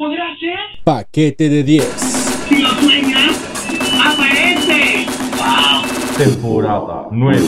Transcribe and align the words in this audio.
¿Podrá 0.00 0.34
ser? 0.40 0.56
Paquete 0.82 1.50
de 1.50 1.62
10. 1.62 1.84
Si 2.48 2.56
lo 2.56 2.70
sueñas, 2.70 3.36
aparece. 4.02 5.04
¡Wow! 5.36 6.16
Temporada 6.16 7.06
9. 7.10 7.46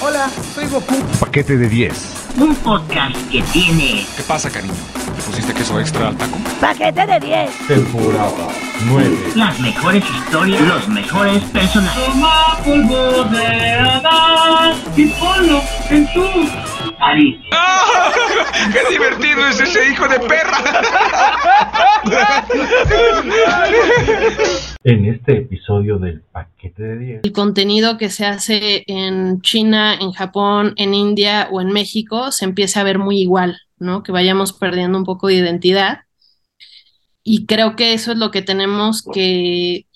Hola, 0.00 0.28
soy 0.52 0.66
Goku. 0.66 0.96
Paquete 1.20 1.56
de 1.56 1.68
10. 1.68 2.34
Un 2.38 2.56
podcast 2.56 3.14
que 3.30 3.40
tiene 3.52 4.04
¿Qué 4.16 4.22
pasa, 4.26 4.50
cariño? 4.50 4.74
¿Le 5.16 5.22
pusiste 5.22 5.54
queso 5.54 5.78
extra 5.78 6.08
al 6.08 6.16
taco? 6.16 6.38
Paquete 6.60 7.06
de 7.06 7.20
10. 7.20 7.68
Temporada 7.68 8.48
9. 8.86 9.16
las 9.36 9.60
mejores 9.60 10.02
historias, 10.02 10.60
los 10.60 10.88
mejores 10.88 11.40
personajes. 11.44 12.04
Toma 12.04 12.58
polvo 12.64 13.24
de 13.30 13.74
Adán 13.74 14.74
y 14.96 15.06
ponlo 15.06 15.62
en 15.88 16.12
tu 16.12 16.24
nariz. 16.98 17.36
¡Qué 18.72 18.92
divertido 18.92 19.46
es 19.46 19.60
ese 19.60 19.88
hijo 19.88 20.08
de 20.08 20.18
perra! 20.18 20.58
En 24.84 25.04
este 25.04 25.38
episodio 25.38 25.98
del 25.98 26.22
Paquete 26.22 26.82
de 26.82 26.98
10. 26.98 27.20
el 27.22 27.32
contenido 27.32 27.98
que 27.98 28.10
se 28.10 28.26
hace 28.26 28.82
en 28.88 29.40
China, 29.40 29.94
en 29.94 30.10
Japón, 30.10 30.74
en 30.76 30.92
India 30.92 31.46
o 31.52 31.60
en 31.60 31.68
México 31.68 32.32
se 32.32 32.46
empiece 32.46 32.80
a 32.80 32.82
ver 32.82 32.98
muy 32.98 33.20
igual, 33.20 33.60
¿no? 33.78 34.02
Que 34.02 34.10
vayamos 34.10 34.52
perdiendo 34.52 34.98
un 34.98 35.04
poco 35.04 35.28
de 35.28 35.34
identidad. 35.34 36.00
Y 37.22 37.46
creo 37.46 37.76
que 37.76 37.92
eso 37.92 38.10
es 38.10 38.18
lo 38.18 38.32
que 38.32 38.42
tenemos 38.42 39.04
que, 39.14 39.86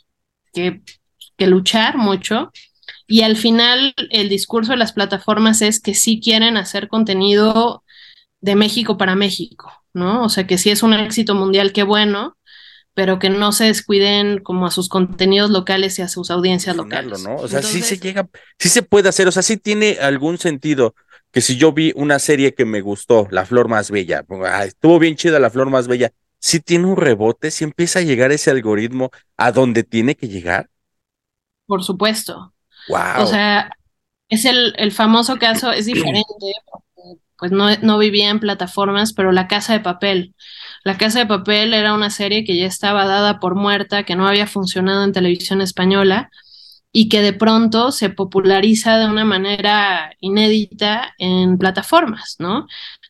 que 0.52 1.46
luchar 1.46 1.98
mucho. 1.98 2.52
Y 3.08 3.22
al 3.22 3.36
final 3.36 3.92
el 4.10 4.28
discurso 4.28 4.70
de 4.72 4.78
las 4.78 4.92
plataformas 4.92 5.62
es 5.62 5.80
que 5.80 5.94
sí 5.94 6.20
quieren 6.20 6.56
hacer 6.56 6.86
contenido 6.86 7.82
de 8.40 8.54
México 8.54 8.96
para 8.96 9.16
México, 9.16 9.75
¿no? 9.96 10.22
O 10.24 10.28
sea, 10.28 10.46
que 10.46 10.58
sí 10.58 10.70
es 10.70 10.82
un 10.82 10.92
éxito 10.92 11.34
mundial, 11.34 11.72
qué 11.72 11.82
bueno, 11.82 12.36
pero 12.94 13.18
que 13.18 13.30
no 13.30 13.52
se 13.52 13.64
descuiden 13.64 14.38
como 14.38 14.66
a 14.66 14.70
sus 14.70 14.88
contenidos 14.88 15.50
locales 15.50 15.98
y 15.98 16.02
a 16.02 16.08
sus 16.08 16.30
audiencias 16.30 16.76
locales. 16.76 17.22
¿no? 17.22 17.36
O 17.36 17.48
sea, 17.48 17.62
sí 17.62 17.82
se 17.82 17.94
Entonces, 17.94 18.00
llega, 18.00 18.28
sí 18.58 18.68
se 18.68 18.82
puede 18.82 19.08
hacer, 19.08 19.26
o 19.26 19.32
sea, 19.32 19.42
sí 19.42 19.56
tiene 19.56 19.98
algún 20.00 20.38
sentido 20.38 20.94
que 21.32 21.40
si 21.40 21.56
yo 21.56 21.72
vi 21.72 21.92
una 21.96 22.18
serie 22.18 22.54
que 22.54 22.64
me 22.64 22.80
gustó, 22.80 23.26
La 23.30 23.44
Flor 23.44 23.68
Más 23.68 23.90
Bella, 23.90 24.24
ah, 24.46 24.64
estuvo 24.64 24.98
bien 24.98 25.16
chida 25.16 25.38
La 25.38 25.50
Flor 25.50 25.70
Más 25.70 25.88
Bella, 25.88 26.12
sí 26.38 26.60
tiene 26.60 26.86
un 26.86 26.96
rebote, 26.96 27.50
sí 27.50 27.64
empieza 27.64 27.98
a 27.98 28.02
llegar 28.02 28.32
ese 28.32 28.50
algoritmo 28.50 29.10
a 29.36 29.50
donde 29.50 29.82
tiene 29.82 30.14
que 30.14 30.28
llegar. 30.28 30.68
Por 31.66 31.82
supuesto. 31.82 32.54
Wow. 32.88 33.24
O 33.24 33.26
sea, 33.26 33.70
es 34.28 34.44
el, 34.44 34.74
el 34.78 34.92
famoso 34.92 35.36
caso, 35.38 35.72
es 35.72 35.86
diferente, 35.92 36.52
pues 37.38 37.52
no, 37.52 37.68
no 37.82 37.98
vivía 37.98 38.30
en 38.30 38.40
plataformas, 38.40 39.12
pero 39.12 39.32
La 39.32 39.48
Casa 39.48 39.72
de 39.72 39.80
Papel. 39.80 40.34
La 40.84 40.98
Casa 40.98 41.18
de 41.20 41.26
Papel 41.26 41.74
era 41.74 41.94
una 41.94 42.10
serie 42.10 42.44
que 42.44 42.56
ya 42.56 42.66
estaba 42.66 43.06
dada 43.06 43.40
por 43.40 43.54
muerta, 43.54 44.04
que 44.04 44.16
no 44.16 44.26
había 44.28 44.46
funcionado 44.46 45.04
en 45.04 45.12
televisión 45.12 45.60
española 45.60 46.30
y 46.92 47.10
que 47.10 47.20
de 47.20 47.34
pronto 47.34 47.92
se 47.92 48.08
populariza 48.08 48.96
de 48.96 49.06
una 49.06 49.24
manera 49.26 50.12
inédita 50.20 51.14
en 51.18 51.58
plataformas, 51.58 52.36
¿no? 52.38 52.66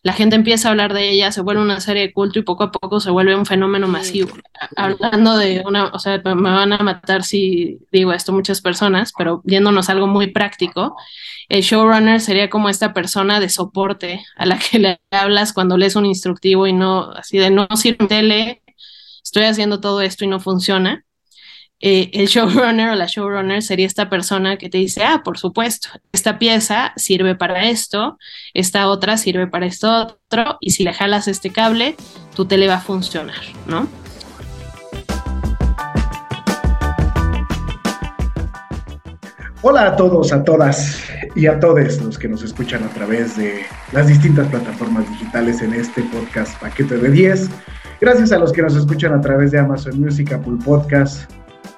La 0.07 0.13
gente 0.13 0.37
empieza 0.37 0.69
a 0.69 0.71
hablar 0.71 0.95
de 0.95 1.11
ella, 1.11 1.33
se 1.33 1.41
vuelve 1.41 1.63
una 1.63 1.81
serie 1.81 2.03
de 2.03 2.13
culto 2.13 2.39
y 2.39 2.43
poco 2.43 2.63
a 2.63 2.71
poco 2.71 3.01
se 3.01 3.11
vuelve 3.11 3.35
un 3.35 3.45
fenómeno 3.45 3.89
masivo. 3.89 4.37
Hablando 4.77 5.37
de 5.37 5.65
una, 5.67 5.87
o 5.87 5.99
sea, 5.99 6.23
me 6.25 6.35
van 6.35 6.73
a 6.73 6.79
matar 6.79 7.25
si 7.25 7.81
digo 7.91 8.13
esto 8.13 8.33
muchas 8.33 8.61
personas, 8.61 9.13
pero 9.19 9.43
yéndonos 9.45 9.89
a 9.89 9.93
algo 9.93 10.07
muy 10.07 10.29
práctico, 10.29 10.95
el 11.49 11.63
showrunner 11.63 12.21
sería 12.21 12.49
como 12.49 12.69
esta 12.69 12.95
persona 12.95 13.41
de 13.41 13.49
soporte 13.49 14.25
a 14.37 14.47
la 14.47 14.61
que 14.61 14.79
le 14.79 15.01
hablas 15.11 15.53
cuando 15.53 15.77
lees 15.77 15.97
un 15.97 16.07
instructivo 16.07 16.69
y 16.69 16.73
no, 16.73 17.11
así 17.11 17.39
de 17.39 17.51
no 17.51 17.67
sirve 17.75 18.07
tele, 18.07 18.63
estoy 19.25 19.43
haciendo 19.43 19.81
todo 19.81 20.03
esto 20.03 20.25
y 20.25 20.29
no 20.29 20.39
funciona. 20.39 21.05
Eh, 21.81 22.09
el 22.15 22.27
showrunner 22.27 22.89
o 22.89 22.95
la 22.95 23.05
showrunner 23.05 23.63
sería 23.63 23.87
esta 23.87 24.09
persona 24.09 24.57
que 24.57 24.71
te 24.71 24.79
dice, 24.79 25.05
ah, 25.05 25.21
por 25.23 25.37
supuesto, 25.37 25.89
esta 26.11 26.39
pieza 26.39 26.95
sirve 26.97 27.35
para 27.35 27.69
esto, 27.69 28.17
esta 28.55 28.89
otra 28.89 29.19
sirve 29.19 29.47
para 29.47 29.67
esto 29.67 29.93
otro, 30.31 30.57
y 30.61 30.71
si 30.71 30.85
le 30.85 30.95
jalas 30.95 31.29
este 31.29 31.51
cable, 31.51 31.95
tu 32.35 32.47
tele 32.47 32.67
va 32.67 32.77
a 32.77 32.81
funcionar, 32.81 33.43
¿no? 33.67 33.87
Hola 39.61 39.89
a 39.89 39.97
todos, 39.97 40.33
a 40.33 40.45
todas 40.45 41.05
y 41.35 41.47
a 41.47 41.61
todos 41.61 42.01
los 42.01 42.19
que 42.19 42.29
nos 42.29 42.43
escuchan 42.43 42.85
a 42.85 42.89
través 42.89 43.37
de 43.37 43.67
las 43.93 44.07
distintas 44.07 44.49
plataformas 44.49 45.11
digitales 45.11 45.61
en 45.61 45.75
este 45.75 46.03
podcast 46.05 46.59
Paquete 46.59 46.97
de 46.97 47.11
10. 47.11 47.51
Gracias 48.01 48.33
a 48.33 48.39
los 48.39 48.51
que 48.53 48.63
nos 48.63 48.75
escuchan 48.77 49.13
a 49.13 49.21
través 49.21 49.51
de 49.51 49.59
Amazon 49.59 50.01
Music, 50.01 50.33
Apple 50.33 50.57
Podcast, 50.65 51.31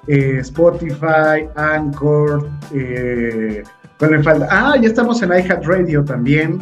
eh, 0.09 0.39
Spotify, 0.41 1.47
Anchor. 1.55 2.49
Eh, 2.75 3.63
¿cuál 3.99 4.11
me 4.13 4.23
falta? 4.23 4.49
Ah, 4.51 4.77
ya 4.81 4.89
estamos 4.89 5.23
en 5.23 5.31
iHeartRadio 5.31 6.05
también. 6.05 6.61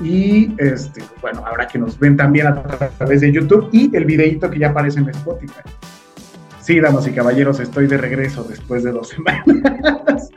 Y 0.00 0.54
este, 0.58 1.02
bueno, 1.22 1.44
ahora 1.46 1.66
que 1.68 1.78
nos 1.78 1.98
ven 1.98 2.16
también 2.16 2.48
a 2.48 2.62
través 2.98 3.20
de 3.20 3.30
YouTube 3.32 3.68
y 3.72 3.94
el 3.96 4.04
videíto 4.04 4.50
que 4.50 4.58
ya 4.58 4.70
aparece 4.70 4.98
en 5.00 5.08
Spotify. 5.10 5.60
Sí, 6.60 6.80
damas 6.80 7.06
y 7.06 7.12
caballeros, 7.12 7.60
estoy 7.60 7.86
de 7.86 7.98
regreso 7.98 8.42
después 8.42 8.82
de 8.82 8.90
dos 8.92 9.08
semanas. 9.10 10.30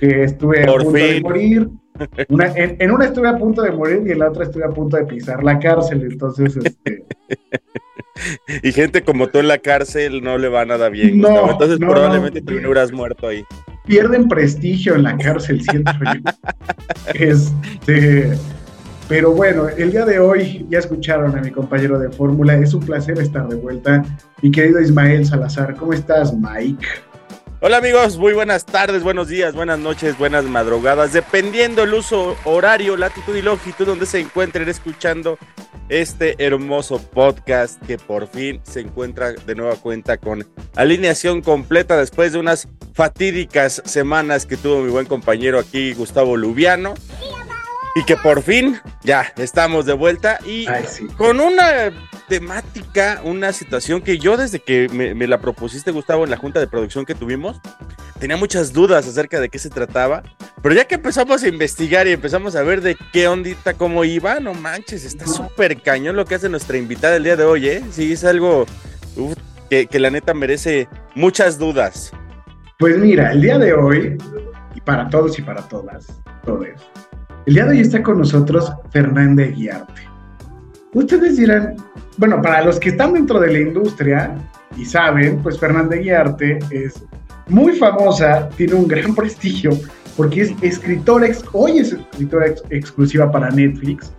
que 0.00 0.24
estuve 0.24 0.66
Por 0.66 0.80
a 0.80 0.84
punto 0.84 0.98
de 0.98 1.20
morir. 1.22 1.68
Una- 2.28 2.46
en, 2.56 2.76
en 2.78 2.90
una 2.90 3.04
estuve 3.06 3.28
a 3.28 3.36
punto 3.36 3.62
de 3.62 3.70
morir 3.72 4.02
y 4.06 4.10
en 4.12 4.18
la 4.18 4.28
otra 4.30 4.44
estuve 4.44 4.64
a 4.64 4.70
punto 4.70 4.96
de 4.96 5.04
pisar 5.04 5.42
la 5.44 5.58
cárcel. 5.58 6.02
Entonces, 6.10 6.56
este, 6.56 7.04
Y 8.62 8.72
gente 8.72 9.02
como 9.02 9.28
tú 9.28 9.38
en 9.38 9.48
la 9.48 9.58
cárcel 9.58 10.22
no 10.22 10.38
le 10.38 10.48
va 10.48 10.64
nada 10.64 10.88
bien, 10.88 11.18
No. 11.20 11.50
Entonces 11.50 11.80
no, 11.80 11.88
probablemente 11.88 12.40
no. 12.40 12.46
te 12.46 12.54
hubieras 12.54 12.92
muerto 12.92 13.28
ahí. 13.28 13.44
pierden 13.86 14.28
prestigio 14.28 14.94
en 14.94 15.04
la 15.04 15.16
cárcel, 15.16 15.62
siento 15.62 15.92
yo. 15.92 16.20
Este, 17.14 18.30
pero 19.08 19.32
bueno, 19.32 19.68
el 19.68 19.90
día 19.90 20.04
de 20.04 20.18
hoy 20.20 20.66
ya 20.70 20.78
escucharon 20.78 21.36
a 21.36 21.40
mi 21.40 21.50
compañero 21.50 21.98
de 21.98 22.10
fórmula. 22.10 22.54
Es 22.56 22.74
un 22.74 22.80
placer 22.80 23.18
estar 23.18 23.48
de 23.48 23.56
vuelta. 23.56 24.04
Mi 24.42 24.50
querido 24.50 24.80
Ismael 24.80 25.24
Salazar, 25.26 25.74
¿cómo 25.76 25.92
estás, 25.92 26.32
Mike? 26.34 26.86
Hola 27.62 27.76
amigos, 27.76 28.16
muy 28.16 28.32
buenas 28.32 28.64
tardes, 28.64 29.02
buenos 29.02 29.28
días, 29.28 29.54
buenas 29.54 29.78
noches, 29.78 30.16
buenas 30.16 30.44
madrugadas, 30.44 31.12
dependiendo 31.12 31.82
el 31.82 31.92
uso 31.92 32.34
horario, 32.44 32.96
latitud 32.96 33.36
y 33.36 33.42
longitud 33.42 33.86
donde 33.86 34.06
se 34.06 34.18
encuentren 34.18 34.66
escuchando 34.70 35.36
este 35.90 36.42
hermoso 36.42 37.02
podcast 37.02 37.82
que 37.84 37.98
por 37.98 38.28
fin 38.28 38.60
se 38.62 38.80
encuentra 38.80 39.32
de 39.32 39.54
nueva 39.54 39.76
cuenta 39.76 40.16
con 40.16 40.46
alineación 40.74 41.42
completa 41.42 41.98
después 41.98 42.32
de 42.32 42.38
unas 42.38 42.66
fatídicas 42.94 43.82
semanas 43.84 44.46
que 44.46 44.56
tuvo 44.56 44.80
mi 44.80 44.90
buen 44.90 45.04
compañero 45.06 45.58
aquí 45.58 45.92
Gustavo 45.92 46.38
Lubiano 46.38 46.94
y 47.94 48.04
que 48.04 48.16
por 48.16 48.42
fin 48.42 48.80
ya 49.02 49.32
estamos 49.36 49.84
de 49.84 49.92
vuelta 49.92 50.38
y 50.46 50.66
Ay, 50.66 50.84
sí. 50.88 51.06
con 51.18 51.40
una 51.40 51.90
temática, 52.30 53.20
una 53.24 53.52
situación 53.52 54.02
que 54.02 54.16
yo 54.18 54.36
desde 54.36 54.60
que 54.60 54.88
me, 54.88 55.26
la 55.26 55.40
propusiste, 55.40 55.90
Gustavo, 55.90 56.22
en 56.22 56.30
la 56.30 56.36
junta 56.36 56.60
de 56.60 56.68
producción 56.68 57.04
que 57.04 57.16
tuvimos, 57.16 57.60
tenía 58.20 58.36
muchas 58.36 58.72
dudas 58.72 59.08
acerca 59.08 59.40
de 59.40 59.48
qué 59.48 59.58
se 59.58 59.68
trataba, 59.68 60.22
pero 60.62 60.76
ya 60.76 60.84
que 60.84 60.94
empezamos 60.94 61.42
a 61.42 61.48
investigar 61.48 62.06
y 62.06 62.12
empezamos 62.12 62.54
a 62.54 62.62
ver 62.62 62.82
de 62.82 62.96
qué 63.12 63.26
ondita, 63.26 63.74
cómo 63.74 64.04
iba, 64.04 64.38
no 64.38 64.54
manches, 64.54 65.04
está 65.04 65.26
súper 65.26 65.82
cañón 65.82 66.14
lo 66.14 66.24
que 66.24 66.36
hace 66.36 66.48
nuestra 66.48 66.78
invitada 66.78 67.16
el 67.16 67.24
día 67.24 67.34
de 67.34 67.42
hoy, 67.42 67.68
¿eh? 67.68 67.82
Sí, 67.90 68.12
es 68.12 68.22
algo 68.22 68.64
que 69.68 69.98
la 69.98 70.10
neta 70.10 70.32
merece 70.32 70.86
muchas 71.16 71.58
dudas. 71.58 72.12
Pues 72.78 72.96
mira, 72.96 73.32
el 73.32 73.42
día 73.42 73.58
de 73.58 73.72
hoy, 73.72 74.16
y 74.76 74.80
para 74.82 75.10
todos 75.10 75.36
y 75.36 75.42
para 75.42 75.62
todas, 75.62 76.06
todos, 76.44 76.68
el 77.46 77.54
día 77.54 77.64
de 77.64 77.70
hoy 77.70 77.80
está 77.80 78.04
con 78.04 78.18
nosotros 78.18 78.72
Fernanda 78.92 79.42
Guiarte. 79.42 80.09
Ustedes 80.92 81.36
dirán, 81.36 81.76
bueno, 82.16 82.42
para 82.42 82.64
los 82.64 82.80
que 82.80 82.88
están 82.88 83.12
dentro 83.12 83.38
de 83.38 83.52
la 83.52 83.60
industria 83.60 84.36
y 84.76 84.84
saben, 84.84 85.38
pues 85.42 85.58
Fernanda 85.58 85.96
Guiarte 85.96 86.58
es 86.70 87.04
muy 87.48 87.74
famosa, 87.74 88.48
tiene 88.56 88.74
un 88.74 88.88
gran 88.88 89.14
prestigio, 89.16 89.70
porque 90.16 90.42
es 90.42 90.52
escritora, 90.62 91.28
hoy 91.52 91.78
es 91.78 91.92
escritora 91.92 92.48
ex- 92.48 92.64
exclusiva 92.70 93.30
para 93.30 93.50
Netflix, 93.50 94.12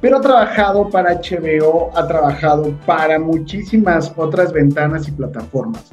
pero 0.00 0.16
ha 0.18 0.20
trabajado 0.20 0.88
para 0.90 1.14
HBO, 1.14 1.90
ha 1.96 2.06
trabajado 2.06 2.74
para 2.86 3.18
muchísimas 3.18 4.12
otras 4.16 4.52
ventanas 4.52 5.08
y 5.08 5.12
plataformas. 5.12 5.92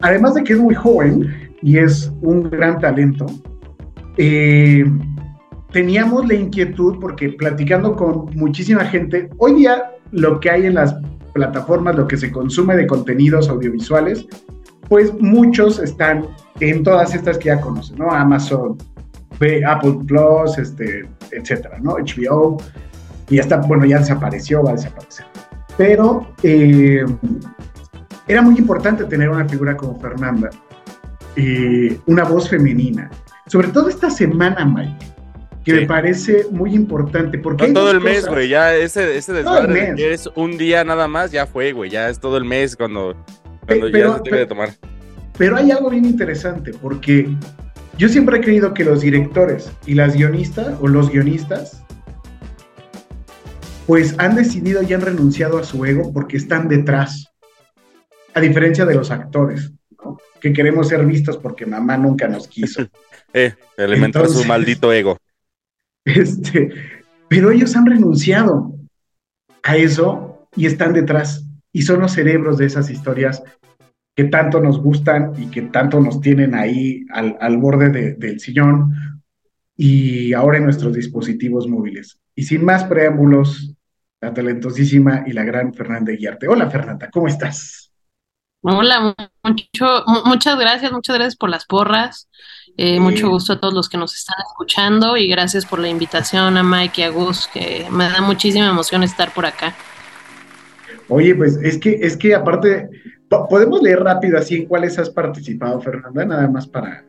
Además 0.00 0.34
de 0.34 0.44
que 0.44 0.52
es 0.52 0.58
muy 0.58 0.74
joven 0.74 1.50
y 1.62 1.78
es 1.78 2.12
un 2.20 2.50
gran 2.50 2.78
talento, 2.78 3.26
eh, 4.18 4.84
teníamos 5.74 6.26
la 6.28 6.34
inquietud 6.34 6.98
porque 7.00 7.30
platicando 7.30 7.96
con 7.96 8.26
muchísima 8.36 8.84
gente, 8.84 9.28
hoy 9.38 9.54
día 9.54 9.90
lo 10.12 10.38
que 10.38 10.48
hay 10.48 10.66
en 10.66 10.74
las 10.74 10.94
plataformas, 11.32 11.96
lo 11.96 12.06
que 12.06 12.16
se 12.16 12.30
consume 12.30 12.76
de 12.76 12.86
contenidos 12.86 13.48
audiovisuales, 13.48 14.24
pues 14.88 15.12
muchos 15.20 15.80
están 15.80 16.26
en 16.60 16.84
todas 16.84 17.12
estas 17.12 17.38
que 17.38 17.46
ya 17.46 17.60
conocen, 17.60 17.98
¿no? 17.98 18.08
Amazon, 18.08 18.78
Apple 19.66 19.96
Plus, 20.06 20.56
este, 20.58 21.08
etcétera, 21.32 21.78
¿no? 21.80 21.96
HBO, 21.96 22.58
y 23.28 23.36
ya 23.36 23.42
está, 23.42 23.56
bueno, 23.56 23.84
ya 23.84 23.98
desapareció, 23.98 24.62
va 24.62 24.70
a 24.70 24.74
desaparecer. 24.74 25.26
Pero 25.76 26.28
eh, 26.44 27.04
era 28.28 28.42
muy 28.42 28.56
importante 28.58 29.04
tener 29.06 29.28
una 29.28 29.48
figura 29.48 29.76
como 29.76 29.98
Fernanda, 29.98 30.50
eh, 31.34 31.98
una 32.06 32.22
voz 32.22 32.48
femenina. 32.48 33.10
Sobre 33.48 33.68
todo 33.68 33.88
esta 33.88 34.08
semana, 34.08 34.64
Mike, 34.64 35.13
que 35.64 35.72
Sí. 35.72 35.80
me 35.80 35.86
parece 35.86 36.46
muy 36.50 36.74
importante. 36.74 37.38
Porque 37.38 37.66
No 37.68 37.74
todo 37.74 37.90
el 37.90 38.00
mes, 38.00 38.26
güey. 38.26 38.48
Ya 38.48 38.74
ese, 38.74 39.16
ese 39.16 39.32
desmadre 39.32 39.94
de 39.94 40.12
es 40.12 40.28
un 40.34 40.58
día 40.58 40.84
nada 40.84 41.08
más, 41.08 41.30
ya 41.32 41.46
fue, 41.46 41.72
güey. 41.72 41.90
Ya 41.90 42.08
es 42.10 42.20
todo 42.20 42.36
el 42.36 42.44
mes 42.44 42.76
cuando, 42.76 43.16
cuando 43.66 43.86
pero- 43.90 44.12
ya 44.12 44.16
se 44.18 44.22
debe 44.24 44.38
de 44.38 44.46
tomar. 44.46 44.70
Pero 45.38 45.56
hay 45.56 45.70
algo 45.70 45.90
bien 45.90 46.04
interesante, 46.04 46.72
porque 46.80 47.28
yo 47.98 48.08
siempre 48.08 48.36
he 48.36 48.40
creído 48.40 48.72
que 48.74 48.84
los 48.84 49.00
directores 49.00 49.70
y 49.86 49.94
las 49.94 50.14
guionistas, 50.14 50.76
o 50.80 50.86
los 50.86 51.10
guionistas, 51.10 51.80
pues 53.86 54.14
han 54.18 54.34
decidido 54.34 54.82
y 54.82 54.92
han 54.94 55.00
renunciado 55.00 55.58
a 55.58 55.64
su 55.64 55.84
ego 55.84 56.12
porque 56.12 56.36
están 56.36 56.68
detrás. 56.68 57.26
A 58.34 58.40
diferencia 58.40 58.84
de 58.84 58.94
los 58.96 59.10
actores, 59.12 59.70
¿no? 60.04 60.18
que 60.40 60.52
queremos 60.52 60.88
ser 60.88 61.04
vistos 61.06 61.36
porque 61.36 61.66
mamá 61.66 61.96
nunca 61.96 62.28
nos 62.28 62.48
quiso. 62.48 62.82
Eh, 63.36 63.52
alimentar 63.76 64.22
Entonces- 64.22 64.42
su 64.42 64.46
maldito 64.48 64.92
ego. 64.92 65.18
Este, 66.22 66.70
pero 67.28 67.50
ellos 67.50 67.74
han 67.76 67.86
renunciado 67.86 68.74
a 69.62 69.76
eso 69.76 70.48
y 70.54 70.66
están 70.66 70.92
detrás. 70.92 71.44
Y 71.72 71.82
son 71.82 72.00
los 72.00 72.12
cerebros 72.12 72.58
de 72.58 72.66
esas 72.66 72.90
historias 72.90 73.42
que 74.14 74.24
tanto 74.24 74.60
nos 74.60 74.78
gustan 74.80 75.32
y 75.42 75.46
que 75.50 75.62
tanto 75.62 75.98
nos 76.00 76.20
tienen 76.20 76.54
ahí 76.54 77.04
al, 77.10 77.36
al 77.40 77.56
borde 77.58 77.88
de- 77.88 78.14
del 78.14 78.38
sillón 78.38 78.92
y 79.76 80.32
ahora 80.34 80.58
en 80.58 80.64
nuestros 80.64 80.94
dispositivos 80.94 81.66
móviles. 81.66 82.20
Y 82.36 82.44
sin 82.44 82.64
más 82.64 82.84
preámbulos, 82.84 83.74
la 84.20 84.32
talentosísima 84.32 85.24
y 85.26 85.32
la 85.32 85.42
gran 85.42 85.74
Fernanda 85.74 86.12
Guiarte. 86.12 86.46
Hola 86.46 86.70
Fernanda, 86.70 87.10
¿cómo 87.10 87.26
estás? 87.26 87.92
Hola, 88.62 89.14
mucho, 89.42 90.04
mu- 90.06 90.24
muchas 90.26 90.58
gracias, 90.58 90.92
muchas 90.92 91.16
gracias 91.16 91.36
por 91.36 91.50
las 91.50 91.66
porras. 91.66 92.28
Eh. 92.76 92.98
Mucho 92.98 93.28
gusto 93.28 93.52
a 93.52 93.60
todos 93.60 93.72
los 93.72 93.88
que 93.88 93.96
nos 93.96 94.14
están 94.14 94.36
escuchando 94.48 95.16
y 95.16 95.28
gracias 95.28 95.64
por 95.64 95.78
la 95.78 95.88
invitación 95.88 96.56
a 96.56 96.62
Mike 96.62 97.00
y 97.00 97.04
a 97.04 97.10
Gus, 97.10 97.48
que 97.52 97.86
me 97.90 98.08
da 98.08 98.20
muchísima 98.20 98.68
emoción 98.68 99.02
estar 99.04 99.32
por 99.32 99.46
acá. 99.46 99.74
Oye, 101.08 101.34
pues 101.34 101.56
es 101.62 101.78
que, 101.78 101.98
es 102.02 102.16
que 102.16 102.34
aparte, 102.34 102.88
po- 103.28 103.46
podemos 103.48 103.80
leer 103.82 104.00
rápido 104.02 104.38
así 104.38 104.56
en 104.56 104.66
cuáles 104.66 104.98
has 104.98 105.10
participado, 105.10 105.80
Fernanda, 105.80 106.24
nada 106.24 106.48
más 106.48 106.66
para, 106.66 107.04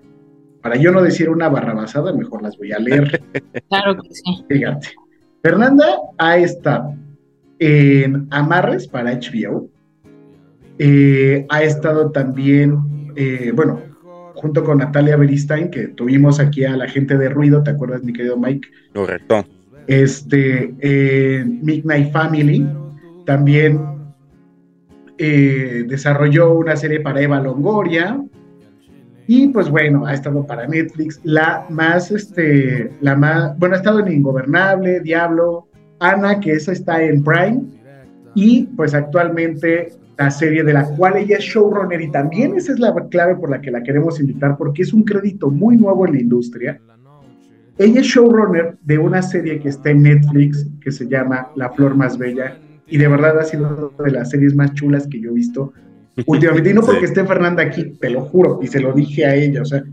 para 0.62 0.76
yo 0.76 0.92
no 0.92 1.02
decir 1.02 1.30
una 1.30 1.50
barrabasada, 1.50 2.14
mejor 2.14 2.44
las 2.44 2.58
voy 2.58 2.72
a 2.72 2.80
leer. 2.80 3.22
Claro 3.70 3.96
que 4.02 4.10
sí. 4.12 4.46
Fíjate. 4.48 4.90
Fernanda 5.42 5.86
ha 6.18 6.38
estado 6.38 6.94
en 7.60 8.28
Amarres 8.32 8.88
para 8.88 9.14
HBO. 9.14 9.70
Eh, 10.78 11.46
ha 11.50 11.64
estado 11.64 12.12
también, 12.12 13.14
eh, 13.16 13.52
bueno, 13.56 13.80
junto 14.46 14.64
con 14.64 14.78
Natalia 14.78 15.18
Beristain, 15.18 15.72
que 15.72 15.88
tuvimos 15.88 16.40
aquí 16.40 16.66
a 16.66 16.78
la 16.78 16.88
gente 16.88 17.18
de 17.18 17.30
ruido, 17.30 17.64
¿te 17.64 17.72
acuerdas, 17.72 18.04
mi 18.04 18.14
querido 18.14 18.38
Mike? 18.38 18.68
Correcto. 18.94 19.44
Este, 19.88 20.72
en 20.82 21.66
Midnight 21.66 22.12
Family. 22.12 22.64
También 23.26 23.82
eh, 25.18 25.86
desarrolló 25.88 26.54
una 26.54 26.76
serie 26.76 27.00
para 27.00 27.22
Eva 27.22 27.40
Longoria. 27.40 28.24
Y 29.26 29.48
pues 29.48 29.68
bueno, 29.68 30.06
ha 30.06 30.14
estado 30.14 30.46
para 30.46 30.68
Netflix. 30.68 31.20
La 31.24 31.66
más, 31.72 32.12
este, 32.12 32.92
la 33.02 33.16
más, 33.16 33.58
bueno, 33.58 33.74
ha 33.74 33.80
estado 33.80 34.00
en 34.02 34.12
Ingobernable, 34.12 35.00
Diablo, 35.00 35.68
Ana, 36.00 36.40
que 36.40 36.52
esa 36.52 36.72
está 36.72 37.02
en 37.02 37.24
Prime. 37.24 37.64
Y 38.36 38.68
pues 38.78 38.94
actualmente 38.94 39.90
la 40.18 40.32
serie 40.32 40.64
de 40.64 40.74
la 40.74 40.86
cual 40.96 41.18
ella 41.18 41.38
es 41.38 41.44
showrunner 41.44 42.02
y 42.02 42.10
también 42.10 42.56
esa 42.56 42.72
es 42.74 42.80
la 42.80 42.94
clave 43.10 43.36
por 43.36 43.50
la 43.50 43.62
que 43.62 43.72
la 43.72 43.84
queremos 43.84 44.20
invitar 44.20 44.58
porque 44.58 44.84
es 44.84 44.94
un 44.94 45.04
crédito 45.04 45.50
muy 45.50 45.78
nuevo 45.78 46.08
en 46.08 46.14
la 46.14 46.22
industria. 46.22 46.80
Ella 47.78 48.00
es 48.00 48.08
showrunner 48.08 48.78
de 48.82 48.98
una 48.98 49.22
serie 49.22 49.60
que 49.60 49.70
está 49.70 49.90
en 49.90 50.04
Netflix 50.04 50.66
que 50.80 50.92
se 50.92 51.08
llama 51.08 51.50
La 51.56 51.70
Flor 51.72 51.96
Más 51.96 52.18
Bella 52.18 52.58
y 52.88 52.98
de 52.98 53.08
verdad 53.08 53.38
ha 53.40 53.44
sido 53.44 53.94
de 54.04 54.12
las 54.12 54.30
series 54.30 54.56
más 54.56 54.74
chulas 54.74 55.08
que 55.08 55.20
yo 55.20 55.32
he 55.32 55.34
visto 55.34 55.74
últimamente. 56.26 56.70
Y 56.70 56.74
no 56.74 56.82
porque 56.86 57.00
Sí. 57.00 57.06
esté 57.06 57.26
Fernanda 57.26 57.64
aquí, 57.64 57.98
te 58.00 58.10
lo 58.10 58.22
juro, 58.22 58.60
y 58.62 58.68
se 58.68 58.80
lo 58.80 58.94
dije 58.94 59.26
a 59.26 59.36
ella, 59.36 59.62
o 59.62 59.66
sea, 59.66 59.84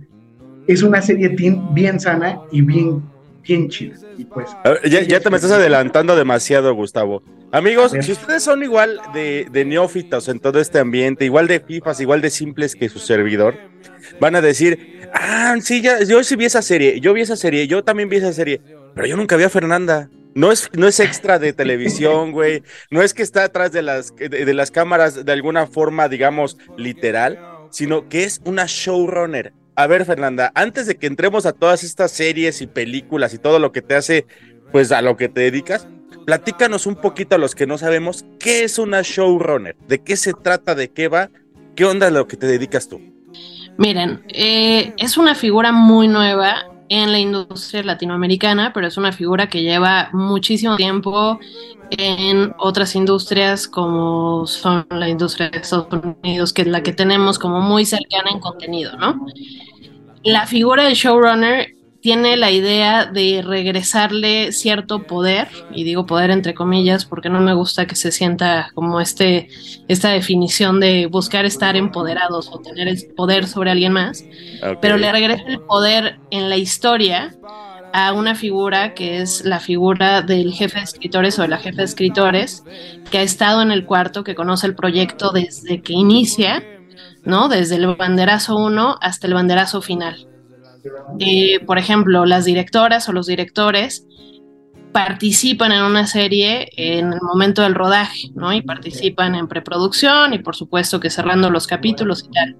es 0.69 0.83
una 0.85 1.03
serie 1.03 1.31
teen 1.31 1.75
bien 1.75 1.99
sana 1.99 2.39
y 2.53 2.63
bien, 2.63 3.03
bien 3.43 3.69
chida. 3.69 3.97
Y 4.17 4.25
pues, 4.25 4.49
ver, 4.65 4.89
ya, 4.89 5.03
ya 5.03 5.21
te 5.21 5.31
me 5.31 5.37
estás 5.37 5.53
adelantando 5.53 6.17
demasiado, 6.17 6.75
Gustavo. 6.75 7.23
Amigos, 7.51 7.93
si 8.01 8.13
ustedes 8.13 8.43
son 8.43 8.63
igual 8.63 9.01
de, 9.13 9.47
de 9.51 9.65
neófitos 9.65 10.29
en 10.29 10.41
todo 10.41 10.59
este 10.59 10.79
ambiente, 10.79 11.25
igual 11.25 11.49
de 11.49 11.61
fifas, 11.61 12.01
igual 12.01 12.23
de 12.23 12.31
simples 12.31 12.75
que 12.75 12.89
su 12.89 12.99
servidor, 12.99 13.57
van 14.21 14.37
a 14.37 14.41
decir, 14.41 15.09
ah, 15.13 15.55
sí, 15.61 15.83
ya, 15.83 16.03
yo 16.03 16.23
sí 16.25 16.37
vi 16.37 16.47
esa 16.47 16.63
serie, 16.63 17.01
yo 17.01 17.13
vi 17.13 17.21
esa 17.21 17.37
serie, 17.37 17.67
yo 17.67 17.85
también 17.85 18.09
vi 18.09 18.17
esa 18.17 18.33
serie, 18.33 18.61
pero 18.95 19.07
yo 19.07 19.17
nunca 19.17 19.37
vi 19.37 19.45
a 19.45 19.51
Fernanda. 19.51 20.09
No 20.35 20.51
es, 20.51 20.71
no 20.73 20.89
es 20.89 20.99
extra 20.99 21.39
de 21.39 21.53
televisión, 21.53 22.33
güey. 22.33 22.63
No 22.91 23.03
es 23.03 23.13
que 23.13 23.23
está 23.23 23.45
atrás 23.45 23.71
de 23.73 23.83
las, 23.83 24.15
de, 24.17 24.29
de 24.29 24.55
las 24.55 24.71
cámaras 24.71 25.27
de 25.27 25.33
alguna 25.33 25.67
forma, 25.67 26.09
digamos, 26.09 26.57
literal, 26.79 27.39
sino 27.71 28.09
que 28.09 28.25
es 28.25 28.41
una 28.45 28.65
showrunner. 28.67 29.53
A 29.75 29.87
ver, 29.87 30.05
Fernanda, 30.05 30.53
antes 30.55 30.87
de 30.87 30.97
que 30.97 31.07
entremos 31.07 31.47
a 31.47 31.53
todas 31.53 31.83
estas 31.83 32.11
series 32.11 32.61
y 32.61 32.67
películas 32.67 33.33
y 33.33 33.39
todo 33.39 33.59
lo 33.59 33.73
que 33.73 33.81
te 33.81 33.95
hace, 33.95 34.27
pues 34.71 34.93
a 34.93 35.01
lo 35.01 35.17
que 35.17 35.29
te 35.29 35.41
dedicas, 35.41 35.89
platícanos 36.27 36.87
un 36.87 36.97
poquito 36.97 37.37
a 37.37 37.39
los 37.39 37.55
que 37.55 37.67
no 37.67 37.79
sabemos 37.79 38.27
qué 38.39 38.65
es 38.65 38.79
una 38.79 39.01
showrunner, 39.03 39.77
de 39.89 40.03
qué 40.03 40.17
se 40.17 40.35
trata, 40.35 40.75
de 40.75 40.91
qué 40.91 41.09
va, 41.09 41.31
qué 41.75 41.85
onda 41.85 42.11
lo 42.11 42.27
que 42.27 42.37
te 42.37 42.47
dedicas 42.47 42.89
tú. 42.89 43.01
Miren, 43.79 44.23
eh, 44.29 44.93
es 44.99 45.17
una 45.17 45.35
figura 45.35 45.73
muy 45.73 46.07
nueva 46.07 46.72
en 46.93 47.11
la 47.11 47.19
industria 47.19 47.83
latinoamericana, 47.83 48.73
pero 48.75 48.87
es 48.87 48.99
una 48.99 49.13
figura 49.13 49.49
que 49.49 49.63
lleva 49.63 50.11
muchísimo 50.13 50.77
tiempo 50.77 51.41
en 51.91 52.53
otras 52.59 52.95
industrias 52.95 53.67
como 53.67 54.47
son 54.47 54.87
la 54.91 55.09
industria 55.09 55.49
de 55.49 55.59
Estados 55.59 55.87
Unidos, 56.23 56.53
que 56.53 56.63
es 56.63 56.69
la 56.69 56.83
que 56.83 56.93
tenemos 56.93 57.39
como 57.39 57.63
muy 57.63 57.87
cercana 57.87 58.31
en 58.31 58.41
contenido, 58.41 58.95
¿no? 58.99 59.25
La 60.23 60.47
figura 60.47 60.85
de 60.85 60.93
showrunner 60.93 61.75
tiene 62.03 62.37
la 62.37 62.51
idea 62.51 63.07
de 63.07 63.43
regresarle 63.47 64.51
cierto 64.51 65.05
poder, 65.05 65.49
y 65.73 65.85
digo 65.85 66.05
poder 66.05 66.33
entre 66.33 66.53
comillas 66.53 67.05
porque 67.05 67.31
no 67.31 67.41
me 67.41 67.55
gusta 67.55 67.87
que 67.87 67.95
se 67.95 68.11
sienta 68.11 68.71
como 68.75 69.01
este, 69.01 69.49
esta 69.87 70.11
definición 70.11 70.81
de 70.81 71.07
buscar 71.07 71.45
estar 71.45 71.77
empoderados 71.77 72.49
o 72.53 72.59
tener 72.59 72.89
el 72.89 73.07
poder 73.17 73.47
sobre 73.47 73.71
alguien 73.71 73.93
más, 73.93 74.25
pero 74.81 74.99
le 74.99 75.13
regresa 75.13 75.45
el 75.47 75.61
poder 75.61 76.19
en 76.31 76.49
la 76.49 76.57
historia 76.57 77.37
a 77.93 78.13
una 78.13 78.35
figura 78.35 78.95
que 78.95 79.21
es 79.21 79.45
la 79.45 79.61
figura 79.61 80.23
del 80.23 80.53
jefe 80.53 80.79
de 80.79 80.85
escritores 80.85 81.39
o 81.39 81.43
de 81.43 81.49
la 81.49 81.59
jefe 81.59 81.77
de 81.77 81.85
escritores 81.85 82.65
que 83.13 83.19
ha 83.19 83.23
estado 83.23 83.63
en 83.63 83.71
el 83.71 83.85
cuarto, 83.85 84.25
que 84.25 84.35
conoce 84.35 84.67
el 84.67 84.75
proyecto 84.75 85.31
desde 85.31 85.83
que 85.83 85.93
inicia, 85.93 86.65
¿no? 87.23 87.49
Desde 87.49 87.77
el 87.77 87.95
banderazo 87.95 88.57
1 88.57 88.99
hasta 89.01 89.27
el 89.29 89.35
banderazo 89.35 89.83
final. 89.83 90.32
Eh, 91.19 91.61
por 91.65 91.79
ejemplo, 91.79 92.27
las 92.27 92.45
directoras 92.45 93.09
o 93.09 93.13
los 93.13 93.27
directores 93.27 94.07
participan 94.93 95.73
en 95.73 95.83
una 95.83 96.07
serie 96.07 96.69
en 96.77 97.13
el 97.13 97.21
momento 97.23 97.63
del 97.63 97.75
rodaje, 97.75 98.31
¿no? 98.35 98.53
Y 98.53 98.63
participan 98.63 99.35
en 99.35 99.49
preproducción 99.49 100.35
y 100.35 100.39
por 100.39 100.55
supuesto 100.55 101.01
que 101.01 101.11
cerrando 101.11 101.51
los 101.51 101.67
capítulos 101.67 102.25
y 102.29 102.31
tal. 102.31 102.57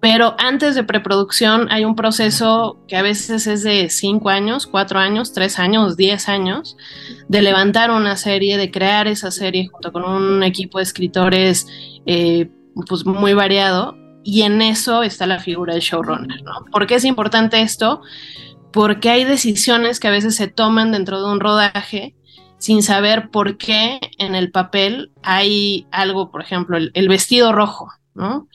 Pero 0.00 0.36
antes 0.38 0.76
de 0.76 0.84
preproducción 0.84 1.66
hay 1.72 1.84
un 1.84 1.96
proceso 1.96 2.78
que 2.86 2.96
a 2.96 3.02
veces 3.02 3.48
es 3.48 3.64
de 3.64 3.90
cinco 3.90 4.28
años, 4.28 4.68
cuatro 4.68 5.00
años, 5.00 5.32
tres 5.32 5.58
años, 5.58 5.96
diez 5.96 6.28
años, 6.28 6.76
de 7.26 7.42
levantar 7.42 7.90
una 7.90 8.16
serie, 8.16 8.56
de 8.56 8.70
crear 8.70 9.08
esa 9.08 9.32
serie 9.32 9.66
junto 9.66 9.92
con 9.92 10.04
un 10.04 10.44
equipo 10.44 10.78
de 10.78 10.84
escritores 10.84 11.66
eh, 12.06 12.48
pues 12.86 13.04
muy 13.04 13.34
variado. 13.34 13.96
Y 14.24 14.42
en 14.42 14.60
eso 14.62 15.02
está 15.02 15.26
la 15.26 15.38
figura 15.38 15.74
del 15.74 15.82
showrunner, 15.82 16.42
¿no? 16.42 16.64
¿Por 16.70 16.86
qué 16.86 16.96
es 16.96 17.04
importante 17.04 17.60
esto? 17.60 18.02
Porque 18.72 19.10
hay 19.10 19.24
decisiones 19.24 20.00
que 20.00 20.08
a 20.08 20.12
veces 20.12 20.36
se 20.36 20.48
toman 20.48 20.92
dentro 20.92 21.20
de 21.20 21.32
un 21.32 21.40
rodaje 21.40 22.14
sin 22.58 22.82
saber 22.82 23.30
por 23.30 23.56
qué 23.56 24.00
en 24.18 24.34
el 24.34 24.50
papel 24.50 25.12
hay 25.22 25.86
algo, 25.90 26.30
por 26.30 26.42
ejemplo, 26.42 26.76
el, 26.76 27.08
vestido 27.08 27.52
rojo, 27.52 27.88
¿no? 28.14 28.48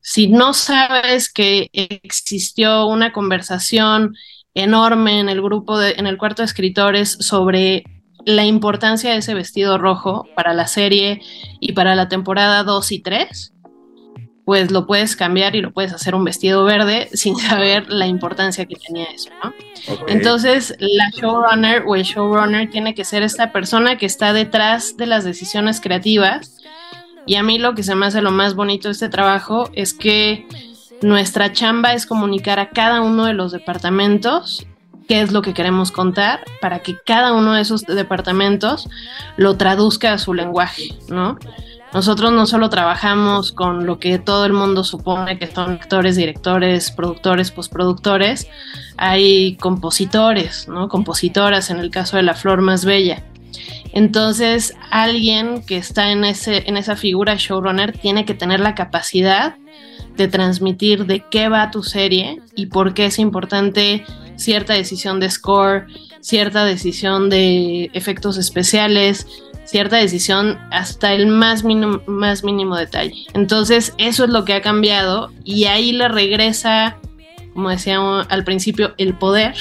si 0.00 0.26
no 0.26 0.54
sabes 0.54 1.30
que 1.30 1.68
existió 1.72 2.86
una 2.86 3.12
conversación 3.12 4.16
enorme 4.54 5.20
en 5.20 5.28
el 5.28 5.42
grupo, 5.42 5.78
de, 5.78 5.92
en 5.98 6.06
el 6.06 6.16
cuarto 6.16 6.42
de 6.42 6.46
escritores 6.46 7.10
sobre 7.20 7.84
la 8.24 8.44
importancia 8.44 9.10
de 9.10 9.18
ese 9.18 9.34
vestido 9.34 9.78
rojo 9.78 10.26
para 10.34 10.54
la 10.54 10.66
serie 10.66 11.20
y 11.60 11.72
para 11.72 11.94
la 11.94 12.08
temporada 12.08 12.64
2 12.64 12.92
y 12.92 13.00
3, 13.00 13.52
pues 14.48 14.70
lo 14.70 14.86
puedes 14.86 15.14
cambiar 15.14 15.56
y 15.56 15.60
lo 15.60 15.72
puedes 15.72 15.92
hacer 15.92 16.14
un 16.14 16.24
vestido 16.24 16.64
verde 16.64 17.10
sin 17.12 17.36
saber 17.38 17.90
la 17.90 18.06
importancia 18.06 18.64
que 18.64 18.76
tenía 18.76 19.04
eso, 19.04 19.28
¿no? 19.44 19.52
Entonces, 20.06 20.74
la 20.78 21.10
showrunner 21.10 21.84
o 21.86 21.94
el 21.94 22.02
showrunner 22.02 22.70
tiene 22.70 22.94
que 22.94 23.04
ser 23.04 23.22
esta 23.22 23.52
persona 23.52 23.98
que 23.98 24.06
está 24.06 24.32
detrás 24.32 24.96
de 24.96 25.04
las 25.04 25.24
decisiones 25.24 25.82
creativas 25.82 26.56
Y 27.26 27.34
a 27.34 27.42
mí 27.42 27.58
lo 27.58 27.74
que 27.74 27.82
se 27.82 27.94
me 27.94 28.06
hace 28.06 28.22
lo 28.22 28.30
más 28.30 28.54
bonito 28.54 28.88
de 28.88 28.92
este 28.92 29.10
trabajo 29.10 29.68
es 29.74 29.92
que 29.92 30.46
nuestra 31.02 31.52
chamba 31.52 31.92
es 31.92 32.06
comunicar 32.06 32.58
a 32.58 32.70
cada 32.70 33.02
uno 33.02 33.26
de 33.26 33.34
los 33.34 33.52
departamentos 33.52 34.66
qué 35.08 35.20
es 35.20 35.30
lo 35.30 35.42
que 35.42 35.52
queremos 35.52 35.92
contar 35.92 36.40
para 36.62 36.78
que 36.78 36.96
cada 37.04 37.34
uno 37.34 37.52
de 37.52 37.60
esos 37.60 37.82
departamentos 37.82 38.88
lo 39.36 39.58
traduzca 39.58 40.14
a 40.14 40.18
su 40.18 40.32
lenguaje, 40.32 40.96
¿no? 41.08 41.36
Nosotros 41.92 42.32
no 42.32 42.46
solo 42.46 42.68
trabajamos 42.68 43.52
con 43.52 43.86
lo 43.86 43.98
que 43.98 44.18
todo 44.18 44.44
el 44.44 44.52
mundo 44.52 44.84
supone 44.84 45.38
que 45.38 45.46
son 45.46 45.72
actores, 45.72 46.16
directores, 46.16 46.90
productores, 46.90 47.50
postproductores, 47.50 48.46
hay 48.98 49.56
compositores, 49.56 50.68
¿no? 50.68 50.88
Compositoras 50.88 51.70
en 51.70 51.78
el 51.78 51.90
caso 51.90 52.18
de 52.18 52.24
La 52.24 52.34
Flor 52.34 52.60
Más 52.60 52.84
Bella. 52.84 53.24
Entonces, 53.92 54.74
alguien 54.90 55.62
que 55.62 55.78
está 55.78 56.12
en, 56.12 56.24
ese, 56.24 56.68
en 56.68 56.76
esa 56.76 56.94
figura 56.94 57.36
showrunner 57.36 57.96
tiene 57.96 58.26
que 58.26 58.34
tener 58.34 58.60
la 58.60 58.74
capacidad 58.74 59.56
de 60.16 60.28
transmitir 60.28 61.06
de 61.06 61.24
qué 61.30 61.48
va 61.48 61.70
tu 61.70 61.82
serie 61.82 62.42
y 62.54 62.66
por 62.66 62.92
qué 62.92 63.06
es 63.06 63.18
importante 63.18 64.04
cierta 64.36 64.74
decisión 64.74 65.20
de 65.20 65.30
score, 65.30 65.86
cierta 66.20 66.64
decisión 66.64 67.30
de 67.30 67.90
efectos 67.94 68.36
especiales, 68.36 69.26
cierta 69.68 69.96
decisión 69.96 70.58
hasta 70.70 71.12
el 71.12 71.26
más 71.26 71.62
mínimo, 71.62 72.00
más 72.06 72.42
mínimo 72.42 72.74
detalle. 72.76 73.26
Entonces, 73.34 73.94
eso 73.98 74.24
es 74.24 74.30
lo 74.30 74.44
que 74.44 74.54
ha 74.54 74.62
cambiado 74.62 75.30
y 75.44 75.66
ahí 75.66 75.92
le 75.92 76.08
regresa, 76.08 76.96
como 77.52 77.68
decía 77.68 77.98
al 78.00 78.44
principio, 78.44 78.94
el 78.96 79.14
poder 79.14 79.54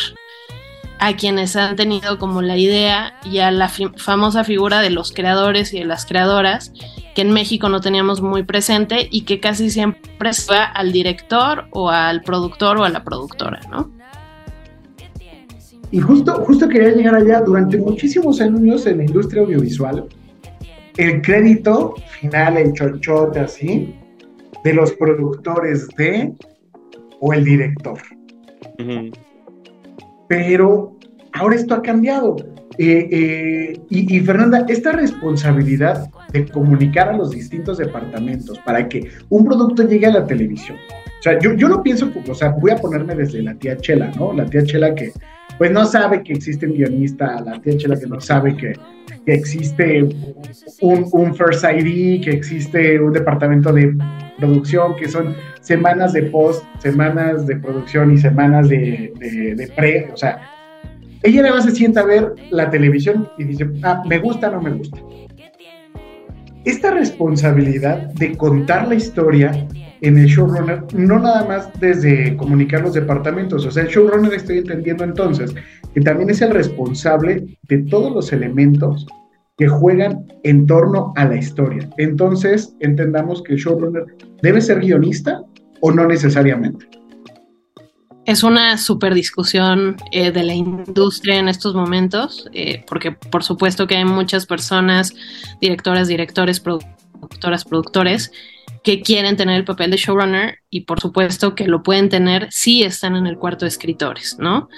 a 0.99 1.15
quienes 1.15 1.55
han 1.55 1.75
tenido 1.75 2.17
como 2.17 2.41
la 2.41 2.57
idea 2.57 3.19
y 3.23 3.39
a 3.39 3.51
la 3.51 3.69
famosa 3.97 4.43
figura 4.43 4.81
de 4.81 4.89
los 4.89 5.11
creadores 5.11 5.73
y 5.73 5.79
de 5.79 5.85
las 5.85 6.05
creadoras 6.05 6.71
que 7.13 7.21
en 7.21 7.31
México 7.31 7.67
no 7.67 7.81
teníamos 7.81 8.21
muy 8.21 8.43
presente 8.43 9.07
y 9.11 9.21
que 9.21 9.39
casi 9.39 9.69
siempre 9.69 10.33
se 10.33 10.53
va 10.53 10.63
al 10.63 10.91
director 10.91 11.67
o 11.71 11.89
al 11.89 12.21
productor 12.21 12.77
o 12.77 12.83
a 12.85 12.89
la 12.89 13.03
productora, 13.03 13.59
¿no? 13.69 13.96
Y 15.91 15.99
justo, 15.99 16.33
justo 16.45 16.67
quería 16.67 16.91
llegar 16.91 17.15
allá, 17.15 17.41
durante 17.41 17.77
muchísimos 17.77 18.41
años 18.41 18.85
en 18.85 18.97
la 18.97 19.03
industria 19.05 19.43
audiovisual, 19.43 20.05
el 20.97 21.21
crédito 21.21 21.95
final, 22.19 22.57
el 22.57 22.73
chonchote 22.73 23.39
así, 23.39 23.95
de 24.63 24.73
los 24.73 24.91
productores 24.93 25.87
de 25.97 26.33
o 27.19 27.33
el 27.33 27.43
director. 27.45 27.99
Pero 30.27 30.97
ahora 31.33 31.55
esto 31.55 31.75
ha 31.75 31.81
cambiado. 31.81 32.35
Eh, 32.79 33.07
eh, 33.11 33.81
y, 33.89 34.19
Fernanda, 34.19 34.65
esta 34.67 34.91
responsabilidad 34.91 36.09
de 36.31 36.45
comunicar 36.47 37.09
a 37.09 37.17
los 37.17 37.31
distintos 37.31 37.79
departamentos 37.79 38.59
para 38.59 38.87
que 38.87 39.09
un 39.29 39.45
producto 39.45 39.87
llegue 39.87 40.05
a 40.05 40.11
la 40.11 40.27
televisión. 40.27 40.77
O 41.19 41.23
sea, 41.23 41.39
yo, 41.39 41.53
yo 41.53 41.67
lo 41.67 41.81
pienso, 41.81 42.11
o 42.29 42.35
sea, 42.35 42.49
voy 42.49 42.71
a 42.71 42.75
ponerme 42.75 43.15
desde 43.15 43.41
la 43.41 43.55
tía 43.55 43.77
Chela, 43.77 44.11
¿no? 44.15 44.33
La 44.33 44.45
tía 44.45 44.63
Chela 44.63 44.93
que 44.93 45.11
pues 45.57 45.71
no 45.71 45.85
sabe 45.85 46.23
que 46.23 46.33
existe 46.33 46.67
un 46.67 46.73
guionista, 46.73 47.41
la 47.41 47.59
tía 47.59 47.77
Chela 47.77 47.99
que 47.99 48.07
no 48.07 48.19
sabe 48.19 48.55
que, 48.55 48.73
existe 49.25 50.03
un, 50.81 51.05
un, 51.11 51.35
First 51.35 51.65
ID, 51.65 52.23
que 52.23 52.29
existe 52.29 52.97
un 52.99 53.11
departamento 53.11 53.73
de 53.73 53.93
producción, 54.37 54.95
que 54.95 55.09
son 55.09 55.35
semanas 55.59 56.13
de 56.13 56.23
post, 56.23 56.63
semanas 56.79 57.45
de 57.45 57.57
producción 57.57 58.13
y 58.13 58.17
semanas 58.17 58.69
de, 58.69 59.11
de, 59.19 59.67
pre, 59.75 60.09
o 60.13 60.17
sea, 60.17 60.39
ella 61.23 61.41
nada 61.41 61.55
más 61.55 61.65
se 61.65 61.71
sienta 61.71 62.01
a 62.01 62.05
ver 62.05 62.35
la 62.51 62.69
televisión 62.69 63.27
y 63.37 63.43
dice, 63.43 63.67
ah, 63.83 64.01
me 64.07 64.19
gusta, 64.19 64.49
no 64.49 64.61
me 64.61 64.71
gusta. 64.71 64.97
Esta 66.63 66.91
responsabilidad 66.91 68.13
de 68.13 68.37
contar 68.37 68.87
la 68.87 68.95
historia 68.95 69.67
en 70.01 70.17
el 70.17 70.27
showrunner, 70.27 70.83
no 70.93 71.19
nada 71.19 71.45
más 71.45 71.69
desde 71.79 72.35
comunicar 72.37 72.81
los 72.81 72.93
departamentos, 72.93 73.65
o 73.65 73.71
sea, 73.71 73.83
el 73.83 73.89
showrunner 73.89 74.33
estoy 74.33 74.59
entendiendo 74.59 75.03
entonces 75.03 75.53
que 75.93 76.01
también 76.01 76.29
es 76.29 76.41
el 76.41 76.51
responsable 76.51 77.57
de 77.63 77.77
todos 77.79 78.13
los 78.13 78.31
elementos 78.31 79.07
que 79.57 79.67
juegan 79.67 80.27
en 80.43 80.67
torno 80.67 81.13
a 81.15 81.25
la 81.25 81.35
historia. 81.35 81.89
Entonces, 81.97 82.75
entendamos 82.79 83.41
que 83.41 83.53
el 83.53 83.59
showrunner 83.59 84.05
debe 84.43 84.61
ser 84.61 84.79
guionista 84.79 85.41
o 85.81 85.91
no 85.91 86.05
necesariamente. 86.05 86.87
Es 88.25 88.43
una 88.43 88.77
super 88.77 89.13
discusión 89.13 89.95
eh, 90.11 90.31
de 90.31 90.43
la 90.43 90.53
industria 90.53 91.37
en 91.37 91.47
estos 91.47 91.73
momentos, 91.73 92.47
eh, 92.53 92.83
porque 92.85 93.13
por 93.13 93.41
supuesto 93.41 93.87
que 93.87 93.95
hay 93.95 94.05
muchas 94.05 94.45
personas, 94.45 95.15
directoras, 95.61 96.09
directores, 96.09 96.59
productoras, 96.59 97.63
productores, 97.63 98.31
que 98.87 99.01
quieren 99.01 99.35
tener 99.35 99.57
el 99.57 99.65
papel 99.65 99.91
de 99.91 99.97
showrunner 99.97 100.59
y 100.69 100.85
por 100.85 101.01
supuesto 101.01 101.55
que 101.55 101.67
lo 101.67 101.83
pueden 101.83 102.07
tener 102.07 102.47
si 102.51 102.83
están 102.83 103.17
en 103.17 103.27
el 103.27 103.37
cuarto 103.37 103.65
de 103.65 103.69
escritores, 103.69 104.37
¿no? 104.39 104.69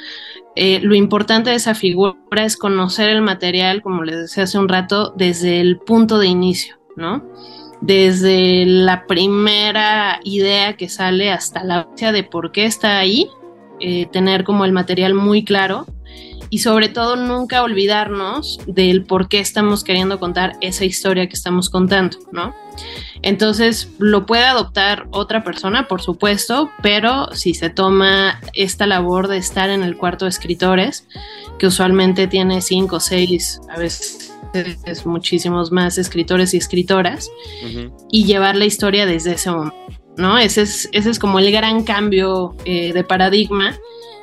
Eh, 0.56 0.80
lo 0.82 0.96
importante 0.96 1.52
de 1.52 1.58
esa 1.58 1.76
figura 1.76 2.18
es 2.38 2.58
conocer 2.58 3.10
el 3.10 3.22
material, 3.22 3.84
como 3.84 4.04
les 4.04 4.18
decía 4.18 4.46
hace 4.46 4.58
un 4.58 4.68
rato, 4.68 5.14
desde 5.16 5.62
el 5.62 5.78
punto 5.78 6.18
de 6.18 6.26
inicio, 6.26 6.80
¿no? 6.96 7.24
Desde 7.82 8.66
la 8.66 9.06
primera 9.06 10.20
idea 10.24 10.76
que 10.76 10.90
sale 10.90 11.32
hasta 11.32 11.64
la 11.64 11.88
de 11.96 12.24
por 12.24 12.52
qué 12.52 12.66
está 12.66 12.98
ahí, 12.98 13.30
eh, 13.80 14.08
tener 14.12 14.44
como 14.44 14.66
el 14.66 14.72
material 14.72 15.14
muy 15.14 15.46
claro 15.46 15.86
y 16.50 16.60
sobre 16.60 16.90
todo 16.90 17.16
nunca 17.16 17.64
olvidarnos 17.64 18.60
del 18.68 19.04
por 19.04 19.28
qué 19.28 19.40
estamos 19.40 19.84
queriendo 19.84 20.20
contar 20.20 20.54
esa 20.62 20.86
historia 20.86 21.28
que 21.28 21.36
estamos 21.36 21.70
contando, 21.70 22.18
¿no? 22.32 22.56
Entonces 23.22 23.90
lo 23.98 24.26
puede 24.26 24.46
adoptar 24.46 25.08
otra 25.12 25.44
persona, 25.44 25.88
por 25.88 26.02
supuesto, 26.02 26.72
pero 26.82 27.34
si 27.34 27.54
se 27.54 27.70
toma 27.70 28.40
esta 28.54 28.88
labor 28.88 29.28
de 29.28 29.38
estar 29.38 29.70
en 29.70 29.84
el 29.84 29.98
cuarto 29.98 30.26
de 30.26 30.30
escritores, 30.30 31.06
que 31.58 31.68
usualmente 31.68 32.28
tiene 32.28 32.62
cinco, 32.62 33.00
seis, 33.00 33.60
a 33.70 33.78
veces 33.78 34.34
muchísimos 35.06 35.72
más 35.72 35.98
escritores 35.98 36.54
y 36.54 36.58
escritoras, 36.58 37.30
y 38.10 38.26
llevar 38.26 38.56
la 38.56 38.66
historia 38.66 39.06
desde 39.06 39.34
ese 39.34 39.52
momento, 39.52 39.76
¿no? 40.18 40.38
Ese 40.38 40.62
es, 40.62 40.90
ese 40.92 41.10
es 41.10 41.20
como 41.20 41.40
el 41.40 41.52
gran 41.52 41.84
cambio 41.84 42.56
eh, 42.66 42.94
de 42.94 43.04
paradigma 43.04 43.78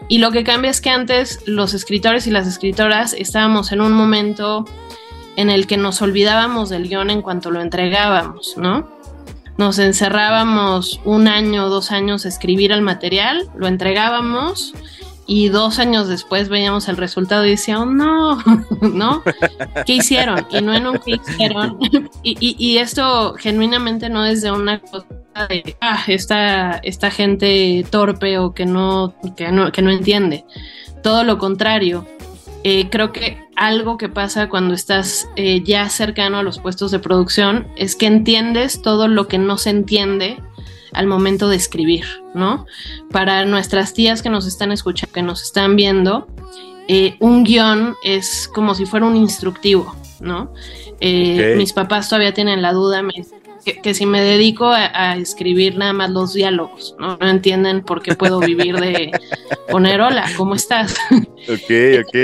y 0.09 0.19
lo 0.19 0.31
que 0.31 0.45
cambia 0.45 0.71
es 0.71 0.81
que 0.81 0.91
antes 0.91 1.41
los 1.47 1.75
escritores 1.75 2.27
y 2.27 2.31
las 2.31 2.47
escritoras 2.47 3.13
estábamos 3.13 3.73
en 3.73 3.81
un 3.81 3.93
momento 3.93 4.65
en 5.37 5.51
el 5.51 5.67
que 5.67 5.77
nos 5.77 6.01
olvidábamos 6.01 6.69
del 6.71 6.89
guion 6.89 7.11
en 7.11 7.23
cuanto 7.23 7.51
lo 7.51 7.61
entregábamos, 7.61 8.57
¿no? 8.57 8.89
Nos 9.59 9.79
encerrábamos 9.79 11.01
un 11.05 11.29
año 11.29 11.67
o 11.67 11.69
dos 11.69 11.91
años 11.91 12.25
a 12.25 12.29
escribir 12.29 12.73
el 12.73 12.83
material, 12.83 13.49
lo 13.57 13.67
entregábamos 13.67 14.75
y 15.27 15.49
dos 15.49 15.79
años 15.79 16.09
después 16.09 16.49
veíamos 16.49 16.89
el 16.89 16.97
resultado 16.97 17.45
y 17.45 17.51
decíamos, 17.51 17.89
no, 17.89 18.39
¿no? 18.83 19.23
¿Qué 19.85 19.95
hicieron? 19.95 20.47
Y 20.51 20.61
no 20.61 20.75
en 20.75 20.87
un 20.87 20.99
qué 20.99 21.13
hicieron. 21.17 21.79
Y, 22.23 22.57
y, 22.59 22.79
esto 22.79 23.35
genuinamente 23.35 24.09
no 24.09 24.25
es 24.25 24.43
de 24.43 24.51
una 24.51 24.81
cosa 24.81 25.07
de, 25.49 25.77
ah, 25.81 26.03
esta, 26.07 26.79
esta 26.83 27.11
gente 27.11 27.85
torpe 27.91 28.39
o 28.39 28.55
que 28.55 28.67
no, 28.67 29.15
que 29.37 29.53
no, 29.53 29.71
que 29.73 29.83
no 29.83 29.91
entiende. 29.91 30.45
Todo 31.03 31.25
lo 31.25 31.39
contrario. 31.39 32.07
Eh, 32.65 32.89
creo 32.91 33.13
que 33.13 33.39
algo 33.55 33.97
que 33.97 34.09
pasa 34.09 34.49
cuando 34.49 34.75
estás 34.75 35.29
eh, 35.37 35.63
ya 35.63 35.89
cercano 35.89 36.39
a 36.39 36.43
los 36.43 36.59
puestos 36.59 36.91
de 36.91 36.99
producción 36.99 37.69
es 37.77 37.95
que 37.95 38.07
entiendes 38.07 38.83
todo 38.83 39.07
lo 39.07 39.29
que 39.29 39.39
no 39.39 39.57
se 39.57 39.71
entiende 39.71 40.39
al 40.93 41.07
momento 41.07 41.49
de 41.49 41.57
escribir, 41.57 42.05
¿no? 42.35 42.67
Para 43.13 43.45
nuestras 43.45 43.95
tías 43.95 44.23
que 44.23 44.31
nos 44.31 44.47
están 44.47 44.73
escuchando, 44.73 45.13
que 45.13 45.23
nos 45.23 45.43
están 45.43 45.77
viendo, 45.77 46.27
eh, 46.89 47.17
un 47.21 47.45
guion 47.45 47.97
es 48.03 48.49
como 48.53 48.75
si 48.75 48.87
fuera 48.87 49.07
un 49.07 49.17
instructivo, 49.17 49.95
¿no? 50.21 50.53
Eh, 51.01 51.55
mis 51.57 51.73
papás 51.73 52.09
todavía 52.09 52.33
tienen 52.33 52.63
la 52.63 52.73
duda 52.73 53.03
que, 53.75 53.95
si 53.95 54.07
me 54.07 54.21
dedico 54.23 54.67
a, 54.67 55.17
escribir 55.17 55.77
nada 55.77 55.93
más 55.93 56.11
los 56.11 56.35
diálogos, 56.35 56.95
¿no? 56.99 57.17
no 57.17 57.29
entienden 57.29 57.83
por 57.83 58.01
qué 58.01 58.15
puedo 58.15 58.39
vivir 58.39 58.79
de 58.79 59.11
poner 59.71 60.01
hola, 60.01 60.31
¿cómo 60.37 60.55
estás? 60.55 60.95
Ok, 61.49 62.05
ok. 62.07 62.15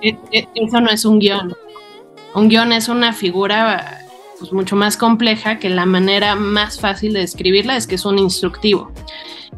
E, 0.00 0.16
e, 0.32 0.48
eso 0.54 0.80
no 0.80 0.88
es 0.90 1.04
un 1.04 1.18
guion. 1.18 1.54
Un 2.34 2.48
guion 2.48 2.72
es 2.72 2.88
una 2.88 3.12
figura 3.12 4.00
pues, 4.38 4.52
mucho 4.52 4.76
más 4.76 4.96
compleja 4.96 5.58
que 5.58 5.68
la 5.68 5.86
manera 5.86 6.34
más 6.36 6.80
fácil 6.80 7.12
de 7.12 7.20
describirla 7.20 7.76
es 7.76 7.86
que 7.86 7.96
es 7.96 8.04
un 8.04 8.18
instructivo. 8.18 8.92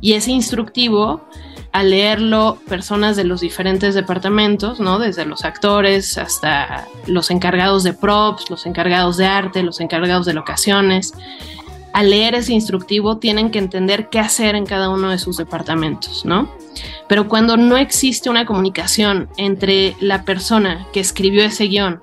Y 0.00 0.14
ese 0.14 0.30
instructivo, 0.32 1.28
al 1.72 1.90
leerlo 1.90 2.58
personas 2.68 3.16
de 3.16 3.24
los 3.24 3.40
diferentes 3.40 3.94
departamentos, 3.94 4.80
¿no? 4.80 4.98
Desde 4.98 5.24
los 5.24 5.44
actores 5.44 6.18
hasta 6.18 6.88
los 7.06 7.30
encargados 7.30 7.84
de 7.84 7.92
props, 7.92 8.50
los 8.50 8.66
encargados 8.66 9.16
de 9.16 9.26
arte, 9.26 9.62
los 9.62 9.80
encargados 9.80 10.26
de 10.26 10.34
locaciones, 10.34 11.14
al 11.92 12.10
leer 12.10 12.34
ese 12.34 12.52
instructivo 12.52 13.18
tienen 13.18 13.50
que 13.50 13.58
entender 13.58 14.08
qué 14.10 14.18
hacer 14.18 14.54
en 14.54 14.66
cada 14.66 14.90
uno 14.90 15.10
de 15.10 15.18
sus 15.18 15.36
departamentos, 15.36 16.24
¿no? 16.24 16.50
Pero 17.08 17.28
cuando 17.28 17.56
no 17.56 17.76
existe 17.76 18.30
una 18.30 18.46
comunicación 18.46 19.28
entre 19.36 19.96
la 20.00 20.24
persona 20.24 20.86
que 20.92 21.00
escribió 21.00 21.44
ese 21.44 21.64
guion 21.64 22.00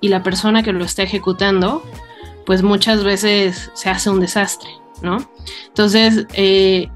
y 0.00 0.08
la 0.08 0.22
persona 0.22 0.62
que 0.62 0.72
lo 0.72 0.84
está 0.84 1.02
ejecutando, 1.02 1.82
pues 2.46 2.62
muchas 2.62 3.02
veces 3.02 3.70
se 3.74 3.90
hace 3.90 4.10
un 4.10 4.20
desastre, 4.20 4.70
¿no? 5.02 5.18
Entonces, 5.68 6.26
eh, 6.34 6.88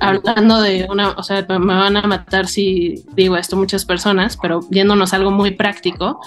hablando 0.00 0.60
de 0.60 0.86
una, 0.88 1.10
o 1.10 1.22
sea, 1.22 1.44
me 1.48 1.58
van 1.58 1.96
a 1.96 2.02
matar 2.02 2.46
si 2.46 3.04
digo 3.14 3.36
esto 3.36 3.56
muchas 3.56 3.84
personas, 3.84 4.36
pero 4.40 4.60
yéndonos 4.70 5.12
a 5.12 5.16
algo 5.16 5.30
muy 5.30 5.52
práctico, 5.52 6.20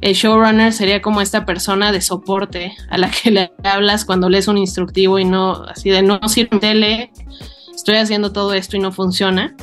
el 0.00 0.14
showrunner 0.14 0.72
sería 0.72 1.02
como 1.02 1.20
esta 1.20 1.44
persona 1.44 1.92
de 1.92 2.00
soporte 2.00 2.74
a 2.90 2.98
la 2.98 3.10
que 3.10 3.30
le 3.30 3.52
hablas 3.64 4.04
cuando 4.04 4.28
lees 4.28 4.48
un 4.48 4.58
instructivo 4.58 5.18
y 5.18 5.24
no, 5.24 5.64
así 5.64 5.90
de 5.90 6.02
no 6.02 6.20
sirve 6.28 6.58
tele, 6.58 7.12
estoy 7.74 7.96
haciendo 7.96 8.32
todo 8.32 8.54
esto 8.54 8.76
y 8.76 8.80
no 8.80 8.92
funciona. 8.92 9.54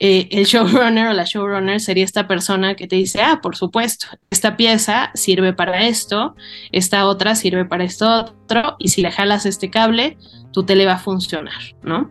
Eh, 0.00 0.28
el 0.32 0.44
showrunner 0.44 1.06
o 1.06 1.12
la 1.12 1.24
showrunner 1.24 1.80
sería 1.80 2.04
esta 2.04 2.26
persona 2.26 2.74
que 2.74 2.88
te 2.88 2.96
dice, 2.96 3.22
ah, 3.22 3.40
por 3.40 3.54
supuesto, 3.54 4.06
esta 4.30 4.56
pieza 4.56 5.10
sirve 5.14 5.52
para 5.52 5.86
esto, 5.86 6.34
esta 6.72 7.06
otra 7.06 7.36
sirve 7.36 7.64
para 7.64 7.84
esto 7.84 8.10
otro, 8.10 8.76
y 8.80 8.88
si 8.88 9.02
le 9.02 9.12
jalas 9.12 9.46
este 9.46 9.70
cable, 9.70 10.18
tu 10.52 10.64
tele 10.64 10.84
va 10.84 10.94
a 10.94 10.98
funcionar, 10.98 11.60
¿no? 11.82 12.10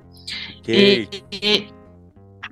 Eh, 0.66 1.10
eh, 1.32 1.70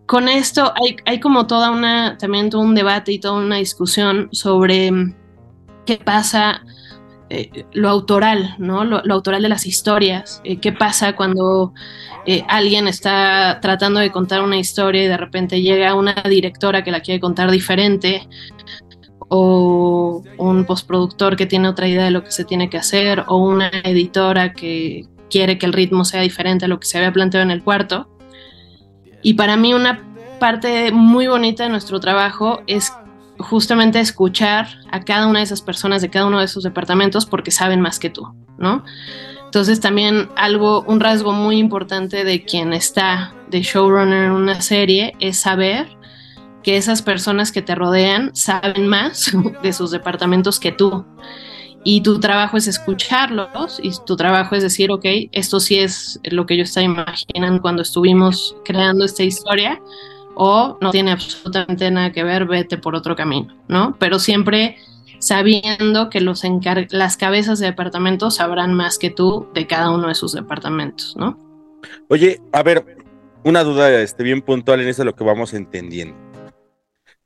con 0.06 0.28
esto 0.28 0.74
hay, 0.76 0.98
hay, 1.06 1.22
como 1.22 1.48
toda 1.48 1.72
una, 1.72 2.18
también 2.18 2.50
todo 2.50 2.62
un 2.62 2.76
debate 2.76 3.14
y 3.14 3.20
toda 3.20 3.36
una 3.36 3.56
discusión 3.56 4.28
sobre 4.34 4.92
mm, 4.92 5.16
qué 5.86 5.98
pasa 5.98 6.62
eh, 7.34 7.66
lo 7.72 7.88
autoral, 7.88 8.56
¿no? 8.58 8.84
Lo, 8.84 9.02
autoral 9.14 9.42
de 9.42 9.48
las 9.48 9.66
historias. 9.66 10.42
Eh, 10.44 10.58
¿Qué 10.58 10.74
pasa 10.74 11.16
cuando 11.16 11.74
eh, 12.26 12.44
alguien 12.50 12.90
está 12.90 13.60
tratando 13.62 14.02
de 14.02 14.12
contar 14.12 14.42
una 14.42 14.58
historia 14.58 15.06
y 15.06 15.08
de 15.08 15.16
repente 15.16 15.62
llega 15.62 15.96
una 15.96 16.14
directora 16.28 16.84
que 16.84 16.92
la 16.92 17.00
quiere 17.00 17.22
contar 17.22 17.50
diferente? 17.50 18.28
O 19.30 20.22
un 20.38 20.66
postproductor 20.66 21.38
que 21.38 21.46
tiene 21.46 21.70
otra 21.70 21.88
idea 21.88 22.04
de 22.04 22.12
lo 22.12 22.22
que 22.22 22.32
se 22.32 22.44
tiene 22.44 22.70
que 22.70 22.78
hacer, 22.78 23.24
o 23.30 23.38
una 23.38 23.70
editora 23.70 24.52
que 24.52 25.06
quiere 25.30 25.58
que 25.58 25.66
el 25.66 25.72
ritmo 25.72 26.04
sea 26.04 26.20
diferente 26.20 26.66
a 26.66 26.68
lo 26.68 26.82
que 26.82 26.88
se 26.88 26.98
había 26.98 27.14
planteado 27.14 27.46
en 27.46 27.52
el 27.52 27.64
cuarto. 27.64 28.10
Y 29.22 29.36
para 29.36 29.56
mí 29.56 29.74
una 29.74 30.04
parte 30.38 30.92
muy 30.92 31.28
bonita 31.28 31.64
de 31.64 31.70
nuestro 31.70 32.02
trabajo 32.02 32.62
es 32.68 32.92
justamente 33.42 34.00
escuchar 34.00 34.68
a 34.92 35.02
cada 35.02 35.28
una 35.28 35.40
de 35.40 35.46
esas 35.46 35.62
personas 35.62 36.02
de 36.02 36.10
cada 36.10 36.26
uno 36.26 36.40
de 36.40 36.46
esos 36.46 36.64
departamentos 36.64 37.26
porque 37.26 37.52
saben 37.52 37.82
más 37.82 38.00
que 38.00 38.10
tú, 38.10 38.28
¿no? 38.58 38.84
Entonces 39.46 39.80
también 39.82 40.30
algo, 40.38 40.84
un 40.84 41.02
rasgo 41.02 41.34
muy 41.34 41.58
importante 41.58 42.24
de 42.24 42.44
quien 42.44 42.72
está 42.72 43.34
de 43.50 43.62
showrunner 43.62 44.26
en 44.26 44.32
una 44.32 44.62
serie 44.62 45.14
es 45.20 45.40
saber 45.40 45.90
que 46.64 46.78
esas 46.78 47.02
personas 47.02 47.52
que 47.52 47.62
te 47.62 47.76
rodean 47.76 48.34
saben 48.34 48.88
más 48.88 49.32
de 49.64 49.74
sus 49.74 49.92
departamentos 49.92 50.60
que 50.60 50.72
tú. 50.72 51.06
Y 51.84 52.02
tu 52.02 52.20
trabajo 52.20 52.58
es 52.58 52.68
escucharlos 52.68 53.80
y 53.82 53.92
tu 54.06 54.16
trabajo 54.16 54.56
es 54.56 54.62
decir, 54.62 54.92
ok, 54.92 55.06
esto 55.32 55.60
sí 55.60 55.80
es 55.80 56.20
lo 56.24 56.46
que 56.46 56.56
yo 56.56 56.64
estaba 56.64 56.86
imaginando 56.86 57.62
cuando 57.62 57.82
estuvimos 57.82 58.56
creando 58.64 59.04
esta 59.04 59.24
historia, 59.24 59.82
o 60.36 60.78
no 60.82 60.92
tiene 60.92 61.12
absolutamente 61.12 61.90
nada 61.92 62.12
que 62.12 62.24
ver, 62.24 62.46
vete 62.46 62.78
por 62.78 62.96
otro 62.96 63.16
camino, 63.16 63.56
¿no? 63.68 63.96
Pero 64.00 64.20
siempre 64.20 64.78
sabiendo 65.20 66.10
que 66.10 66.20
los 66.20 66.42
las 66.90 67.18
cabezas 67.18 67.60
de 67.60 67.68
departamentos 67.68 68.36
sabrán 68.36 68.74
más 68.74 68.98
que 68.98 69.12
tú 69.12 69.48
de 69.54 69.68
cada 69.68 69.92
uno 69.92 70.08
de 70.08 70.16
sus 70.16 70.34
departamentos, 70.34 71.16
¿no? 71.16 71.38
Oye, 72.10 72.42
a 72.52 72.64
ver, 72.64 72.98
una 73.44 73.64
duda 73.64 74.02
este, 74.02 74.24
bien 74.24 74.42
puntual 74.42 74.82
en 74.82 74.88
eso 74.88 75.02
de 75.04 75.06
lo 75.06 75.16
que 75.16 75.24
vamos 75.24 75.54
entendiendo. 75.54 76.16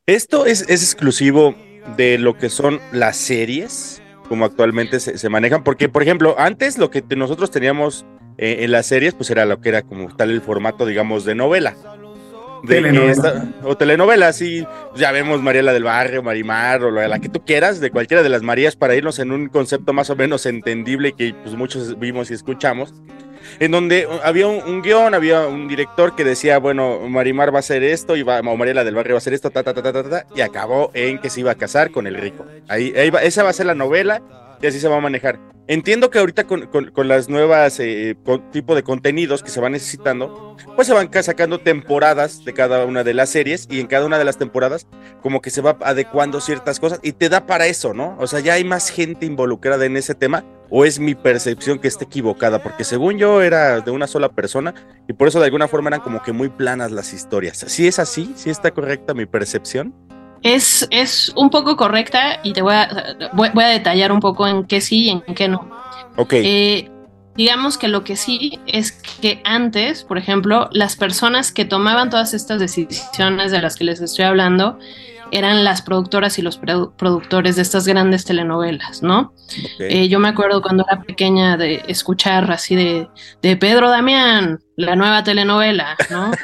¿Esto 0.06 0.46
es, 0.46 0.62
es 0.70 0.84
exclusivo 0.84 1.56
de 1.98 2.18
lo 2.18 2.38
que 2.38 2.50
son 2.50 2.80
las 2.92 3.18
series, 3.18 4.02
como 4.28 4.46
actualmente 4.46 5.00
se, 5.00 5.30
manejan? 5.30 5.64
Porque, 5.64 5.90
por 5.90 6.04
ejemplo, 6.04 6.36
antes 6.38 6.78
lo 6.78 6.92
que 6.92 7.04
nosotros 7.16 7.50
teníamos 7.50 8.06
eh, 8.38 8.58
en 8.60 8.72
las 8.72 8.86
series, 8.86 9.14
pues 9.14 9.30
era 9.30 9.46
lo 9.46 9.62
que 9.62 9.70
era 9.70 9.82
como 9.82 10.14
tal 10.16 10.32
el 10.32 10.42
formato, 10.42 10.86
digamos, 10.86 11.26
de 11.26 11.36
novela 11.36 11.76
o 13.64 13.78
telenovelas, 13.78 14.36
sí, 14.38 14.66
ya 14.96 15.12
vemos 15.12 15.42
Mariela 15.42 15.74
del 15.74 15.84
Barrio, 15.84 16.24
Marimar, 16.24 16.84
o 16.84 16.92
la 16.92 17.20
que 17.20 17.30
tú 17.30 17.44
quieras, 17.46 17.80
de 17.80 17.92
cualquiera 17.92 18.24
de 18.24 18.30
las 18.30 18.42
Marías, 18.42 18.76
para 18.76 18.96
irnos 18.96 19.20
en 19.20 19.32
un 19.32 19.48
concepto 19.50 19.94
más 19.94 20.10
o 20.10 20.16
menos 20.16 20.46
entendible 20.46 21.14
que 21.14 21.34
pues, 21.34 21.56
muchos 21.56 22.00
vimos 22.00 22.32
y 22.32 22.34
escuchamos, 22.34 22.94
en 23.60 23.72
donde 23.72 24.08
había 24.24 24.48
un, 24.48 24.82
guion, 24.82 25.14
había 25.14 25.48
un 25.48 25.68
director 25.68 26.16
que 26.16 26.24
decía, 26.24 26.58
bueno, 26.58 27.00
Marimar 27.08 27.54
va 27.54 27.58
a 27.58 27.60
hacer 27.60 27.84
esto, 27.84 28.16
y 28.16 28.24
va, 28.24 28.40
o 28.40 28.58
Mariela 28.58 28.84
del 28.84 28.96
Barrio 28.96 29.14
va 29.14 29.18
a 29.18 29.20
hacer 29.20 29.34
esto, 29.34 29.50
ta, 29.50 29.64
ta, 29.64 29.74
ta, 29.74 29.82
ta, 29.82 30.04
ta, 30.04 30.26
y 30.36 30.42
acabó 30.42 30.92
en 30.94 31.20
que 31.20 31.30
se 31.30 31.42
iba 31.42 31.52
a 31.52 31.56
casar 31.56 31.92
con 31.92 32.08
el 32.08 32.16
rico. 32.16 32.46
Ahí, 32.68 32.94
esa 32.96 33.44
va 33.44 33.50
a 33.50 33.54
ser 33.54 33.66
la 33.66 33.76
novela, 33.76 34.22
y 34.62 34.68
así 34.68 34.80
se 34.80 34.88
va 34.88 34.98
a 34.98 35.02
manejar. 35.02 35.40
Entiendo 35.68 36.12
que 36.12 36.20
ahorita 36.20 36.46
con, 36.46 36.68
con, 36.68 37.08
las 37.08 37.28
nuevas 37.28 37.80
eh, 37.80 38.16
tipo 38.52 38.76
de 38.76 38.84
contenidos 38.84 39.42
que 39.42 39.50
se 39.50 39.60
van 39.60 39.72
necesitando, 39.72 40.56
pues 40.76 40.88
se 40.88 40.94
van 40.94 41.10
sacando 41.24 41.60
temporadas 41.60 42.46
de 42.46 42.54
cada 42.54 42.86
una 42.86 43.04
de 43.04 43.16
las 43.16 43.30
series 43.30 43.68
y 43.72 43.80
en 43.80 43.88
cada 43.88 44.06
una 44.06 44.20
de 44.20 44.26
las 44.26 44.38
temporadas 44.38 44.86
como 45.24 45.42
que 45.42 45.50
se 45.50 45.62
va 45.62 45.76
adecuando 45.82 46.40
ciertas 46.40 46.80
cosas 46.80 47.00
y 47.02 47.14
te 47.14 47.30
da 47.30 47.48
para 47.48 47.66
eso, 47.66 47.96
¿no? 47.96 48.16
O 48.20 48.28
sea, 48.28 48.42
ya 48.42 48.54
hay 48.54 48.64
más 48.64 48.92
gente 48.92 49.26
involucrada 49.26 49.86
en 49.86 49.98
ese 49.98 50.14
tema 50.14 50.46
o 50.70 50.86
es 50.86 51.00
mi 51.00 51.16
percepción 51.16 51.80
que 51.80 51.88
esté 51.88 52.06
equivocada, 52.06 52.62
porque 52.62 52.84
según 52.84 53.18
yo 53.18 53.42
era 53.42 53.82
de 53.82 53.90
una 53.90 54.06
sola 54.06 54.30
persona 54.30 54.76
y 55.08 55.14
por 55.14 55.30
eso 55.30 55.40
de 55.40 55.46
alguna 55.46 55.68
forma 55.68 55.90
eran 55.90 56.02
como 56.02 56.22
que 56.22 56.32
muy 56.32 56.50
planas 56.50 56.92
las 56.92 57.12
historias. 57.12 57.58
¿Sí 57.58 57.88
es 57.88 57.98
así? 57.98 58.34
¿Sí 58.36 58.52
está 58.52 58.70
correcta 58.70 59.16
mi 59.16 59.26
percepción? 59.26 59.96
Es, 60.46 60.88
es 60.92 61.34
un 61.36 61.50
poco 61.50 61.76
correcta 61.76 62.40
y 62.44 62.54
te 62.54 62.62
voy 62.62 62.76
a, 62.76 63.16
voy, 63.34 63.64
a 63.64 63.68
detallar 63.68 64.12
un 64.12 64.20
poco 64.20 64.48
en 64.48 64.64
qué 64.66 64.80
sí 64.80 65.06
y 65.06 65.10
en 65.10 65.22
qué 65.34 65.48
no. 65.48 65.68
Ok. 66.18 66.34
Eh, 66.34 66.92
digamos 67.36 67.78
que 67.78 67.88
lo 67.88 68.04
que 68.04 68.16
sí 68.16 68.60
es 68.68 68.92
que 68.92 69.42
antes, 69.44 70.04
por 70.04 70.18
ejemplo, 70.20 70.70
las 70.72 70.96
personas 70.96 71.52
que 71.52 71.66
tomaban 71.66 72.10
todas 72.12 72.34
estas 72.36 72.60
decisiones 72.60 73.52
de 73.52 73.62
las 73.62 73.76
que 73.76 73.86
les 73.86 74.00
estoy 74.02 74.26
hablando, 74.26 74.78
eran 75.38 75.66
las 75.66 75.82
productoras 75.82 76.40
y 76.40 76.42
los 76.42 76.58
productores 76.58 77.58
de 77.58 77.62
estas 77.62 77.86
grandes 77.86 78.24
telenovelas, 78.24 79.04
¿no? 79.04 79.34
Eh, 79.80 80.08
yo 80.08 80.18
me 80.20 80.30
acuerdo 80.30 80.62
cuando 80.62 80.86
era 80.90 81.04
pequeña 81.04 81.58
de 81.58 81.84
escuchar 81.88 82.50
así 82.52 82.76
de, 82.76 83.10
de 83.42 83.58
Pedro 83.58 83.90
Damián, 83.90 84.62
la 84.78 84.96
nueva 84.96 85.24
telenovela, 85.24 85.96
¿no? 86.10 86.32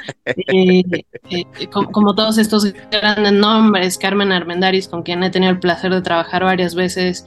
Eh, 0.54 0.84
eh, 1.30 1.46
como, 1.72 2.16
todos 2.16 2.38
estos 2.38 2.72
grandes 2.92 3.34
nombres, 3.34 3.98
Carmen 3.98 4.32
Armendaris, 4.32 4.88
con 4.88 5.04
quien 5.04 5.24
he 5.24 5.30
tenido 5.30 5.52
el 5.52 5.60
placer 5.60 5.92
de 5.92 6.02
trabajar 6.02 6.44
varias 6.44 6.76
veces 6.76 7.26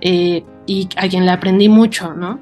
y 0.00 0.44
a 0.96 1.08
quien 1.08 1.26
le 1.26 1.32
aprendí 1.32 1.68
mucho, 1.68 2.14
¿no? 2.14 2.40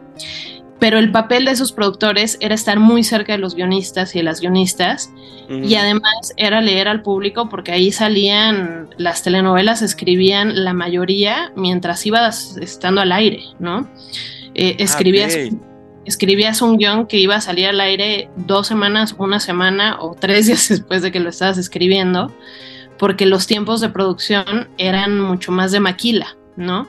Pero 0.78 0.98
el 0.98 1.10
papel 1.12 1.44
de 1.44 1.52
esos 1.52 1.72
productores 1.72 2.36
era 2.40 2.54
estar 2.54 2.78
muy 2.78 3.04
cerca 3.04 3.32
de 3.32 3.38
los 3.38 3.54
guionistas 3.54 4.14
y 4.14 4.18
de 4.18 4.24
las 4.24 4.40
guionistas 4.40 5.10
y 5.48 5.74
además 5.74 6.32
era 6.36 6.60
leer 6.62 6.88
al 6.88 7.02
público 7.02 7.48
porque 7.48 7.72
ahí 7.72 7.92
salían 7.92 8.88
las 8.96 9.22
telenovelas, 9.22 9.82
escribían 9.82 10.64
la 10.64 10.72
mayoría 10.72 11.52
mientras 11.54 12.04
ibas 12.06 12.56
estando 12.56 13.02
al 13.02 13.12
aire, 13.12 13.42
¿no? 13.58 13.88
Eh, 14.54 14.76
escribías, 14.78 15.36
escribías 16.06 16.62
un 16.62 16.78
guion 16.78 17.06
que 17.06 17.18
iba 17.18 17.36
a 17.36 17.40
salir 17.40 17.66
al 17.66 17.80
aire 17.80 18.30
dos 18.36 18.66
semanas, 18.66 19.14
una 19.18 19.38
semana 19.38 19.98
o 20.00 20.14
tres 20.18 20.46
días 20.46 20.68
después 20.68 21.02
de 21.02 21.12
que 21.12 21.20
lo 21.20 21.28
estabas 21.28 21.58
escribiendo 21.58 22.32
porque 22.98 23.26
los 23.26 23.46
tiempos 23.46 23.80
de 23.80 23.88
producción 23.88 24.68
eran 24.78 25.20
mucho 25.20 25.52
más 25.52 25.72
de 25.72 25.80
maquila, 25.80 26.36
¿no? 26.56 26.88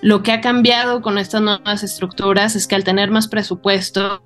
Lo 0.00 0.22
que 0.22 0.32
ha 0.32 0.40
cambiado 0.40 1.02
con 1.02 1.18
estas 1.18 1.42
nuevas 1.42 1.82
estructuras 1.82 2.54
es 2.54 2.66
que 2.66 2.76
al 2.76 2.84
tener 2.84 3.10
más 3.10 3.26
presupuesto, 3.26 4.20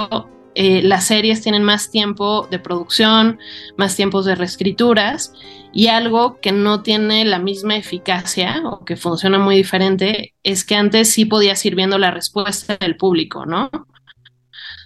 eh, 0.55 0.83
las 0.83 1.07
series 1.07 1.41
tienen 1.41 1.63
más 1.63 1.91
tiempo 1.91 2.47
de 2.51 2.59
producción, 2.59 3.39
más 3.79 3.97
tiempos 3.97 4.27
de 4.27 4.35
reescrituras 4.35 5.33
y 5.73 5.87
algo 5.87 6.41
que 6.41 6.53
no 6.53 6.83
tiene 6.83 7.25
la 7.25 7.39
misma 7.39 7.77
eficacia 7.77 8.61
o 8.67 8.85
que 8.85 8.97
funciona 8.97 9.39
muy 9.39 9.57
diferente 9.57 10.35
es 10.43 10.65
que 10.65 10.75
antes 10.75 11.11
sí 11.11 11.25
podías 11.25 11.65
ir 11.65 11.75
viendo 11.75 11.97
la 11.97 12.11
respuesta 12.11 12.77
del 12.77 12.97
público, 12.97 13.47
¿no? 13.47 13.71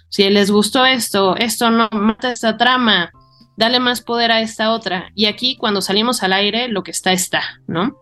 Si 0.07 0.29
les 0.29 0.51
gustó 0.51 0.85
esto, 0.85 1.35
esto 1.35 1.69
no 1.69 1.89
mata 1.91 2.31
esta 2.31 2.55
trama, 2.55 3.11
dale 3.57 3.79
más 3.79 4.01
poder 4.01 4.31
a 4.31 4.39
esta 4.39 4.71
otra. 4.71 5.11
Y 5.15 5.25
aquí 5.25 5.57
cuando 5.57 5.81
salimos 5.81 6.23
al 6.23 6.31
aire, 6.31 6.69
lo 6.69 6.83
que 6.83 6.91
está 6.91 7.11
está, 7.11 7.41
¿no? 7.67 7.99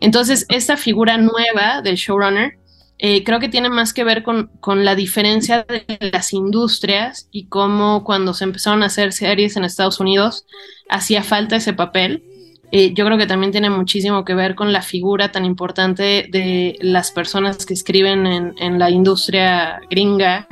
Entonces, 0.00 0.44
esta 0.50 0.76
figura 0.76 1.16
nueva 1.16 1.80
del 1.80 1.96
showrunner 1.96 2.58
eh, 2.98 3.24
creo 3.24 3.40
que 3.40 3.48
tiene 3.48 3.68
más 3.68 3.92
que 3.94 4.04
ver 4.04 4.22
con, 4.22 4.50
la 4.84 4.94
diferencia 4.94 5.64
de 5.68 6.10
las 6.12 6.32
industrias 6.32 7.28
y 7.30 7.46
cómo 7.46 8.04
cuando 8.04 8.34
se 8.34 8.44
empezaron 8.44 8.82
a 8.82 8.86
hacer 8.86 9.12
series 9.12 9.56
en 9.56 9.64
Estados 9.64 10.00
Unidos 10.00 10.46
hacía 10.88 11.22
falta 11.22 11.56
ese 11.56 11.72
papel. 11.72 12.24
Eh, 12.72 12.94
yo 12.94 13.04
creo 13.04 13.16
que 13.16 13.26
también 13.26 13.52
tiene 13.52 13.70
muchísimo 13.70 14.24
que 14.24 14.34
ver 14.34 14.56
con 14.56 14.72
la 14.72 14.82
figura 14.82 15.30
tan 15.30 15.44
importante 15.44 16.26
de 16.32 16.76
las 16.80 17.12
personas 17.12 17.64
que 17.64 17.74
escriben 17.74 18.26
en, 18.26 18.54
en 18.58 18.78
la 18.80 18.90
industria 18.90 19.78
gringa 19.88 20.48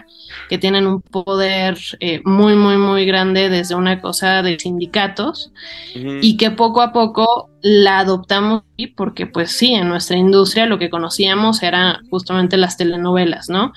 que 0.48 0.58
tienen 0.58 0.86
un 0.86 1.00
poder 1.00 1.78
eh, 2.00 2.20
muy, 2.24 2.54
muy, 2.54 2.76
muy 2.76 3.06
grande 3.06 3.48
desde 3.48 3.74
una 3.74 4.00
cosa 4.00 4.42
de 4.42 4.58
sindicatos 4.58 5.52
y 5.94 6.36
que 6.36 6.50
poco 6.50 6.82
a 6.82 6.92
poco 6.92 7.50
la 7.62 8.00
adoptamos 8.00 8.62
porque 8.96 9.26
pues 9.26 9.52
sí, 9.52 9.74
en 9.74 9.88
nuestra 9.88 10.16
industria 10.16 10.66
lo 10.66 10.78
que 10.78 10.90
conocíamos 10.90 11.62
era 11.62 12.00
justamente 12.10 12.56
las 12.56 12.76
telenovelas, 12.76 13.48
¿no? 13.48 13.72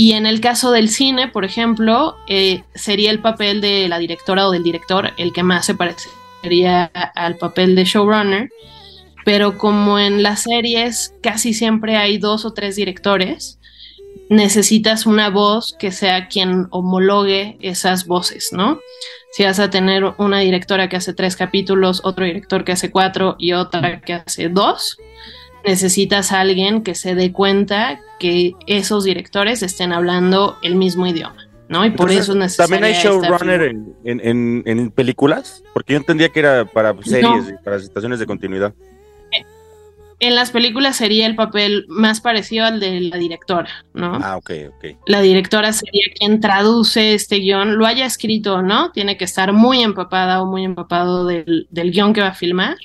Y 0.00 0.12
en 0.12 0.26
el 0.26 0.40
caso 0.40 0.70
del 0.70 0.90
cine, 0.90 1.26
por 1.26 1.44
ejemplo, 1.44 2.14
eh, 2.28 2.62
sería 2.74 3.10
el 3.10 3.20
papel 3.20 3.60
de 3.60 3.88
la 3.88 3.98
directora 3.98 4.46
o 4.46 4.52
del 4.52 4.62
director 4.62 5.10
el 5.16 5.32
que 5.32 5.42
más 5.42 5.66
se 5.66 5.74
parecería 5.74 6.84
al 7.16 7.36
papel 7.36 7.74
de 7.74 7.84
showrunner, 7.84 8.48
pero 9.24 9.58
como 9.58 9.98
en 9.98 10.22
las 10.22 10.42
series 10.42 11.14
casi 11.20 11.52
siempre 11.52 11.96
hay 11.96 12.18
dos 12.18 12.44
o 12.44 12.52
tres 12.52 12.76
directores, 12.76 13.57
necesitas 14.28 15.06
una 15.06 15.30
voz 15.30 15.74
que 15.78 15.90
sea 15.90 16.28
quien 16.28 16.66
homologue 16.70 17.56
esas 17.60 18.06
voces, 18.06 18.50
¿no? 18.52 18.80
Si 19.32 19.44
vas 19.44 19.58
a 19.60 19.70
tener 19.70 20.04
una 20.18 20.40
directora 20.40 20.88
que 20.88 20.96
hace 20.96 21.14
tres 21.14 21.36
capítulos, 21.36 22.00
otro 22.04 22.24
director 22.24 22.64
que 22.64 22.72
hace 22.72 22.90
cuatro 22.90 23.36
y 23.38 23.52
otra 23.52 24.00
que 24.00 24.14
hace 24.14 24.48
dos, 24.48 24.98
necesitas 25.64 26.32
a 26.32 26.40
alguien 26.40 26.82
que 26.82 26.94
se 26.94 27.14
dé 27.14 27.32
cuenta 27.32 28.00
que 28.18 28.54
esos 28.66 29.04
directores 29.04 29.62
estén 29.62 29.92
hablando 29.92 30.56
el 30.62 30.76
mismo 30.76 31.06
idioma, 31.06 31.48
¿no? 31.68 31.84
Y 31.84 31.90
por 31.90 32.10
Entonces, 32.10 32.24
eso 32.24 32.32
es 32.32 32.38
necesaria 32.38 32.76
¿También 32.76 32.96
hay 32.96 33.02
showrunner 33.02 33.62
en, 33.62 33.94
en, 34.04 34.20
en, 34.24 34.62
en 34.66 34.90
películas? 34.90 35.62
Porque 35.72 35.92
yo 35.92 35.98
entendía 35.98 36.30
que 36.30 36.40
era 36.40 36.64
para 36.64 36.94
series 37.02 37.22
No. 37.22 37.50
y 37.50 37.64
para 37.64 37.78
situaciones 37.78 38.18
de 38.18 38.26
continuidad. 38.26 38.74
En 40.20 40.34
las 40.34 40.50
películas 40.50 40.96
sería 40.96 41.26
el 41.26 41.36
papel 41.36 41.84
más 41.88 42.20
parecido 42.20 42.64
al 42.64 42.80
de 42.80 43.00
la 43.02 43.18
directora, 43.18 43.70
¿no? 43.94 44.18
Ah, 44.20 44.36
ok, 44.36 44.50
ok. 44.68 44.84
la 45.06 45.20
directora 45.20 45.72
sería 45.72 46.02
quien 46.18 46.40
traduce 46.40 47.14
este 47.14 47.36
guion, 47.36 47.78
lo 47.78 47.86
haya 47.86 48.04
escrito 48.04 48.56
o 48.56 48.62
no, 48.62 48.90
tiene 48.90 49.16
que 49.16 49.24
estar 49.24 49.52
muy 49.52 49.80
empapada 49.80 50.42
o 50.42 50.46
muy 50.46 50.64
empapado 50.64 51.24
del, 51.24 51.68
del 51.70 51.92
guion 51.92 52.12
que 52.12 52.20
va 52.20 52.28
a 52.28 52.34
filmar. 52.34 52.76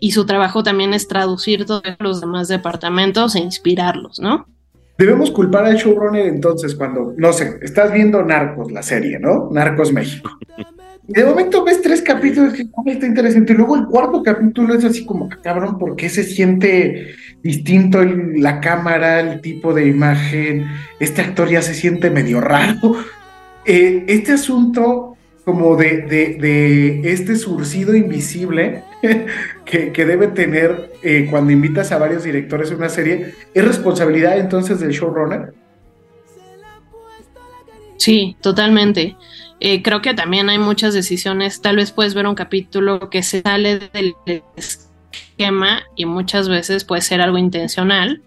Y 0.00 0.10
su 0.10 0.26
trabajo 0.26 0.62
también 0.62 0.92
es 0.92 1.08
traducir 1.08 1.64
todos 1.64 1.82
los 2.00 2.20
demás 2.20 2.48
departamentos 2.48 3.34
e 3.34 3.38
inspirarlos, 3.38 4.18
¿no? 4.18 4.46
Debemos 4.98 5.30
culpar 5.30 5.64
al 5.66 5.76
showrunner 5.76 6.26
entonces 6.26 6.74
cuando, 6.74 7.14
no 7.16 7.32
sé, 7.32 7.58
estás 7.62 7.92
viendo 7.92 8.22
Narcos, 8.22 8.72
la 8.72 8.82
serie, 8.82 9.18
¿no? 9.18 9.48
Narcos 9.52 9.92
México. 9.92 10.30
Y 11.08 11.12
de 11.12 11.24
momento 11.24 11.64
ves 11.64 11.80
tres 11.82 12.02
capítulos 12.02 12.52
que 12.54 12.62
"Ah, 12.76 12.82
está 12.86 13.06
interesante. 13.06 13.52
Y 13.52 13.56
luego 13.56 13.76
el 13.76 13.86
cuarto 13.86 14.22
capítulo 14.22 14.74
es 14.74 14.84
así 14.84 15.04
como, 15.04 15.28
"Ah, 15.30 15.38
cabrón, 15.42 15.78
¿por 15.78 15.94
qué 15.94 16.08
se 16.08 16.24
siente 16.24 17.14
distinto 17.42 18.02
la 18.04 18.60
cámara, 18.60 19.20
el 19.20 19.40
tipo 19.40 19.72
de 19.72 19.86
imagen? 19.86 20.66
Este 20.98 21.22
actor 21.22 21.48
ya 21.48 21.62
se 21.62 21.74
siente 21.74 22.10
medio 22.10 22.40
raro. 22.40 22.96
Eh, 23.64 24.04
este 24.08 24.32
asunto 24.32 25.16
como 25.44 25.76
de, 25.76 27.02
este 27.04 27.36
surcido 27.36 27.94
invisible 27.94 28.82
que, 29.64 29.92
que 29.92 30.04
debe 30.04 30.26
tener 30.26 30.90
eh, 31.04 31.28
cuando 31.30 31.52
invitas 31.52 31.92
a 31.92 31.98
varios 31.98 32.24
directores 32.24 32.72
a 32.72 32.74
una 32.74 32.88
serie, 32.88 33.32
¿es 33.54 33.64
responsabilidad 33.64 34.38
entonces 34.38 34.80
del 34.80 34.90
showrunner? 34.90 35.52
Sí, 37.96 38.36
totalmente. 38.40 39.16
Eh, 39.60 39.82
creo 39.82 40.02
que 40.02 40.14
también 40.14 40.50
hay 40.50 40.58
muchas 40.58 40.94
decisiones. 40.94 41.62
Tal 41.62 41.76
vez 41.76 41.92
puedes 41.92 42.14
ver 42.14 42.26
un 42.26 42.34
capítulo 42.34 43.10
que 43.10 43.22
se 43.22 43.42
sale 43.42 43.78
del 43.78 44.14
esquema 44.56 45.82
y 45.96 46.04
muchas 46.04 46.48
veces 46.48 46.84
puede 46.84 47.02
ser 47.02 47.20
algo 47.20 47.38
intencional 47.38 48.22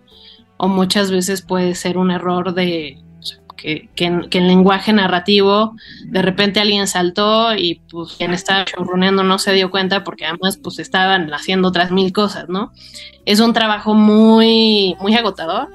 o 0.58 0.68
muchas 0.68 1.12
veces 1.12 1.42
puede 1.42 1.76
ser 1.76 1.98
un 1.98 2.12
error 2.12 2.54
de 2.54 2.98
o 3.20 3.24
sea, 3.24 3.38
que, 3.56 3.90
que 3.96 4.22
que 4.30 4.38
en 4.40 4.48
lenguaje 4.48 4.92
narrativo 4.92 5.76
de 6.06 6.22
repente 6.22 6.60
alguien 6.60 6.88
saltó 6.88 7.56
y 7.56 7.82
pues 7.90 8.14
quien 8.14 8.34
estaba 8.34 8.66
showruneando 8.66 9.24
no 9.24 9.40
se 9.40 9.54
dio 9.54 9.72
cuenta 9.72 10.04
porque 10.04 10.26
además 10.26 10.58
pues 10.58 10.80
estaban 10.80 11.34
haciendo 11.34 11.70
otras 11.70 11.92
mil 11.92 12.12
cosas, 12.12 12.50
¿no? 12.50 12.72
Es 13.26 13.40
un 13.40 13.54
trabajo 13.54 13.94
muy, 13.94 14.96
muy 15.00 15.16
agotador 15.16 15.70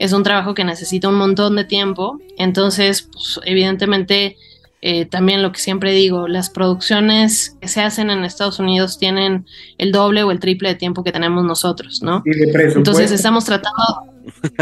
es 0.00 0.14
un 0.14 0.22
trabajo 0.22 0.54
que 0.54 0.64
necesita 0.64 1.10
un 1.10 1.16
montón 1.16 1.56
de 1.56 1.64
tiempo, 1.64 2.18
entonces, 2.38 3.06
pues, 3.12 3.38
evidentemente, 3.44 4.38
eh, 4.82 5.04
también 5.04 5.42
lo 5.42 5.52
que 5.52 5.60
siempre 5.60 5.92
digo, 5.92 6.26
las 6.28 6.48
producciones 6.50 7.56
que 7.60 7.68
se 7.68 7.82
hacen 7.82 8.08
en 8.10 8.24
Estados 8.24 8.58
Unidos 8.58 8.98
tienen 8.98 9.46
el 9.78 9.92
doble 9.92 10.22
o 10.22 10.30
el 10.30 10.40
triple 10.40 10.70
de 10.70 10.74
tiempo 10.76 11.04
que 11.04 11.12
tenemos 11.12 11.44
nosotros, 11.44 12.00
¿no? 12.02 12.22
Y 12.24 12.30
de 12.30 12.46
presupuesto. 12.52 12.78
Entonces 12.78 13.12
estamos 13.12 13.44
tratando, 13.44 13.78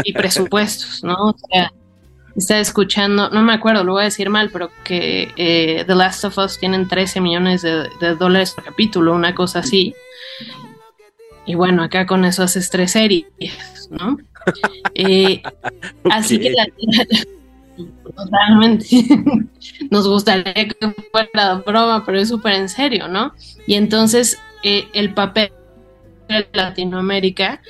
y 0.03 0.13
presupuestos, 0.13 1.03
¿no? 1.03 1.15
O 1.29 1.35
sea, 1.51 1.71
está 2.35 2.59
escuchando, 2.59 3.29
no 3.29 3.41
me 3.43 3.53
acuerdo, 3.53 3.83
lo 3.83 3.93
voy 3.93 4.01
a 4.01 4.05
decir 4.05 4.29
mal, 4.29 4.49
pero 4.51 4.69
que 4.83 5.29
eh, 5.37 5.83
The 5.87 5.95
Last 5.95 6.25
of 6.25 6.37
Us 6.37 6.57
tienen 6.59 6.87
13 6.87 7.21
millones 7.21 7.61
de, 7.61 7.87
de 8.01 8.15
dólares 8.15 8.51
por 8.51 8.63
capítulo, 8.65 9.13
una 9.13 9.33
cosa 9.35 9.59
así. 9.59 9.93
Y 11.45 11.55
bueno, 11.55 11.81
acá 11.83 12.05
con 12.05 12.25
eso 12.25 12.43
haces 12.43 12.69
tres 12.69 12.91
series, 12.91 13.25
¿no? 13.89 14.17
Eh, 14.93 15.41
Así 16.09 16.39
que 16.39 16.51
la- 16.51 16.67
totalmente 18.15 18.85
nos 19.91 20.07
gustaría 20.07 20.53
que 20.53 20.93
fuera 21.11 21.55
broma, 21.55 22.03
pero 22.05 22.19
es 22.19 22.29
súper 22.29 22.53
en 22.53 22.69
serio, 22.69 23.07
¿no? 23.07 23.33
Y 23.67 23.75
entonces 23.75 24.39
eh, 24.63 24.87
el 24.93 25.13
papel 25.13 25.51
de 26.27 26.47
Latinoamérica 26.53 27.61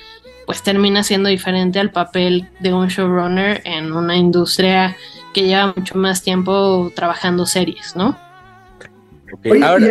pues 0.45 0.63
termina 0.63 1.03
siendo 1.03 1.29
diferente 1.29 1.79
al 1.79 1.91
papel 1.91 2.49
de 2.59 2.73
un 2.73 2.87
showrunner 2.87 3.61
en 3.65 3.93
una 3.93 4.17
industria 4.17 4.97
que 5.31 5.43
lleva 5.43 5.73
mucho 5.75 5.95
más 5.95 6.23
tiempo 6.23 6.91
trabajando 6.95 7.45
series, 7.45 7.95
¿no? 7.95 8.17
Ok, 9.31 9.45
Oye, 9.51 9.63
ahora, 9.63 9.87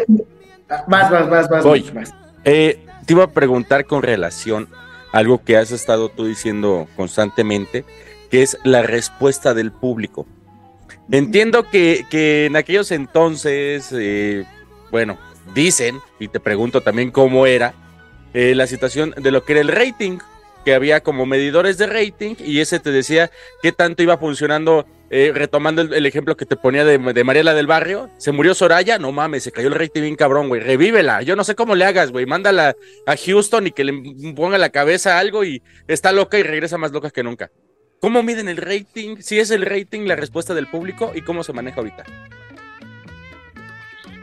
ah, 0.68 0.84
vas, 0.88 1.10
vas, 1.12 1.30
vas, 1.30 1.48
vas, 1.48 1.64
Voy. 1.64 1.88
vas. 1.94 2.12
eh, 2.44 2.84
te 3.06 3.12
iba 3.12 3.22
a 3.22 3.30
preguntar 3.30 3.86
con 3.86 4.02
relación 4.02 4.68
a 5.12 5.18
algo 5.18 5.42
que 5.44 5.56
has 5.56 5.70
estado 5.70 6.08
tú 6.08 6.24
diciendo 6.24 6.88
constantemente, 6.96 7.84
que 8.30 8.42
es 8.42 8.58
la 8.64 8.82
respuesta 8.82 9.54
del 9.54 9.72
público. 9.72 10.26
Entiendo 11.10 11.68
que, 11.70 12.04
que 12.10 12.46
en 12.46 12.56
aquellos 12.56 12.90
entonces, 12.90 13.88
eh, 13.92 14.44
bueno, 14.90 15.18
dicen, 15.54 16.00
y 16.18 16.28
te 16.28 16.40
pregunto 16.40 16.82
también 16.82 17.10
cómo 17.10 17.46
era, 17.46 17.74
eh, 18.34 18.54
la 18.54 18.66
situación 18.66 19.14
de 19.16 19.30
lo 19.30 19.44
que 19.44 19.52
era 19.52 19.62
el 19.62 19.68
rating, 19.68 20.18
que 20.64 20.74
había 20.74 21.00
como 21.00 21.24
medidores 21.24 21.78
de 21.78 21.86
rating 21.86 22.34
y 22.38 22.60
ese 22.60 22.78
te 22.78 22.90
decía 22.90 23.30
qué 23.62 23.72
tanto 23.72 24.02
iba 24.02 24.18
funcionando, 24.18 24.86
eh, 25.08 25.32
retomando 25.34 25.80
el, 25.80 26.04
ejemplo 26.04 26.36
que 26.36 26.44
te 26.44 26.56
ponía 26.56 26.84
de, 26.84 26.98
de 26.98 27.24
Mariela 27.24 27.54
del 27.54 27.66
Barrio, 27.66 28.10
se 28.18 28.32
murió 28.32 28.54
Soraya, 28.54 28.98
no 28.98 29.10
mames, 29.10 29.44
se 29.44 29.52
cayó 29.52 29.68
el 29.68 29.74
rating 29.74 30.02
bien 30.02 30.16
cabrón, 30.16 30.48
güey, 30.48 30.60
revívela, 30.60 31.22
yo 31.22 31.36
no 31.36 31.44
sé 31.44 31.54
cómo 31.54 31.74
le 31.74 31.86
hagas, 31.86 32.10
güey, 32.10 32.26
mándala 32.26 32.76
a 33.06 33.16
Houston 33.16 33.66
y 33.68 33.70
que 33.70 33.84
le 33.84 34.34
ponga 34.34 34.58
la 34.58 34.68
cabeza 34.68 35.18
algo 35.18 35.42
y 35.42 35.62
está 35.86 36.12
loca 36.12 36.38
y 36.38 36.42
regresa 36.42 36.76
más 36.76 36.92
loca 36.92 37.10
que 37.10 37.22
nunca. 37.22 37.50
¿Cómo 38.00 38.22
miden 38.22 38.48
el 38.48 38.56
rating? 38.56 39.16
Si 39.20 39.38
es 39.38 39.50
el 39.50 39.62
rating 39.62 40.06
la 40.06 40.16
respuesta 40.16 40.54
del 40.54 40.68
público 40.68 41.12
y 41.14 41.22
cómo 41.22 41.42
se 41.42 41.52
maneja 41.52 41.78
ahorita. 41.78 42.04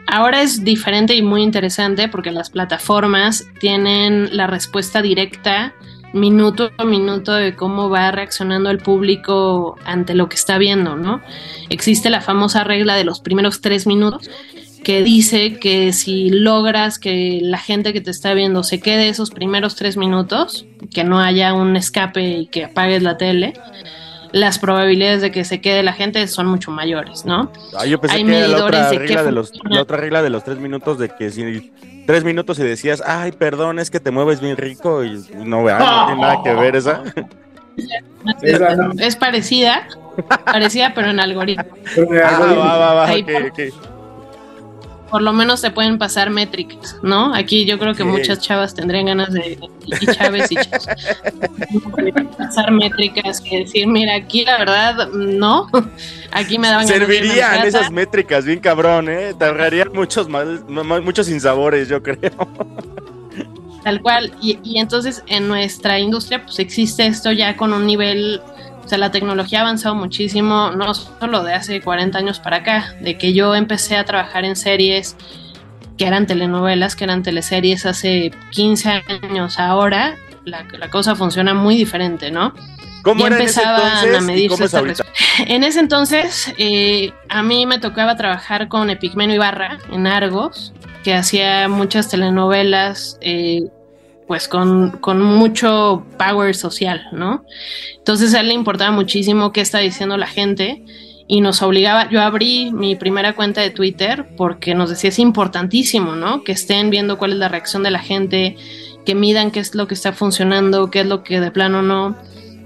Ahora 0.06 0.42
es 0.42 0.64
diferente 0.64 1.14
y 1.14 1.22
muy 1.22 1.42
interesante 1.42 2.08
porque 2.08 2.30
las 2.30 2.50
plataformas 2.50 3.46
tienen 3.58 4.34
la 4.36 4.46
respuesta 4.46 5.02
directa 5.02 5.74
minuto 6.12 6.70
a 6.78 6.84
minuto 6.84 7.32
de 7.34 7.54
cómo 7.54 7.90
va 7.90 8.10
reaccionando 8.10 8.70
el 8.70 8.78
público 8.78 9.76
ante 9.84 10.14
lo 10.14 10.28
que 10.28 10.36
está 10.36 10.56
viendo, 10.58 10.96
¿no? 10.96 11.20
Existe 11.68 12.08
la 12.08 12.20
famosa 12.20 12.64
regla 12.64 12.94
de 12.94 13.04
los 13.04 13.20
primeros 13.20 13.60
tres 13.60 13.86
minutos 13.86 14.30
que 14.86 15.02
dice 15.02 15.54
que 15.58 15.92
si 15.92 16.30
logras 16.30 17.00
que 17.00 17.40
la 17.42 17.58
gente 17.58 17.92
que 17.92 18.00
te 18.00 18.12
está 18.12 18.34
viendo 18.34 18.62
se 18.62 18.78
quede 18.78 19.08
esos 19.08 19.32
primeros 19.32 19.74
tres 19.74 19.96
minutos, 19.96 20.64
que 20.94 21.02
no 21.02 21.18
haya 21.18 21.54
un 21.54 21.74
escape 21.74 22.20
y 22.22 22.46
que 22.46 22.66
apagues 22.66 23.02
la 23.02 23.16
tele, 23.16 23.54
las 24.30 24.60
probabilidades 24.60 25.22
de 25.22 25.32
que 25.32 25.44
se 25.44 25.60
quede 25.60 25.82
la 25.82 25.92
gente 25.92 26.24
son 26.28 26.46
mucho 26.46 26.70
mayores, 26.70 27.24
¿no? 27.24 27.50
Ah, 27.76 27.84
yo 27.84 28.00
pensé 28.00 28.18
Hay 28.18 28.24
que 28.24 28.30
la 28.30 28.64
otra, 28.64 28.78
medidores 28.78 28.90
de 28.90 28.98
regla 28.98 29.22
de 29.24 29.32
los, 29.32 29.52
la 29.64 29.82
otra 29.82 29.96
regla 29.96 30.22
de 30.22 30.30
los 30.30 30.44
tres 30.44 30.58
minutos 30.58 31.00
de 31.00 31.08
que 31.08 31.32
si 31.32 31.72
tres 32.06 32.22
minutos 32.22 32.56
y 32.60 32.62
decías, 32.62 33.02
ay, 33.04 33.32
perdón, 33.32 33.80
es 33.80 33.90
que 33.90 33.98
te 33.98 34.12
mueves 34.12 34.40
bien 34.40 34.56
rico 34.56 35.02
y 35.02 35.20
no, 35.34 35.64
vea, 35.64 35.80
no 35.80 36.06
tiene 36.06 36.20
nada 36.20 36.36
que 36.44 36.54
ver 36.54 36.76
esa. 36.76 37.02
Es 38.98 39.16
parecida, 39.16 39.86
parecida 40.46 40.92
pero 40.94 41.10
en 41.10 41.20
algoritmo. 41.20 41.66
Ah, 42.24 42.40
va, 42.40 42.76
va, 42.78 42.94
va, 42.94 43.06
Ahí 43.06 43.20
ok, 43.22 43.95
por- 45.10 45.22
lo 45.22 45.32
menos 45.32 45.60
te 45.62 45.70
pueden 45.70 45.98
pasar 45.98 46.30
métricas, 46.30 46.96
¿no? 47.02 47.34
Aquí 47.34 47.64
yo 47.64 47.78
creo 47.78 47.94
que 47.94 48.02
Sí. 48.02 48.08
muchas 48.08 48.40
chavas 48.40 48.74
tendrían 48.74 49.06
ganas 49.06 49.32
de, 49.32 49.58
y 50.00 50.06
chaves 50.06 50.50
y 50.52 50.56
chavos, 50.56 50.86
pasar 52.38 52.70
métricas 52.72 53.42
y 53.44 53.58
decir, 53.64 53.86
mira, 53.86 54.14
aquí 54.16 54.44
la 54.44 54.58
verdad, 54.58 55.08
no, 55.10 55.68
aquí 56.32 56.58
me 56.58 56.68
daban 56.68 56.86
Servirían 56.86 57.66
esas 57.66 57.90
métricas 57.90 58.44
bien 58.44 58.60
cabrón, 58.60 59.08
¿eh? 59.08 59.34
Te 59.38 59.44
ahorrarían 59.44 59.90
muchos, 59.94 60.28
mal, 60.28 60.64
ma- 60.68 61.00
muchos 61.00 61.26
sinsabores, 61.26 61.88
yo 61.88 62.02
creo. 62.02 62.32
Tal 63.84 64.00
cual. 64.02 64.32
Y, 64.42 64.58
y 64.64 64.78
entonces 64.80 65.22
en 65.28 65.46
nuestra 65.46 65.98
industria 66.00 66.42
pues 66.44 66.58
existe 66.58 67.06
esto 67.06 67.30
ya 67.30 67.56
con 67.56 67.72
un 67.72 67.86
nivel 67.86 68.40
O 68.86 68.88
sea, 68.88 68.98
la 68.98 69.10
tecnología 69.10 69.58
ha 69.58 69.62
avanzado 69.62 69.96
muchísimo, 69.96 70.70
no 70.70 70.94
solo 70.94 71.42
de 71.42 71.54
hace 71.54 71.80
40 71.80 72.16
años 72.18 72.38
para 72.38 72.58
acá, 72.58 72.94
de 73.00 73.18
que 73.18 73.32
yo 73.34 73.56
empecé 73.56 73.96
a 73.96 74.04
trabajar 74.04 74.44
en 74.44 74.54
series 74.54 75.16
que 75.98 76.06
eran 76.06 76.28
telenovelas, 76.28 76.94
que 76.94 77.02
eran 77.02 77.24
teleseries 77.24 77.84
hace 77.84 78.30
15 78.52 79.02
años. 79.24 79.58
Ahora 79.58 80.14
la, 80.44 80.64
la 80.78 80.88
cosa 80.88 81.16
funciona 81.16 81.52
muy 81.52 81.76
diferente, 81.76 82.30
¿no? 82.30 82.54
¿Cómo 83.02 83.22
Ya 83.22 83.26
era 83.26 83.36
en 83.38 83.42
ese 83.42 83.60
empezaban 83.60 84.14
a 84.14 84.20
medirse 84.20 84.64
esta? 84.64 84.82
En 85.46 85.64
ese 85.64 85.80
entonces, 85.80 86.54
eh, 86.56 87.12
a 87.28 87.42
mí 87.42 87.66
me 87.66 87.80
tocaba 87.80 88.16
trabajar 88.16 88.68
con 88.68 88.88
Epigmenio 88.88 89.34
Ibarra 89.34 89.78
en 89.90 90.06
Argos, 90.06 90.72
que 91.02 91.12
hacía 91.12 91.68
muchas 91.68 92.08
telenovelas, 92.08 93.18
eh, 93.20 93.62
pues 94.26 94.48
con, 94.48 94.92
con 94.92 95.22
mucho 95.22 96.04
power 96.18 96.54
social, 96.54 97.08
¿no? 97.12 97.44
Entonces 97.96 98.34
a 98.34 98.40
él 98.40 98.48
le 98.48 98.54
importaba 98.54 98.90
muchísimo 98.90 99.52
qué 99.52 99.60
está 99.60 99.78
diciendo 99.78 100.16
la 100.16 100.26
gente 100.26 100.82
y 101.28 101.40
nos 101.40 101.62
obligaba, 101.62 102.08
yo 102.08 102.22
abrí 102.22 102.70
mi 102.72 102.94
primera 102.94 103.34
cuenta 103.34 103.60
de 103.60 103.70
Twitter 103.70 104.26
porque 104.36 104.74
nos 104.74 104.90
decía 104.90 105.08
es 105.08 105.18
importantísimo, 105.18 106.14
¿no? 106.14 106.44
Que 106.44 106.52
estén 106.52 106.90
viendo 106.90 107.18
cuál 107.18 107.32
es 107.32 107.38
la 107.38 107.48
reacción 107.48 107.82
de 107.82 107.90
la 107.90 107.98
gente, 107.98 108.56
que 109.04 109.14
midan 109.14 109.50
qué 109.50 109.60
es 109.60 109.74
lo 109.74 109.88
que 109.88 109.94
está 109.94 110.12
funcionando, 110.12 110.90
qué 110.90 111.00
es 111.00 111.06
lo 111.06 111.24
que 111.24 111.40
de 111.40 111.50
plano 111.50 111.82
no, 111.82 112.16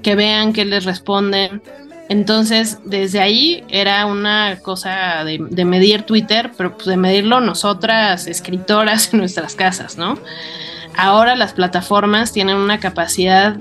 que 0.03 0.15
vean 0.15 0.53
qué 0.53 0.65
les 0.65 0.85
responden. 0.85 1.63
Entonces, 2.11 2.79
desde 2.85 3.21
ahí 3.21 3.65
era 3.69 4.05
una 4.07 4.59
cosa 4.61 5.25
de, 5.25 5.39
medir 5.65 6.03
Twitter, 6.03 6.51
pero 6.57 6.75
pues 6.75 6.87
de 6.87 6.97
medirlo 6.97 7.41
nosotras, 7.41 8.27
escritoras 8.27 9.13
en 9.15 9.21
nuestras 9.21 9.55
casas, 9.55 9.97
¿no? 9.97 10.19
Ahora 11.01 11.35
las 11.37 11.53
plataformas 11.55 12.33
tienen 12.33 12.57
una 12.57 12.79
capacidad 12.79 13.57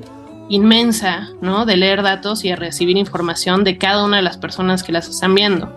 inmensa, 0.49 1.29
¿no? 1.41 1.65
De 1.65 1.77
leer 1.77 2.01
datos 2.03 2.43
y 2.43 2.49
de 2.49 2.55
recibir 2.55 2.97
información 2.97 3.63
de 3.63 3.77
cada 3.77 4.03
una 4.03 4.17
de 4.17 4.23
las 4.23 4.37
personas 4.37 4.83
que 4.83 4.91
las 4.91 5.07
están 5.07 5.35
viendo. 5.35 5.75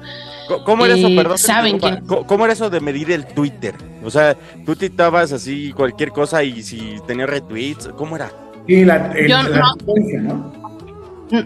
¿Cómo 0.64 0.84
era 0.84 0.94
eso, 0.96 1.06
Eh, 1.08 1.16
perdón? 1.16 1.38
saben 1.38 1.78
¿Cómo 2.26 2.44
era 2.44 2.52
eso 2.52 2.68
de 2.68 2.80
medir 2.80 3.10
el 3.12 3.26
Twitter? 3.26 3.74
O 4.04 4.10
sea, 4.10 4.36
tú 4.66 4.74
tuitabas 4.74 5.32
así 5.32 5.72
cualquier 5.72 6.10
cosa 6.10 6.42
y 6.42 6.62
si 6.62 6.96
tenía 7.06 7.26
retweets, 7.26 7.90
¿cómo 7.96 8.16
era? 8.16 8.30
Y 8.66 8.84
la, 8.84 9.12
el- 9.12 9.28
Yo 9.28 9.42
la 9.42 9.74
no. 10.22 10.52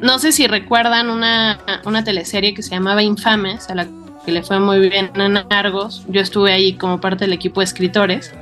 No 0.02 0.18
sé 0.18 0.32
si 0.32 0.46
recuerdan 0.48 1.10
una, 1.10 1.58
una 1.84 2.02
teleserie 2.02 2.54
que 2.54 2.62
se 2.62 2.70
llamaba 2.70 3.02
Infames, 3.02 3.68
a 3.70 3.74
la 3.74 3.86
que 4.24 4.32
le 4.32 4.42
fue 4.42 4.58
muy 4.58 4.80
bien 4.88 5.10
en 5.14 5.38
Argos. 5.50 6.04
Yo 6.08 6.20
estuve 6.20 6.52
ahí 6.52 6.72
como 6.74 7.00
parte 7.00 7.24
del 7.24 7.32
equipo 7.34 7.60
de 7.60 7.64
escritores. 7.66 8.32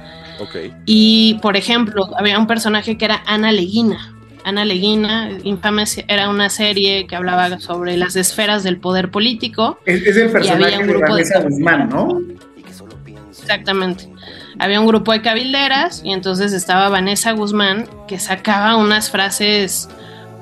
Y, 0.86 1.38
por 1.42 1.56
ejemplo, 1.56 2.08
había 2.16 2.38
un 2.38 2.46
personaje 2.46 2.96
que 2.98 3.04
era 3.04 3.22
Ana 3.26 3.52
Leguina. 3.52 4.10
Ana 4.44 4.64
Leguina, 4.64 5.30
Infames 5.42 6.04
era 6.06 6.28
una 6.28 6.50
serie 6.50 7.06
que 7.06 7.16
hablaba 7.16 7.58
sobre 7.60 7.96
las 7.96 8.14
esferas 8.16 8.62
del 8.62 8.78
poder 8.78 9.10
político. 9.10 9.78
Es, 9.86 10.02
es 10.02 10.16
el 10.16 10.22
había 10.24 10.32
personaje 10.32 10.78
un 10.78 10.86
de 10.86 10.92
grupo 10.92 11.06
de- 11.06 11.22
Vanessa 11.22 11.40
Guzmán, 11.40 11.88
¿no? 11.88 12.20
Exactamente. 13.30 14.08
Había 14.58 14.80
un 14.80 14.86
grupo 14.86 15.12
de 15.12 15.20
cabilderas 15.22 16.02
y 16.04 16.12
entonces 16.12 16.52
estaba 16.52 16.88
Vanessa 16.88 17.32
Guzmán 17.32 17.86
que 18.06 18.18
sacaba 18.18 18.76
unas 18.76 19.10
frases 19.10 19.88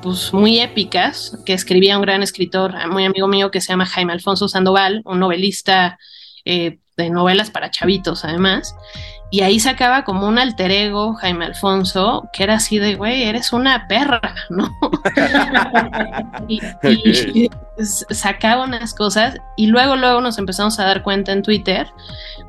pues 0.02 0.32
muy 0.34 0.60
épicas 0.60 1.38
que 1.46 1.52
escribía 1.52 1.96
un 1.96 2.02
gran 2.02 2.22
escritor 2.22 2.74
muy 2.90 3.04
amigo 3.04 3.28
mío 3.28 3.50
que 3.50 3.60
se 3.60 3.68
llama 3.68 3.86
Jaime 3.86 4.12
Alfonso 4.12 4.48
Sandoval, 4.48 5.02
un 5.04 5.20
novelista 5.20 5.98
eh, 6.44 6.78
de 6.96 7.10
novelas 7.10 7.50
para 7.50 7.70
chavitos 7.70 8.24
además. 8.24 8.74
Y 9.32 9.40
ahí 9.40 9.58
sacaba 9.58 10.04
como 10.04 10.28
un 10.28 10.38
alter 10.38 10.70
ego, 10.70 11.14
Jaime 11.14 11.46
Alfonso, 11.46 12.28
que 12.34 12.42
era 12.42 12.56
así 12.56 12.78
de, 12.78 12.96
güey, 12.96 13.22
eres 13.22 13.54
una 13.54 13.88
perra, 13.88 14.20
¿no? 14.50 14.70
y, 16.48 16.60
sacaba 18.10 18.64
unas 18.64 18.92
cosas 18.92 19.38
y 19.56 19.68
luego, 19.68 19.96
luego 19.96 20.20
nos 20.20 20.36
empezamos 20.36 20.78
a 20.78 20.84
dar 20.84 21.02
cuenta 21.02 21.32
en 21.32 21.42
Twitter 21.42 21.88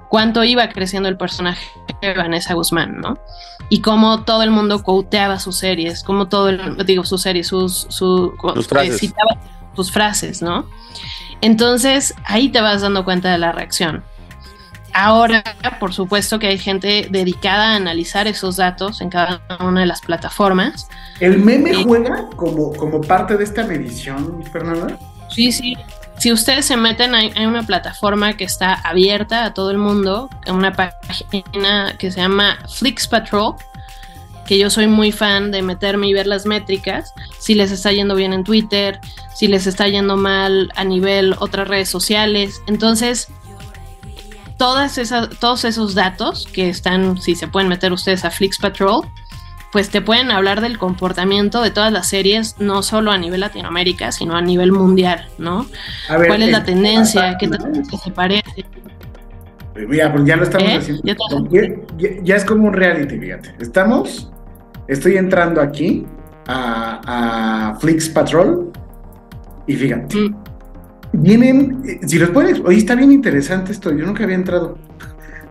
cuánto 0.09 0.43
iba 0.43 0.67
creciendo 0.67 1.07
el 1.07 1.15
personaje 1.15 1.65
de 2.01 2.15
Vanessa 2.15 2.53
Guzmán, 2.53 2.99
¿no? 2.99 3.17
Y 3.69 3.79
cómo 3.79 4.25
todo 4.25 4.43
el 4.43 4.51
mundo 4.51 4.83
quoteaba 4.83 5.39
sus 5.39 5.55
series, 5.55 6.03
cómo 6.03 6.27
todo 6.27 6.49
el, 6.49 6.85
digo, 6.85 7.05
sus 7.05 7.21
series, 7.21 7.47
sus, 7.47 7.87
su, 7.89 8.33
Sus 8.55 8.67
frases. 8.67 8.99
citaba 8.99 9.37
sus 9.73 9.89
frases, 9.89 10.41
¿no? 10.41 10.67
Entonces, 11.39 12.13
ahí 12.25 12.49
te 12.49 12.59
vas 12.59 12.81
dando 12.81 13.05
cuenta 13.05 13.31
de 13.31 13.37
la 13.37 13.53
reacción. 13.53 14.03
Ahora, 14.93 15.43
por 15.79 15.93
supuesto 15.93 16.37
que 16.37 16.47
hay 16.47 16.57
gente 16.57 17.07
dedicada 17.09 17.71
a 17.71 17.75
analizar 17.75 18.27
esos 18.27 18.57
datos 18.57 19.01
en 19.01 19.09
cada 19.09 19.41
una 19.59 19.81
de 19.81 19.85
las 19.87 20.01
plataformas. 20.01 20.87
¿El 21.19 21.39
meme 21.39 21.83
juega 21.83 22.29
como, 22.35 22.73
como 22.73 23.01
parte 23.01 23.35
de 23.37 23.43
esta 23.43 23.63
medición, 23.63 24.43
Fernanda? 24.51 24.99
Sí, 25.29 25.51
sí. 25.51 25.75
Si 26.19 26.31
ustedes 26.31 26.65
se 26.65 26.77
meten, 26.77 27.15
hay, 27.15 27.33
hay 27.35 27.45
una 27.47 27.63
plataforma 27.63 28.37
que 28.37 28.43
está 28.43 28.73
abierta 28.73 29.45
a 29.45 29.53
todo 29.53 29.71
el 29.71 29.79
mundo, 29.79 30.29
una 30.47 30.73
página 30.73 31.95
que 31.97 32.11
se 32.11 32.21
llama 32.21 32.59
Flix 32.69 33.07
Patrol, 33.07 33.55
que 34.45 34.57
yo 34.57 34.69
soy 34.69 34.87
muy 34.87 35.11
fan 35.11 35.51
de 35.51 35.61
meterme 35.61 36.07
y 36.07 36.13
ver 36.13 36.27
las 36.27 36.45
métricas, 36.45 37.13
si 37.39 37.55
les 37.55 37.71
está 37.71 37.91
yendo 37.91 38.15
bien 38.15 38.33
en 38.33 38.43
Twitter, 38.43 38.99
si 39.33 39.47
les 39.47 39.67
está 39.67 39.87
yendo 39.87 40.17
mal 40.17 40.71
a 40.75 40.83
nivel 40.83 41.35
otras 41.39 41.67
redes 41.67 41.89
sociales. 41.89 42.61
Entonces, 42.67 43.29
todas 44.57 44.97
esas, 44.97 45.29
todos 45.39 45.65
esos 45.65 45.95
datos 45.95 46.47
que 46.53 46.69
están, 46.69 47.19
si 47.21 47.35
se 47.35 47.47
pueden 47.47 47.69
meter 47.69 47.91
ustedes 47.91 48.25
a 48.25 48.31
Flix 48.31 48.57
Patrol, 48.59 49.01
pues 49.71 49.89
te 49.89 50.01
pueden 50.01 50.29
hablar 50.29 50.61
del 50.61 50.77
comportamiento 50.77 51.61
de 51.63 51.71
todas 51.71 51.91
las 51.91 52.07
series, 52.07 52.55
no 52.59 52.83
solo 52.83 53.11
a 53.11 53.17
nivel 53.17 53.39
Latinoamérica, 53.39 54.11
sino 54.11 54.35
a 54.35 54.41
nivel 54.41 54.71
mundial, 54.71 55.27
¿no? 55.39 55.65
A 56.09 56.17
ver, 56.17 56.27
¿Cuál 56.27 56.43
es 56.43 56.51
la 56.51 56.59
eh, 56.59 56.61
tendencia? 56.61 57.37
¿Qué 57.39 57.47
¿no? 57.47 57.57
tendencia 57.57 57.97
se 57.97 58.11
parece? 58.11 58.65
Mira, 59.75 60.13
pues 60.13 60.25
ya 60.25 60.35
lo 60.35 60.43
estamos 60.43 60.69
¿Eh? 60.69 60.77
haciendo. 60.77 61.01
Te- 61.49 61.85
Ya, 61.97 62.09
ya 62.23 62.35
es 62.35 62.45
como 62.45 62.67
un 62.67 62.73
reality, 62.73 63.17
fíjate. 63.17 63.55
Estamos, 63.59 64.31
estoy 64.87 65.17
entrando 65.17 65.59
aquí 65.59 66.05
a, 66.47 67.71
a 67.71 67.79
Flix 67.79 68.07
Patrol 68.09 68.71
y 69.65 69.75
fíjate. 69.75 70.15
Mm. 70.15 70.42
Vienen, 71.13 71.83
eh, 71.85 71.99
si 72.07 72.17
los 72.17 72.31
pueden, 72.31 72.65
oye, 72.65 72.77
está 72.77 72.95
bien 72.95 73.11
interesante 73.11 73.71
esto, 73.71 73.91
yo 73.95 74.05
nunca 74.05 74.23
había 74.23 74.35
entrado 74.35 74.77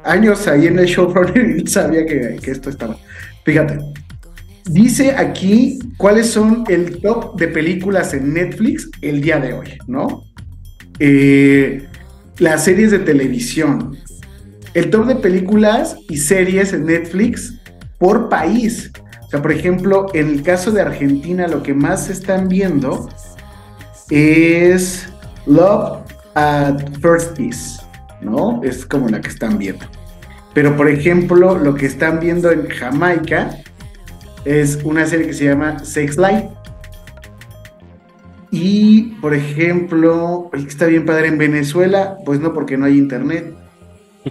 años 0.04 0.46
ahí 0.48 0.66
en 0.66 0.78
el 0.78 0.86
showrunner 0.86 1.56
y 1.56 1.66
sabía 1.66 2.04
que, 2.04 2.36
que 2.42 2.50
esto 2.50 2.68
estaba. 2.68 2.96
Fíjate, 3.44 3.78
dice 4.64 5.12
aquí 5.16 5.78
cuáles 5.96 6.28
son 6.28 6.64
el 6.68 7.00
top 7.00 7.38
de 7.38 7.48
películas 7.48 8.12
en 8.14 8.34
Netflix 8.34 8.90
el 9.00 9.20
día 9.20 9.38
de 9.38 9.52
hoy, 9.52 9.78
¿no? 9.86 10.24
Eh, 10.98 11.86
las 12.38 12.64
series 12.64 12.90
de 12.90 12.98
televisión, 12.98 13.96
el 14.74 14.90
top 14.90 15.06
de 15.06 15.16
películas 15.16 15.96
y 16.08 16.16
series 16.16 16.72
en 16.72 16.86
Netflix 16.86 17.58
por 17.98 18.28
país. 18.28 18.90
O 19.26 19.30
sea, 19.30 19.42
por 19.42 19.52
ejemplo, 19.52 20.06
en 20.14 20.28
el 20.28 20.42
caso 20.42 20.72
de 20.72 20.80
Argentina, 20.80 21.46
lo 21.46 21.62
que 21.62 21.74
más 21.74 22.10
están 22.10 22.48
viendo 22.48 23.08
es 24.10 25.08
Love 25.46 26.00
at 26.34 26.78
First 27.00 27.36
Kiss, 27.36 27.80
¿no? 28.20 28.60
Es 28.62 28.86
como 28.86 29.08
la 29.08 29.20
que 29.20 29.28
están 29.28 29.58
viendo. 29.58 29.84
Pero, 30.54 30.76
por 30.76 30.88
ejemplo, 30.88 31.58
lo 31.58 31.74
que 31.74 31.86
están 31.86 32.20
viendo 32.20 32.50
en 32.50 32.68
Jamaica 32.68 33.58
es 34.44 34.78
una 34.84 35.06
serie 35.06 35.26
que 35.26 35.34
se 35.34 35.46
llama 35.46 35.78
Sex 35.84 36.16
Life. 36.16 36.48
Y, 38.50 39.14
por 39.20 39.34
ejemplo, 39.34 40.50
el 40.52 40.64
que 40.64 40.68
está 40.68 40.86
bien 40.86 41.06
padre 41.06 41.28
en 41.28 41.38
Venezuela, 41.38 42.18
pues 42.26 42.38
no, 42.38 42.52
porque 42.52 42.76
no 42.76 42.84
hay 42.84 42.98
internet. 42.98 43.54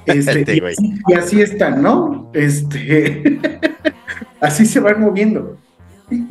Este, 0.05 0.39
Este 0.41 0.55
y, 0.57 0.59
así, 0.59 0.93
y 1.07 1.13
así 1.13 1.41
están, 1.41 1.81
¿no? 1.81 2.29
Este, 2.33 3.39
así 4.39 4.65
se 4.65 4.79
van 4.79 5.01
moviendo. 5.01 5.57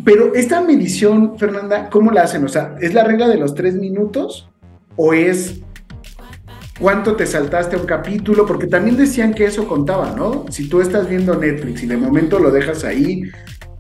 Pero 0.05 0.35
esta 0.35 0.61
medición, 0.61 1.39
Fernanda, 1.39 1.89
¿cómo 1.91 2.13
la 2.13 2.23
hacen? 2.23 2.45
O 2.45 2.49
sea, 2.49 2.77
¿es 2.81 2.93
la 2.93 3.03
regla 3.03 3.27
de 3.29 3.39
los 3.39 3.55
tres 3.55 3.75
minutos? 3.75 4.50
¿O 5.03 5.15
es 5.15 5.55
cuánto 6.79 7.17
te 7.17 7.25
saltaste 7.25 7.75
un 7.75 7.87
capítulo? 7.87 8.45
Porque 8.45 8.67
también 8.67 8.99
decían 8.99 9.33
que 9.33 9.47
eso 9.47 9.67
contaba, 9.67 10.11
¿no? 10.11 10.45
Si 10.51 10.69
tú 10.69 10.83
estás 10.83 11.09
viendo 11.09 11.35
Netflix 11.37 11.83
y 11.83 11.87
de 11.87 11.97
momento 11.97 12.39
lo 12.39 12.51
dejas 12.51 12.85
ahí 12.85 13.23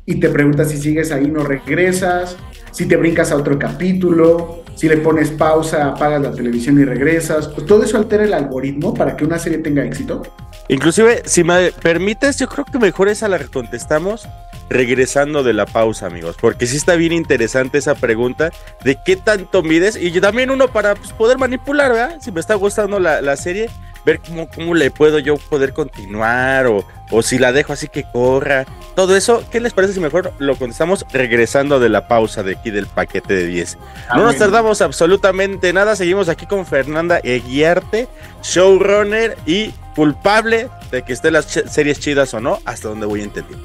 y 0.07 0.19
te 0.19 0.31
preguntas 0.31 0.71
si 0.71 0.79
sigues 0.79 1.13
ahí, 1.13 1.27
no 1.27 1.45
regresas, 1.45 2.39
si 2.71 2.87
te 2.87 2.97
brincas 2.97 3.33
a 3.33 3.37
otro 3.37 3.59
capítulo, 3.59 4.65
si 4.75 4.89
le 4.89 4.97
pones 4.97 5.31
pausa, 5.31 5.89
apagas 5.89 6.23
la 6.23 6.33
televisión 6.33 6.81
y 6.81 6.87
regresas, 6.87 7.49
pues 7.49 7.67
todo 7.67 7.85
eso 7.85 7.99
altera 7.99 8.25
el 8.25 8.33
algoritmo 8.33 8.95
para 8.95 9.15
que 9.15 9.27
una 9.27 9.39
serie 9.39 9.59
tenga 9.59 9.85
éxito. 9.85 10.23
Inclusive, 10.69 11.21
si 11.27 11.45
me 11.45 11.71
permites, 11.83 12.39
yo 12.39 12.49
creo 12.49 12.65
que 12.65 12.79
mejor 12.79 13.11
esa 13.11 13.29
la 13.29 13.39
contestamos 13.41 14.27
regresando 14.71 15.43
de 15.43 15.53
la 15.53 15.67
pausa, 15.67 16.07
amigos, 16.07 16.37
porque 16.41 16.67
sí 16.67 16.77
está 16.79 16.95
bien 16.95 17.13
interesante 17.13 17.77
esa 17.79 17.95
pregunta 17.97 18.51
de 18.85 18.97
qué 19.05 19.17
tanto 19.17 19.63
mides 19.63 19.97
y 20.01 20.19
también 20.21 20.51
uno 20.51 20.69
para 20.69 20.95
pues, 20.95 21.13
poder 21.13 21.37
manipular, 21.37 21.93
¿verdad? 21.93 22.17
Si 22.21 22.33
me 22.33 22.41
está 22.41 22.55
gustando 22.55 22.99
la, 23.01 23.21
la 23.21 23.37
serie, 23.37 23.69
ver 24.07 24.21
cómo, 24.21 24.49
cómo 24.49 24.75
le 24.75 24.91
puedo 24.91 25.19
yo 25.19 25.37
poder 25.37 25.73
continuar 25.75 26.67
o, 26.69 26.87
o 27.11 27.21
si 27.23 27.37
la 27.39 27.53
dejo 27.53 27.73
así 27.75 27.89
que 27.89 28.05
corra. 28.11 28.65
Todo 28.95 29.17
eso, 29.17 29.45
¿qué 29.51 29.61
les 29.61 29.73
parece 29.73 29.93
si 29.95 30.01
mejor 30.01 30.33
lo 30.39 30.57
contestamos 30.57 31.05
regresando 31.13 31.81
de 31.81 31.89
la 31.89 32.07
pausa 32.09 32.43
de 32.43 32.53
aquí 32.57 32.71
del 32.71 32.87
paquete 32.87 33.35
de 33.35 33.47
10? 33.47 33.77
No 34.15 34.25
nos 34.25 34.37
tardamos 34.37 34.81
absolutamente 34.81 35.73
nada, 35.73 35.97
seguimos 35.97 36.29
aquí 36.29 36.47
con 36.47 36.65
Fernanda 36.65 37.21
Eguiarte, 37.23 38.09
showrunner 38.43 39.37
y 39.47 39.73
culpable 39.97 40.69
de 40.91 41.03
que 41.03 41.13
estén 41.13 41.33
las 41.35 41.57
ch- 41.57 41.67
series 41.69 41.99
chidas 42.01 42.33
o 42.35 42.41
no, 42.41 42.59
hasta 42.65 42.89
donde 42.89 43.07
voy 43.07 43.21
a 43.21 43.25
entender. 43.25 43.59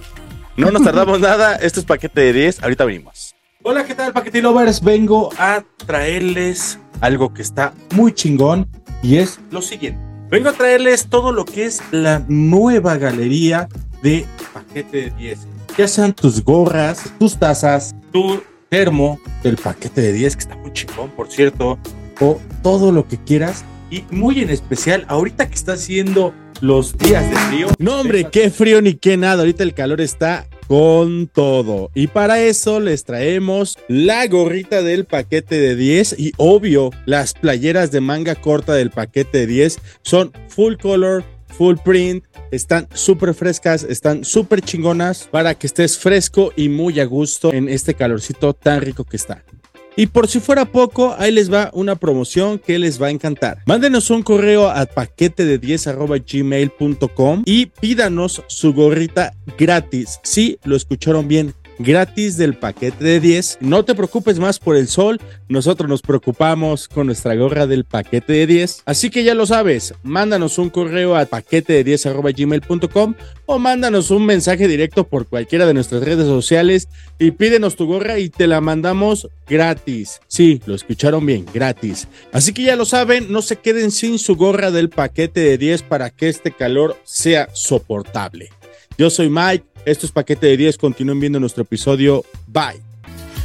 No 0.58 0.72
nos 0.72 0.84
tardamos 0.84 1.20
nada, 1.20 1.56
esto 1.56 1.82
es 1.82 1.86
paquete 1.86 2.22
de 2.22 2.34
10, 2.34 2.64
ahorita 2.64 2.86
venimos. 2.86 3.36
Hola, 3.62 3.84
¿qué 3.84 3.94
tal, 3.94 4.14
Paquete 4.14 4.42
Lovers? 4.42 4.82
Vengo 4.82 5.30
a 5.38 5.66
traerles 5.86 6.80
algo 7.02 7.34
que 7.34 7.42
está 7.42 7.74
muy 7.94 8.14
chingón 8.14 8.66
y 9.04 9.18
es 9.18 9.38
lo 9.52 9.62
siguiente. 9.62 10.00
Vengo 10.30 10.48
a 10.48 10.54
traerles 10.54 11.08
todo 11.08 11.34
lo 11.34 11.44
que 11.44 11.66
es 11.66 11.82
la 11.92 12.24
nueva 12.30 12.96
galería 12.96 13.68
de 14.02 14.26
Paquete 14.54 15.10
de 15.10 15.12
10. 15.12 15.40
Ya 15.78 15.90
sean 15.90 16.14
tus 16.14 16.42
gorras, 16.42 17.12
tus 17.20 17.38
tazas, 17.38 17.94
tu 18.14 18.42
termo 18.70 19.20
del 19.44 19.58
Paquete 19.58 20.00
de 20.00 20.14
10, 20.14 20.36
que 20.38 20.42
está 20.42 20.56
muy 20.56 20.72
chingón, 20.72 21.10
por 21.10 21.30
cierto, 21.30 21.78
o 22.22 22.40
todo 22.64 22.94
lo 22.94 23.06
que 23.10 23.18
quieras. 23.18 23.66
Y 23.90 24.04
muy 24.12 24.42
en 24.42 24.50
especial, 24.50 25.06
ahorita 25.08 25.48
que 25.48 25.56
está 25.56 25.74
haciendo 25.74 26.34
los 26.62 26.98
días 26.98 27.30
de 27.30 27.36
frío. 27.36 27.68
No, 27.80 28.00
hombre, 28.02 28.28
qué 28.32 28.50
frío 28.50 28.82
ni 28.82 28.94
qué 28.96 29.18
nada. 29.18 29.42
Ahorita 29.42 29.64
el 29.64 29.74
calor 29.74 30.02
está 30.02 30.48
con 30.68 31.28
todo. 31.28 31.92
Y 31.94 32.08
para 32.08 32.42
eso 32.42 32.80
les 32.80 33.04
traemos 33.04 33.78
la 33.88 34.26
gorrita 34.28 34.82
del 34.82 35.06
paquete 35.06 35.60
de 35.60 35.76
10 35.76 36.16
y 36.18 36.32
obvio 36.38 36.92
las 37.06 37.34
playeras 37.34 37.92
de 37.92 38.02
manga 38.02 38.36
corta 38.36 38.74
del 38.74 38.90
paquete 38.90 39.40
de 39.40 39.48
10 39.48 39.80
son 40.02 40.32
full 40.48 40.76
color, 40.76 41.24
full 41.48 41.76
print. 41.84 42.24
Están 42.52 42.88
súper 42.94 43.34
frescas, 43.34 43.84
están 43.84 44.24
súper 44.24 44.62
chingonas 44.62 45.28
para 45.30 45.56
que 45.56 45.68
estés 45.68 45.98
fresco 45.98 46.54
y 46.56 46.70
muy 46.70 47.00
a 47.00 47.06
gusto 47.06 47.52
en 47.54 47.70
este 47.70 47.94
calorcito 47.94 48.54
tan 48.54 48.82
rico 48.82 49.04
que 49.04 49.18
está. 49.18 49.44
Y 49.98 50.08
por 50.08 50.28
si 50.28 50.40
fuera 50.40 50.66
poco, 50.66 51.16
ahí 51.18 51.32
les 51.32 51.52
va 51.52 51.70
una 51.74 51.96
promoción 51.96 52.60
que 52.60 52.78
les 52.80 53.02
va 53.02 53.08
a 53.08 53.12
encantar. 53.12 53.60
Mándenos 53.66 54.10
un 54.10 54.24
correo 54.24 54.70
a 54.70 54.86
paquete 54.86 55.46
de 55.46 55.58
10 55.58 55.90
gmail.com 56.32 57.44
y 57.46 57.68
pídanos 57.68 58.44
su 58.48 58.74
gorrita 58.74 59.34
gratis. 59.58 60.20
Sí, 60.24 60.60
lo 60.64 60.76
escucharon 60.76 61.28
bien. 61.28 61.54
Gratis 61.78 62.38
del 62.38 62.56
paquete 62.56 63.04
de 63.04 63.20
10. 63.20 63.58
No 63.62 63.84
te 63.84 63.96
preocupes 63.96 64.40
más 64.40 64.60
por 64.60 64.78
el 64.78 64.88
sol. 64.88 65.20
Nosotros 65.50 65.90
nos 65.90 66.02
preocupamos 66.02 66.88
con 66.88 67.08
nuestra 67.08 67.36
gorra 67.36 67.68
del 67.68 67.84
paquete 67.84 68.34
de 68.34 68.48
10. 68.48 68.84
Así 68.86 69.10
que 69.10 69.24
ya 69.24 69.34
lo 69.34 69.46
sabes. 69.46 69.94
Mándanos 70.04 70.58
un 70.58 70.70
correo 70.70 71.18
a 71.18 71.26
paquete 71.26 71.74
de 71.74 71.84
10 71.84 72.08
gmail.com 72.38 73.16
o 73.46 73.60
mándanos 73.60 74.10
un 74.12 74.26
mensaje 74.26 74.68
directo 74.68 75.06
por 75.06 75.28
cualquiera 75.28 75.66
de 75.66 75.74
nuestras 75.74 76.04
redes 76.04 76.26
sociales 76.26 76.88
y 77.20 77.32
pídenos 77.32 77.76
tu 77.76 77.86
gorra 77.86 78.20
y 78.20 78.30
te 78.30 78.48
la 78.48 78.62
mandamos 78.62 79.28
gratis. 79.48 80.22
Sí, 80.28 80.62
lo 80.66 80.76
escucharon 80.76 81.26
bien, 81.26 81.46
gratis. 81.54 82.08
Así 82.32 82.54
que 82.54 82.64
ya 82.64 82.76
lo 82.76 82.86
saben, 82.86 83.32
no 83.32 83.42
se 83.42 83.58
queden 83.58 83.92
sin 83.92 84.18
su 84.18 84.36
gorra 84.36 84.72
del 84.72 84.90
paquete 84.90 85.42
de 85.42 85.58
10 85.58 85.84
para 85.84 86.10
que 86.10 86.30
este 86.30 86.52
calor 86.52 86.98
sea 87.04 87.50
soportable. 87.54 88.50
Yo 88.98 89.10
soy 89.10 89.30
Mike, 89.30 89.66
esto 89.86 90.06
es 90.06 90.12
Paquete 90.12 90.48
de 90.48 90.58
10, 90.58 90.78
continúen 90.78 91.20
viendo 91.20 91.40
nuestro 91.40 91.64
episodio. 91.64 92.24
Bye. 92.48 92.82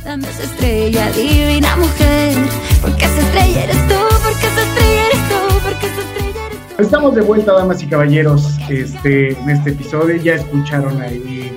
Dame 0.04 0.28
esa 0.28 0.42
estrella, 0.44 1.10
divina 1.12 1.76
mujer. 1.76 2.38
Porque 2.80 3.04
esa 3.04 3.20
estrella 3.20 3.64
eres 3.64 3.88
tú, 3.88 3.94
porque 4.24 4.46
esa 4.46 4.62
estrella 4.62 5.06
eres 5.06 5.28
tú, 5.28 5.58
porque 5.62 5.86
esa 5.86 6.00
estrella 6.00 6.46
eres 6.46 6.76
tú. 6.76 6.82
Estamos 6.82 7.14
de 7.14 7.20
vuelta, 7.20 7.52
damas 7.52 7.82
y 7.82 7.86
caballeros, 7.86 8.58
este, 8.70 9.32
en 9.32 9.50
este 9.50 9.70
episodio. 9.70 10.16
Ya 10.16 10.36
escucharon 10.36 11.00
ahí 11.02 11.52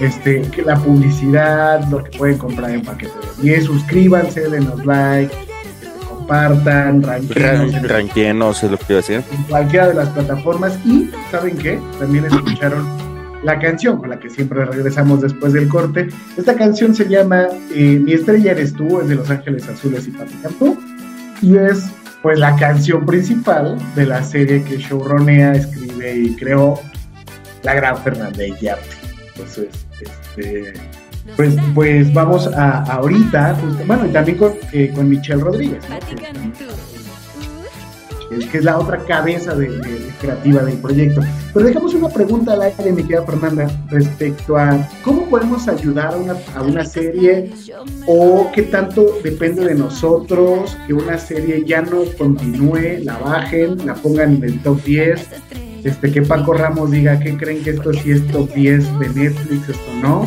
este, 0.00 0.42
que 0.42 0.62
la 0.62 0.76
publicidad, 0.76 1.88
lo 1.88 2.04
que 2.04 2.18
pueden 2.18 2.36
comprar 2.36 2.70
en 2.72 2.82
paquete 2.82 3.14
de 3.38 3.42
10. 3.42 3.64
Suscríbanse, 3.64 4.50
denos 4.50 4.84
like, 4.84 5.34
este, 5.34 6.06
compartan, 6.06 7.02
ranquenos 7.02 7.72
en, 7.72 7.88
Ranquenos 7.88 8.62
es 8.62 8.70
lo 8.70 8.76
que 8.76 8.84
iba 8.90 8.98
a 8.98 9.02
decir. 9.02 9.22
en 9.32 9.42
cualquiera 9.44 9.88
de 9.88 9.94
las 9.94 10.10
plataformas. 10.10 10.78
Y, 10.84 11.10
¿saben 11.30 11.56
qué? 11.56 11.80
También 11.98 12.26
escucharon 12.26 13.05
la 13.46 13.60
canción 13.60 13.98
con 13.98 14.10
la 14.10 14.18
que 14.18 14.28
siempre 14.28 14.64
regresamos 14.64 15.22
después 15.22 15.52
del 15.52 15.68
corte. 15.68 16.08
Esta 16.36 16.56
canción 16.56 16.96
se 16.96 17.08
llama 17.08 17.46
eh, 17.72 18.00
Mi 18.02 18.12
estrella 18.12 18.50
eres 18.50 18.74
tú, 18.74 19.00
es 19.00 19.08
de 19.08 19.14
Los 19.14 19.30
Ángeles 19.30 19.68
Azules 19.68 20.08
y 20.08 20.10
Pati 20.10 20.34
Cantú. 20.42 20.76
Y 21.40 21.56
es 21.56 21.84
pues 22.22 22.40
la 22.40 22.56
canción 22.56 23.06
principal 23.06 23.78
de 23.94 24.06
la 24.06 24.20
serie 24.24 24.64
que 24.64 24.78
showronea, 24.78 25.52
escribe 25.52 26.16
y 26.16 26.34
creó 26.34 26.80
la 27.62 27.74
gran 27.74 27.96
Fernanda 28.02 28.42
Yarte. 28.60 28.96
Entonces, 29.28 29.68
este, 30.00 30.72
pues, 31.36 31.54
pues 31.72 32.12
vamos 32.12 32.48
a, 32.48 32.82
ahorita, 32.94 33.56
bueno, 33.86 34.06
y 34.06 34.10
también 34.10 34.38
con, 34.38 34.54
eh, 34.72 34.90
con 34.92 35.08
Michelle 35.08 35.40
Rodríguez. 35.40 35.84
Que, 38.38 38.48
que- 38.48 38.58
es 38.58 38.64
la 38.64 38.78
otra 38.78 38.98
cabeza 39.04 39.54
de 39.54 39.68
creativa 40.20 40.62
del 40.62 40.78
proyecto. 40.78 41.20
Pero 41.52 41.66
dejamos 41.66 41.94
una 41.94 42.08
pregunta 42.08 42.52
al 42.54 42.62
aire, 42.62 42.92
mi 42.92 43.02
querida 43.02 43.22
Fernanda, 43.24 43.70
respecto 43.90 44.56
a 44.56 44.86
cómo 45.02 45.24
podemos 45.26 45.66
ayudar 45.68 46.14
a 46.14 46.16
una, 46.16 46.34
a 46.54 46.62
una 46.62 46.84
serie 46.84 47.50
o 48.06 48.50
qué 48.54 48.62
tanto 48.62 49.18
depende 49.24 49.64
de 49.64 49.74
nosotros 49.74 50.76
que 50.86 50.92
una 50.94 51.18
serie 51.18 51.64
ya 51.66 51.82
no 51.82 52.02
continúe, 52.18 53.00
la 53.02 53.18
bajen, 53.18 53.84
la 53.86 53.94
pongan 53.94 54.36
en 54.36 54.44
el 54.44 54.62
top 54.62 54.82
10, 54.84 55.20
este, 55.84 56.10
que 56.12 56.22
Paco 56.22 56.52
Ramos 56.52 56.90
diga 56.90 57.18
que 57.20 57.36
creen 57.36 57.62
que 57.62 57.70
esto 57.70 57.92
sí 57.92 58.10
es 58.12 58.26
top 58.28 58.52
10 58.54 58.98
de 58.98 59.08
Netflix, 59.10 59.68
esto 59.68 59.92
no. 60.02 60.26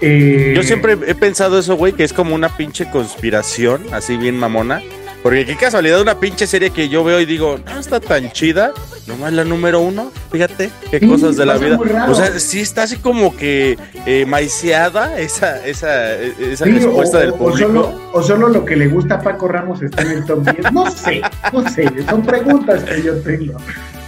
Eh, 0.00 0.52
Yo 0.56 0.62
siempre 0.64 0.98
he 1.06 1.14
pensado 1.14 1.58
eso, 1.58 1.76
güey, 1.76 1.92
que 1.92 2.02
es 2.02 2.12
como 2.12 2.34
una 2.34 2.48
pinche 2.56 2.90
conspiración, 2.90 3.82
así 3.92 4.16
bien 4.16 4.36
mamona. 4.36 4.82
Porque 5.22 5.46
qué 5.46 5.56
casualidad 5.56 6.00
una 6.00 6.18
pinche 6.18 6.46
serie 6.48 6.70
que 6.70 6.88
yo 6.88 7.04
veo 7.04 7.20
y 7.20 7.26
digo, 7.26 7.56
no 7.64 7.78
está 7.78 8.00
tan 8.00 8.32
chida, 8.32 8.72
nomás 9.06 9.32
la 9.32 9.44
número 9.44 9.80
uno, 9.80 10.10
fíjate, 10.32 10.68
qué 10.90 10.98
Sí, 10.98 11.06
cosas 11.06 11.36
de 11.36 11.46
la 11.46 11.56
vida. 11.58 11.78
O 12.08 12.14
sea, 12.14 12.38
sí 12.40 12.60
está 12.60 12.82
así 12.82 12.96
como 12.96 13.36
que 13.36 13.78
eh, 14.04 14.26
maiceada 14.26 15.20
esa, 15.20 15.64
esa, 15.64 16.16
esa 16.18 16.64
Sí, 16.64 16.72
respuesta 16.72 17.18
o, 17.18 17.20
del 17.20 17.30
o 17.30 17.36
público. 17.36 17.58
solo, 17.68 18.00
o 18.12 18.22
solo 18.22 18.48
lo 18.48 18.64
que 18.64 18.74
le 18.74 18.88
gusta 18.88 19.14
a 19.16 19.20
Paco 19.22 19.46
Ramos 19.46 19.80
está 19.80 20.02
en 20.02 20.10
el 20.10 20.24
top 20.24 20.42
10. 20.42 20.72
No 20.72 20.90
sé, 20.90 21.20
no 21.52 21.70
sé, 21.70 21.88
son 22.10 22.22
preguntas 22.26 22.82
que 22.82 23.02
yo 23.02 23.14
tengo. 23.22 23.54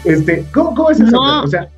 Este, 0.05 0.44
¿cómo, 0.53 0.74
cómo 0.74 0.90
es 0.90 0.98
eso? 0.98 1.12
No. 1.12 1.44
O 1.44 1.46
sea, 1.46 1.68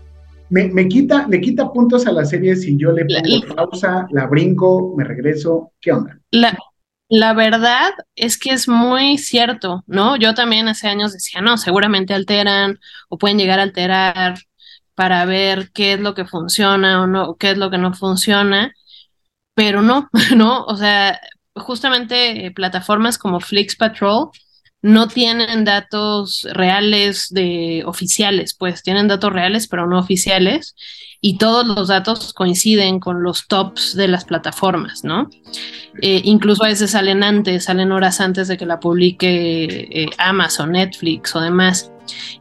me, 0.49 0.68
me 0.68 0.88
quita, 0.88 1.27
le 1.29 1.40
quita 1.42 1.70
puntos 1.72 2.07
a 2.07 2.12
la 2.12 2.25
serie 2.25 2.57
si 2.57 2.77
yo 2.79 2.90
le 2.92 3.05
La- 3.07 3.20
pongo 3.22 3.55
pausa, 3.55 4.07
la 4.12 4.27
brinco, 4.29 4.94
me 4.96 5.05
regreso. 5.05 5.72
¿Qué 5.81 5.92
onda? 5.92 6.18
La, 6.31 6.57
la 7.09 7.35
verdad 7.35 7.90
es 8.16 8.38
que 8.38 8.51
es 8.51 8.69
muy 8.69 9.19
cierto, 9.19 9.85
¿no? 9.87 10.16
Yo 10.16 10.35
también 10.35 10.69
hace 10.69 10.88
años 10.88 11.12
decía, 11.12 11.40
no, 11.40 11.57
seguramente 11.59 12.14
alteran 12.14 12.81
o 13.09 13.19
pueden 13.19 13.38
llegar 13.38 13.59
a 13.61 13.62
alterar 13.62 14.38
para 14.95 15.25
ver 15.27 15.71
qué 15.73 15.95
es 15.95 16.01
lo 16.01 16.14
que 16.14 16.25
funciona 16.25 17.03
o 17.03 17.07
no, 17.07 17.37
qué 17.37 17.51
es 17.53 17.59
lo 17.59 17.71
que 17.71 17.79
no 17.79 17.95
funciona, 17.95 18.73
pero 19.55 19.83
no, 19.83 20.09
¿no? 20.37 20.64
O 20.64 20.77
sea, 20.77 21.21
justamente 21.55 22.47
eh, 22.47 22.51
plataformas 22.53 23.19
como 23.19 23.40
Flix 23.40 23.77
Patrol 23.77 24.31
no 24.83 25.09
tienen 25.09 25.64
datos 25.64 26.47
reales 26.53 27.29
de 27.31 27.83
oficiales, 27.87 28.55
pues 28.57 28.83
tienen 28.83 29.09
datos 29.09 29.33
reales 29.33 29.69
pero 29.69 29.87
no 29.87 29.99
oficiales 29.99 30.75
y 31.20 31.38
todos 31.38 31.66
los 31.66 31.88
datos 31.88 32.33
coinciden 32.33 33.00
con 33.00 33.22
los 33.22 33.46
tops 33.48 33.96
de 33.96 34.09
las 34.09 34.24
plataformas, 34.24 35.05
¿no? 35.05 35.29
Eh, 36.02 36.20
incluso 36.24 36.64
a 36.64 36.68
veces 36.68 36.90
salen 36.90 37.22
antes, 37.22 37.64
salen 37.64 37.92
horas 37.92 38.20
antes 38.20 38.48
de 38.48 38.57
que 38.57 38.66
la 38.66 38.81
publique 38.81 39.88
eh, 39.90 40.11
Amazon, 40.18 40.72
Netflix 40.72 41.35
o 41.35 41.40
demás. 41.40 41.90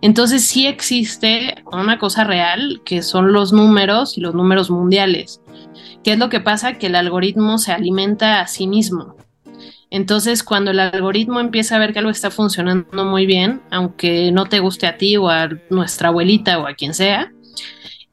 Entonces 0.02 0.44
sí 0.44 0.68
existe 0.68 1.56
una 1.72 1.98
cosa 1.98 2.24
real 2.24 2.82
que 2.86 3.02
son 3.02 3.34
los 3.34 3.54
números 3.54 4.18
y 4.18 4.22
los 4.22 4.36
números 4.36 4.70
mundiales. 4.70 5.42
¿Qué 6.04 6.14
es 6.14 6.20
lo 6.20 6.30
que 6.30 6.40
pasa? 6.40 6.74
Que 6.74 6.88
el 6.88 6.96
algoritmo 6.96 7.58
se 7.58 7.72
alimenta 7.72 8.42
a 8.42 8.48
sí 8.48 8.68
mismo. 8.68 9.16
Entonces, 9.90 10.44
cuando 10.44 10.72
el 10.72 10.80
algoritmo 10.80 11.40
empieza 11.40 11.76
a 11.76 11.80
ver 11.80 11.94
que 11.94 12.00
algo 12.00 12.12
está 12.12 12.30
funcionando 12.30 13.06
muy 13.06 13.26
bien, 13.26 13.62
aunque 13.72 14.32
no 14.32 14.46
te 14.46 14.60
guste 14.60 14.88
a 14.88 14.98
ti 14.98 15.16
o 15.16 15.30
a 15.30 15.50
nuestra 15.70 16.10
abuelita 16.10 16.60
o 16.60 16.68
a 16.68 16.74
quien 16.74 16.94
sea, 16.94 17.32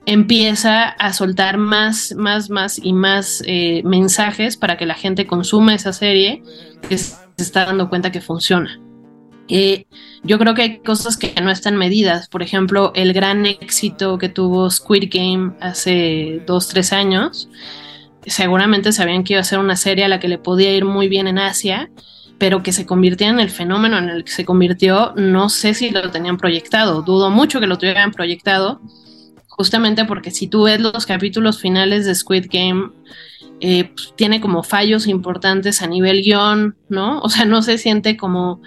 empieza 0.06 0.88
a 0.88 1.12
soltar 1.12 1.58
más, 1.58 2.14
más, 2.16 2.50
más 2.50 2.80
y 2.82 2.92
más 2.92 3.42
eh, 3.46 3.82
mensajes 3.84 4.56
para 4.56 4.76
que 4.76 4.86
la 4.86 4.94
gente 4.94 5.26
consuma 5.26 5.74
esa 5.74 5.92
serie 5.92 6.42
que 6.88 6.98
se 6.98 7.16
está 7.36 7.66
dando 7.66 7.88
cuenta 7.88 8.10
que 8.10 8.20
funciona. 8.20 8.80
Eh, 9.48 9.86
yo 10.22 10.38
creo 10.38 10.54
que 10.54 10.62
hay 10.62 10.78
cosas 10.78 11.16
que 11.16 11.34
no 11.42 11.50
están 11.50 11.76
medidas. 11.76 12.28
Por 12.28 12.42
ejemplo, 12.42 12.92
el 12.94 13.12
gran 13.12 13.44
éxito 13.46 14.18
que 14.18 14.28
tuvo 14.28 14.70
Squid 14.70 15.10
Game 15.12 15.52
hace 15.60 16.42
dos, 16.46 16.68
tres 16.68 16.92
años. 16.92 17.48
Seguramente 18.24 18.92
sabían 18.92 19.24
que 19.24 19.34
iba 19.34 19.40
a 19.40 19.44
ser 19.44 19.58
una 19.58 19.76
serie 19.76 20.04
a 20.04 20.08
la 20.08 20.20
que 20.20 20.28
le 20.28 20.38
podía 20.38 20.74
ir 20.74 20.84
muy 20.84 21.08
bien 21.08 21.26
en 21.26 21.38
Asia, 21.38 21.90
pero 22.38 22.62
que 22.62 22.72
se 22.72 22.86
convirtiera 22.86 23.32
en 23.32 23.40
el 23.40 23.50
fenómeno 23.50 23.98
en 23.98 24.08
el 24.08 24.24
que 24.24 24.32
se 24.32 24.44
convirtió, 24.44 25.12
no 25.16 25.48
sé 25.48 25.74
si 25.74 25.90
lo 25.90 26.10
tenían 26.10 26.38
proyectado, 26.38 27.02
dudo 27.02 27.30
mucho 27.30 27.60
que 27.60 27.66
lo 27.66 27.78
tuvieran 27.78 28.12
proyectado, 28.12 28.80
justamente 29.62 30.04
porque 30.06 30.32
si 30.32 30.48
tú 30.48 30.64
ves 30.64 30.80
los 30.80 31.06
capítulos 31.06 31.60
finales 31.60 32.04
de 32.04 32.16
Squid 32.16 32.46
Game, 32.50 32.90
eh, 33.60 33.84
pues, 33.94 34.12
tiene 34.16 34.40
como 34.40 34.64
fallos 34.64 35.06
importantes 35.06 35.82
a 35.82 35.86
nivel 35.86 36.20
guion, 36.20 36.74
¿no? 36.88 37.20
O 37.20 37.28
sea, 37.28 37.44
no 37.44 37.62
se 37.62 37.78
siente 37.78 38.16
como, 38.16 38.60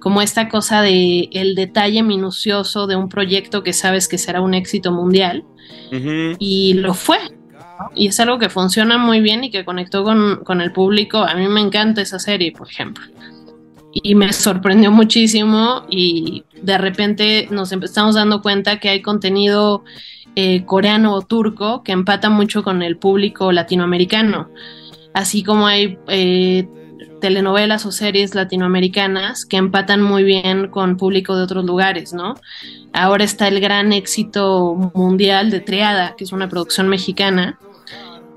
como 0.00 0.22
esta 0.22 0.48
cosa 0.48 0.82
de 0.82 1.28
el 1.30 1.54
detalle 1.54 2.02
minucioso 2.02 2.88
de 2.88 2.96
un 2.96 3.08
proyecto 3.08 3.62
que 3.62 3.72
sabes 3.72 4.08
que 4.08 4.18
será 4.18 4.40
un 4.40 4.54
éxito 4.54 4.90
mundial. 4.90 5.44
Y 6.40 6.72
lo 6.74 6.94
fue. 6.94 7.18
Y 7.94 8.08
es 8.08 8.18
algo 8.18 8.40
que 8.40 8.48
funciona 8.48 8.98
muy 8.98 9.20
bien 9.20 9.44
y 9.44 9.52
que 9.52 9.64
conectó 9.64 10.02
con, 10.02 10.40
con 10.44 10.60
el 10.60 10.72
público. 10.72 11.18
A 11.18 11.34
mí 11.36 11.46
me 11.46 11.60
encanta 11.60 12.02
esa 12.02 12.18
serie, 12.18 12.50
por 12.50 12.68
ejemplo 12.68 13.04
y 13.92 14.14
me 14.14 14.32
sorprendió 14.32 14.90
muchísimo 14.90 15.84
y 15.88 16.44
de 16.62 16.78
repente 16.78 17.48
nos 17.50 17.72
empezamos 17.72 18.14
dando 18.14 18.42
cuenta 18.42 18.78
que 18.78 18.88
hay 18.88 19.02
contenido 19.02 19.84
eh, 20.36 20.64
coreano 20.64 21.14
o 21.14 21.22
turco 21.22 21.82
que 21.82 21.92
empata 21.92 22.30
mucho 22.30 22.62
con 22.62 22.82
el 22.82 22.96
público 22.96 23.52
latinoamericano, 23.52 24.48
así 25.12 25.42
como 25.42 25.66
hay 25.66 25.98
eh, 26.08 26.68
telenovelas 27.20 27.86
o 27.86 27.92
series 27.92 28.34
latinoamericanas 28.34 29.44
que 29.44 29.56
empatan 29.56 30.02
muy 30.02 30.24
bien 30.24 30.68
con 30.68 30.96
público 30.96 31.36
de 31.36 31.42
otros 31.44 31.64
lugares, 31.64 32.12
¿no? 32.12 32.34
Ahora 32.92 33.24
está 33.24 33.46
el 33.48 33.60
gran 33.60 33.92
éxito 33.92 34.92
mundial 34.94 35.50
de 35.50 35.60
Triada, 35.60 36.14
que 36.16 36.24
es 36.24 36.32
una 36.32 36.48
producción 36.48 36.88
mexicana, 36.88 37.58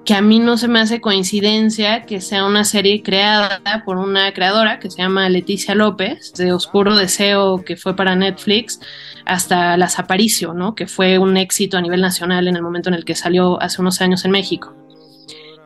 que 0.05 0.13
a 0.13 0.21
mí 0.21 0.39
no 0.39 0.57
se 0.57 0.67
me 0.67 0.79
hace 0.79 0.99
coincidencia 0.99 2.03
que 2.05 2.19
sea 2.19 2.45
una 2.45 2.65
serie 2.65 3.01
creada 3.01 3.61
por 3.85 3.97
una 3.97 4.33
creadora 4.33 4.79
que 4.79 4.91
se 4.91 5.01
llama 5.01 5.29
Leticia 5.29 5.75
López, 5.75 6.33
de 6.33 6.51
Oscuro 6.51 6.95
Deseo, 6.95 7.63
que 7.63 7.77
fue 7.77 7.95
para 7.95 8.15
Netflix, 8.15 8.79
hasta 9.25 9.77
Las 9.77 9.99
Aparicio, 9.99 10.53
¿no? 10.53 10.75
que 10.75 10.87
fue 10.87 11.17
un 11.17 11.37
éxito 11.37 11.77
a 11.77 11.81
nivel 11.81 12.01
nacional 12.01 12.47
en 12.47 12.55
el 12.55 12.61
momento 12.61 12.89
en 12.89 12.95
el 12.95 13.05
que 13.05 13.15
salió 13.15 13.61
hace 13.61 13.81
unos 13.81 14.01
años 14.01 14.25
en 14.25 14.31
México. 14.31 14.75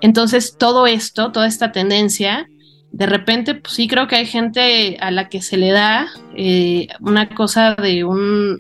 Entonces, 0.02 0.56
todo 0.58 0.88
esto, 0.88 1.32
toda 1.32 1.48
esta 1.48 1.72
tendencia, 1.72 2.48
de 2.92 3.06
repente, 3.06 3.56
pues 3.56 3.74
sí 3.74 3.88
creo 3.88 4.08
que 4.08 4.16
hay 4.16 4.26
gente 4.26 4.98
a 5.00 5.12
la 5.12 5.30
que 5.30 5.42
se 5.42 5.58
le 5.58 5.72
da 5.72 6.08
eh, 6.36 6.88
una 7.00 7.30
cosa 7.30 7.76
de 7.76 8.04
un, 8.04 8.60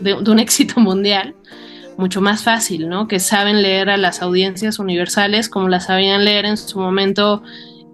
de 0.00 0.14
un 0.14 0.38
éxito 0.38 0.80
mundial 0.80 1.34
mucho 1.96 2.20
más 2.20 2.42
fácil, 2.42 2.88
¿no? 2.88 3.06
Que 3.06 3.20
saben 3.20 3.62
leer 3.62 3.90
a 3.90 3.98
las 3.98 4.22
audiencias 4.22 4.78
universales 4.78 5.48
como 5.48 5.68
las 5.68 5.86
sabían 5.86 6.24
leer 6.24 6.46
en 6.46 6.56
su 6.56 6.80
momento 6.80 7.42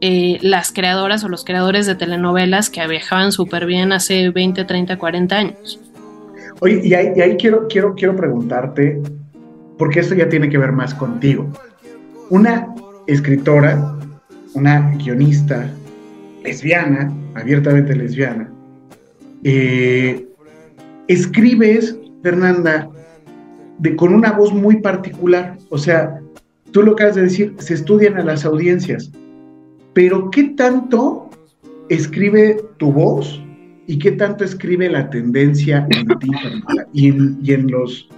eh, 0.01 0.39
las 0.43 0.73
creadoras 0.73 1.25
o 1.25 1.29
los 1.29 1.45
creadores 1.45 1.87
de 1.87 1.95
telenovelas 1.97 2.71
que 2.71 2.87
viajaban 2.87 3.33
súper 3.33 3.67
bien 3.67 3.93
hace 3.93 4.31
20, 4.31 4.65
30, 4.65 4.97
40 4.97 5.37
años. 5.37 5.81
Oye, 6.61 6.81
y 6.83 6.95
ahí, 6.95 7.37
quiero, 7.37 7.67
quiero, 7.69 7.95
quiero 7.95 8.17
preguntarte, 8.17 9.01
porque 9.77 10.01
esto 10.01 10.15
ya 10.15 10.29
tiene 10.29 10.49
que 10.49 10.59
ver 10.59 10.73
más 10.73 10.95
contigo. 10.95 11.47
Una 12.31 12.75
escritora, 13.07 13.99
una 14.55 14.91
guionista 14.97 15.71
lesbiana, 16.43 17.13
abiertamente 17.35 17.95
lesbiana, 17.95 18.51
eh, 19.45 20.27
escribes, 21.09 21.99
Fernanda, 22.23 22.89
de, 23.79 23.95
con 23.95 24.15
una 24.15 24.33
voz 24.33 24.53
muy 24.55 24.81
particular. 24.81 25.59
O 25.69 25.77
sea, 25.77 26.21
tú 26.73 26.83
lo 26.83 26.93
acabas 26.93 27.17
de 27.17 27.23
decir, 27.23 27.55
se 27.59 27.75
estudian 27.75 28.17
a 28.17 28.25
las 28.25 28.47
audiencias. 28.47 29.11
Pero 29.93 30.31
¿qué 30.31 30.55
tanto 30.57 31.29
escribe 31.89 32.65
tu 32.79 32.93
voz 32.93 33.43
y 33.87 33.99
qué 33.99 34.13
tanto 34.13 34.45
escribe 34.45 34.91
la 34.91 35.09
tendencia 35.11 35.87
en 35.91 36.09
ti 36.19 36.31
y 36.93 37.53
en, 37.53 37.71
los 37.71 38.09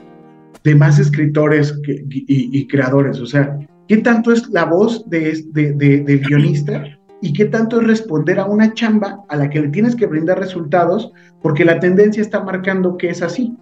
demás 0.65 0.99
escritores 0.99 1.79
y, 1.87 2.67
creadores? 2.69 3.21
O 3.21 3.27
sea, 3.27 3.59
¿qué 3.87 3.99
tanto 3.99 4.33
es 4.33 4.49
la 4.49 4.65
voz 4.65 5.09
de, 5.09 5.45
del 5.53 6.21
guionista 6.21 6.85
y 7.21 7.33
qué 7.33 7.47
tanto 7.47 7.81
es 7.81 7.87
responder 7.87 8.39
a 8.39 8.47
una 8.47 8.73
chamba 8.75 9.21
a 9.29 9.37
la 9.37 9.51
que 9.51 9.61
le 9.61 9.69
tienes 9.69 9.95
que 9.95 10.07
brindar 10.07 10.39
resultados 10.39 11.11
porque 11.43 11.65
la 11.65 11.81
tendencia 11.81 12.23
está 12.23 12.43
marcando 12.43 12.97
que 12.97 13.11
es 13.11 13.23
así? 13.23 13.55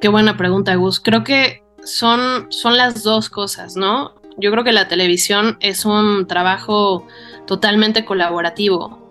Qué 0.00 0.08
buena 0.08 0.36
pregunta, 0.36 0.74
Gus. 0.74 1.00
Creo 1.00 1.24
que 1.24 1.62
son, 1.82 2.46
son 2.50 2.76
las 2.76 3.02
dos 3.02 3.30
cosas, 3.30 3.76
¿no? 3.76 4.14
Yo 4.38 4.50
creo 4.50 4.64
que 4.64 4.72
la 4.72 4.88
televisión 4.88 5.56
es 5.60 5.86
un 5.86 6.26
trabajo 6.26 7.06
totalmente 7.46 8.04
colaborativo. 8.04 9.05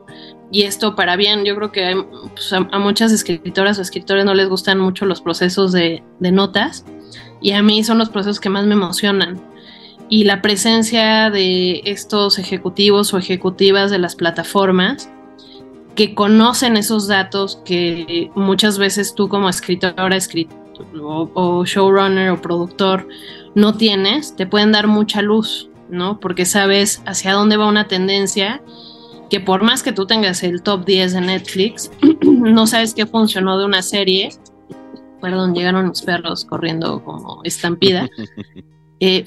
Y 0.52 0.64
esto 0.64 0.96
para 0.96 1.16
bien, 1.16 1.44
yo 1.44 1.56
creo 1.56 1.72
que 1.72 2.06
pues, 2.34 2.54
a, 2.54 2.80
muchas 2.80 3.12
escritoras 3.12 3.80
o 3.80 3.82
escritores 3.82 4.26
no 4.26 4.34
les 4.34 4.48
gustan 4.48 4.80
mucho 4.80 5.06
los 5.06 5.22
procesos 5.22 5.72
de, 5.72 6.04
notas. 6.20 6.86
Y 7.42 7.52
a 7.52 7.62
mí 7.62 7.84
son 7.84 7.98
los 7.98 8.10
procesos 8.10 8.40
que 8.40 8.50
más 8.50 8.66
me 8.66 8.74
emocionan. 8.74 9.42
Y 10.08 10.24
la 10.24 10.42
presencia 10.42 11.30
de 11.32 11.82
estos 11.86 12.38
ejecutivos 12.38 13.14
o 13.14 13.18
ejecutivas 13.18 13.90
de 13.90 13.98
las 13.98 14.16
plataformas 14.16 15.10
que 15.96 16.14
conocen 16.14 16.78
esos 16.78 17.08
datos 17.08 17.62
que 17.66 18.30
muchas 18.36 18.78
veces 18.78 19.16
tú 19.16 19.30
como 19.30 19.50
escritora, 19.50 20.16
escritor, 20.16 20.66
o, 21.02 21.66
showrunner 21.66 22.32
o 22.32 22.42
productor 22.42 23.08
no 23.56 23.76
tienes, 23.76 24.36
te 24.36 24.46
pueden 24.46 24.74
dar 24.74 24.88
mucha 24.88 25.22
luz, 25.22 25.70
¿no? 25.90 26.20
Porque 26.20 26.46
sabes 26.46 27.02
hacia 27.06 27.34
dónde 27.34 27.58
va 27.58 27.68
una 27.68 27.88
tendencia 27.88 28.62
que 29.30 29.40
por 29.40 29.64
más 29.64 29.84
que 29.84 29.92
tú 29.92 30.06
tengas 30.06 30.44
el 30.44 30.62
top 30.62 30.86
10 30.86 31.14
de 31.14 31.22
Netflix, 31.22 31.92
no 32.22 32.68
sabes 32.68 32.94
qué 32.94 33.06
funcionó 33.06 33.58
de 33.58 33.66
una 33.66 33.82
serie. 33.82 34.30
Perdón, 35.22 35.56
llegaron 35.56 35.90
mis 35.90 36.02
perros 36.02 36.46
corriendo 36.46 37.04
como 37.04 37.42
estampida. 37.44 38.10
Eh, 39.02 39.26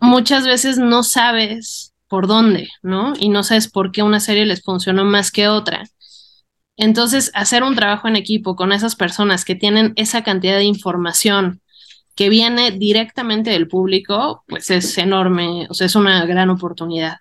muchas 0.00 0.46
veces 0.46 0.78
no 0.78 1.02
sabes 1.02 1.92
por 2.06 2.28
dónde, 2.28 2.68
¿no? 2.82 3.14
Y 3.18 3.30
no 3.30 3.42
sabes 3.42 3.68
por 3.68 3.90
qué 3.90 4.04
una 4.04 4.20
serie 4.20 4.46
les 4.46 4.62
funcionó 4.62 5.04
más 5.04 5.32
que 5.32 5.48
otra. 5.48 5.82
Entonces, 6.76 7.30
hacer 7.34 7.62
un 7.62 7.74
trabajo 7.74 8.08
en 8.08 8.14
equipo 8.14 8.56
con 8.56 8.72
esas 8.72 8.96
personas 8.96 9.44
que 9.44 9.56
tienen 9.56 9.92
esa 9.96 10.22
cantidad 10.22 10.56
de 10.56 10.64
información 10.64 11.60
que 12.14 12.28
viene 12.28 12.70
directamente 12.70 13.50
del 13.50 13.68
público, 13.68 14.44
pues 14.46 14.70
es 14.70 14.98
enorme, 14.98 15.66
o 15.68 15.74
sea, 15.74 15.86
es 15.86 15.94
una 15.94 16.24
gran 16.26 16.50
oportunidad. 16.50 17.18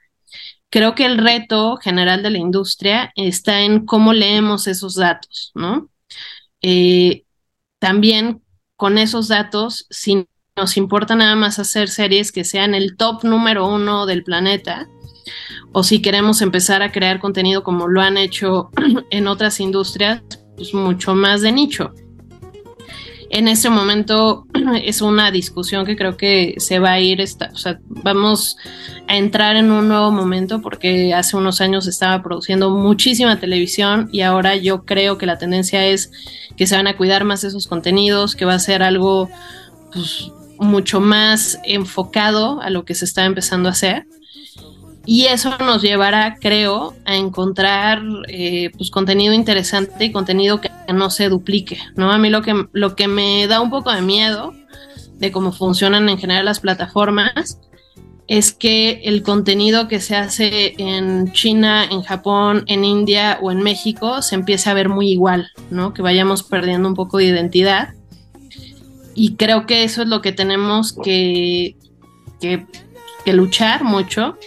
Creo 0.69 0.93
que 0.95 1.05
el 1.05 1.17
reto 1.17 1.77
general 1.77 2.21
de 2.21 2.29
la 2.29 2.37
industria 2.37 3.11
está 3.15 3.61
en 3.61 3.85
cómo 3.85 4.13
leemos 4.13 4.67
esos 4.67 4.95
datos, 4.95 5.51
¿no? 5.55 5.89
Eh, 6.61 7.23
también 7.79 8.41
con 8.75 8.97
esos 8.97 9.27
datos, 9.27 9.87
si 9.89 10.27
nos 10.55 10.77
importa 10.77 11.15
nada 11.15 11.35
más 11.35 11.57
hacer 11.57 11.89
series 11.89 12.31
que 12.31 12.43
sean 12.43 12.75
el 12.75 12.97
top 12.97 13.23
número 13.23 13.67
uno 13.67 14.05
del 14.05 14.23
planeta, 14.23 14.87
o 15.71 15.83
si 15.83 16.01
queremos 16.01 16.41
empezar 16.41 16.81
a 16.81 16.91
crear 16.91 17.19
contenido 17.19 17.63
como 17.63 17.87
lo 17.87 18.01
han 18.01 18.17
hecho 18.17 18.69
en 19.11 19.27
otras 19.27 19.59
industrias, 19.59 20.21
pues 20.55 20.73
mucho 20.73 21.15
más 21.15 21.41
de 21.41 21.51
nicho. 21.51 21.93
En 23.29 23.47
este 23.47 23.69
momento 23.69 24.47
es 24.83 25.01
una 25.01 25.31
discusión 25.31 25.85
que 25.85 25.95
creo 25.95 26.17
que 26.17 26.55
se 26.57 26.79
va 26.79 26.93
a 26.93 26.99
ir, 26.99 27.21
o 27.21 27.57
sea, 27.57 27.79
vamos 27.87 28.57
a 29.07 29.17
entrar 29.17 29.55
en 29.55 29.71
un 29.71 29.87
nuevo 29.87 30.11
momento 30.11 30.61
porque 30.61 31.13
hace 31.13 31.37
unos 31.37 31.61
años 31.61 31.87
estaba 31.87 32.21
produciendo 32.23 32.69
muchísima 32.71 33.39
televisión 33.39 34.09
y 34.11 34.21
ahora 34.21 34.55
yo 34.55 34.85
creo 34.85 35.17
que 35.17 35.25
la 35.25 35.37
tendencia 35.37 35.85
es 35.85 36.11
que 36.57 36.67
se 36.67 36.75
van 36.75 36.87
a 36.87 36.97
cuidar 36.97 37.23
más 37.23 37.43
esos 37.43 37.67
contenidos, 37.67 38.35
que 38.35 38.45
va 38.45 38.55
a 38.55 38.59
ser 38.59 38.83
algo 38.83 39.29
pues, 39.93 40.31
mucho 40.57 40.99
más 40.99 41.59
enfocado 41.63 42.61
a 42.61 42.69
lo 42.69 42.83
que 42.83 42.95
se 42.95 43.05
está 43.05 43.25
empezando 43.25 43.69
a 43.69 43.73
hacer 43.73 44.05
y 45.05 45.25
eso 45.25 45.57
nos 45.59 45.81
llevará, 45.81 46.35
creo, 46.39 46.93
a 47.05 47.15
encontrar 47.15 48.01
eh, 48.27 48.71
pues, 48.77 48.91
contenido 48.91 49.33
interesante 49.33 50.05
y 50.05 50.11
contenido 50.11 50.61
que 50.61 50.69
no 50.93 51.09
se 51.09 51.29
duplique, 51.29 51.79
¿no? 51.95 52.11
A 52.11 52.17
mí 52.17 52.29
lo 52.29 52.41
que, 52.41 52.67
lo 52.73 52.95
que 52.95 53.07
me 53.07 53.47
da 53.47 53.61
un 53.61 53.69
poco 53.69 53.91
de 53.91 54.01
miedo 54.01 54.53
de 55.17 55.31
cómo 55.31 55.51
funcionan 55.51 56.07
en 56.09 56.17
general 56.17 56.45
las 56.45 56.59
plataformas 56.59 57.59
es 58.27 58.53
que 58.53 59.01
el 59.05 59.23
contenido 59.23 59.87
que 59.87 59.99
se 59.99 60.15
hace 60.15 60.75
en 60.77 61.33
China, 61.33 61.85
en 61.89 62.03
Japón, 62.03 62.63
en 62.67 62.85
India 62.85 63.39
o 63.41 63.51
en 63.51 63.61
México 63.61 64.21
se 64.21 64.35
empiece 64.35 64.69
a 64.69 64.75
ver 64.75 64.87
muy 64.87 65.09
igual, 65.09 65.49
¿no? 65.71 65.95
Que 65.95 66.03
vayamos 66.03 66.43
perdiendo 66.43 66.87
un 66.87 66.93
poco 66.93 67.17
de 67.17 67.25
identidad. 67.25 67.95
Y 69.15 69.35
creo 69.35 69.65
que 69.65 69.83
eso 69.83 70.03
es 70.03 70.07
lo 70.07 70.21
que 70.21 70.31
tenemos 70.31 70.93
que, 70.93 71.75
que, 72.39 72.67
que 73.25 73.33
luchar 73.33 73.83
mucho 73.83 74.37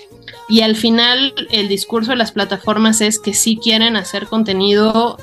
y 0.52 0.60
al 0.60 0.76
final 0.76 1.32
el 1.50 1.66
discurso 1.66 2.10
de 2.10 2.18
las 2.18 2.32
plataformas 2.32 3.00
es 3.00 3.18
que 3.18 3.32
sí 3.32 3.56
quieren 3.56 3.96
hacer 3.96 4.26
contenido 4.26 5.16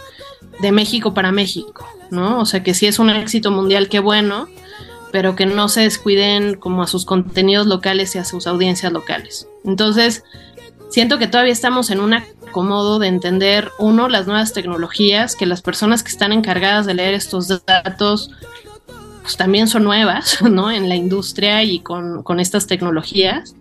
de 0.60 0.72
México 0.72 1.14
para 1.14 1.32
México, 1.32 1.88
¿no? 2.10 2.40
O 2.40 2.48
sea, 2.48 2.64
que 2.64 2.74
sí 2.74 2.88
es 2.88 2.98
un 2.98 3.12
éxito 3.12 3.52
mundial, 3.52 3.90
qué 3.90 4.00
bueno, 4.00 4.48
pero 5.12 5.36
que 5.36 5.46
no 5.46 5.70
se 5.70 5.82
descuiden 5.82 6.56
como 6.56 6.82
a 6.82 6.88
sus 6.88 7.06
contenidos 7.06 7.68
locales 7.68 8.16
y 8.16 8.18
a 8.18 8.26
sus 8.26 8.48
audiencias 8.48 8.92
locales. 8.92 9.48
Entonces, 9.64 10.24
siento 10.90 11.20
que 11.20 11.28
todavía 11.28 11.54
estamos 11.54 11.92
en 11.92 12.00
un 12.00 12.16
acomodo 12.16 12.98
de 12.98 13.10
entender, 13.10 13.70
uno, 13.78 14.10
las 14.10 14.26
nuevas 14.26 14.52
tecnologías, 14.54 15.36
que 15.36 15.46
las 15.46 15.62
personas 15.62 16.02
que 16.02 16.10
están 16.10 16.32
encargadas 16.32 16.88
de 16.88 16.96
leer 16.96 17.14
estos 17.14 17.50
datos 17.68 18.32
pues 19.22 19.38
también 19.38 19.68
son 19.68 19.84
nuevas, 19.84 20.42
¿no? 20.50 20.72
En 20.72 20.90
la 20.90 20.96
industria 20.96 21.62
y 21.62 21.82
con, 21.82 22.24
con 22.24 22.40
estas 22.40 22.66
tecnologías 22.66 23.54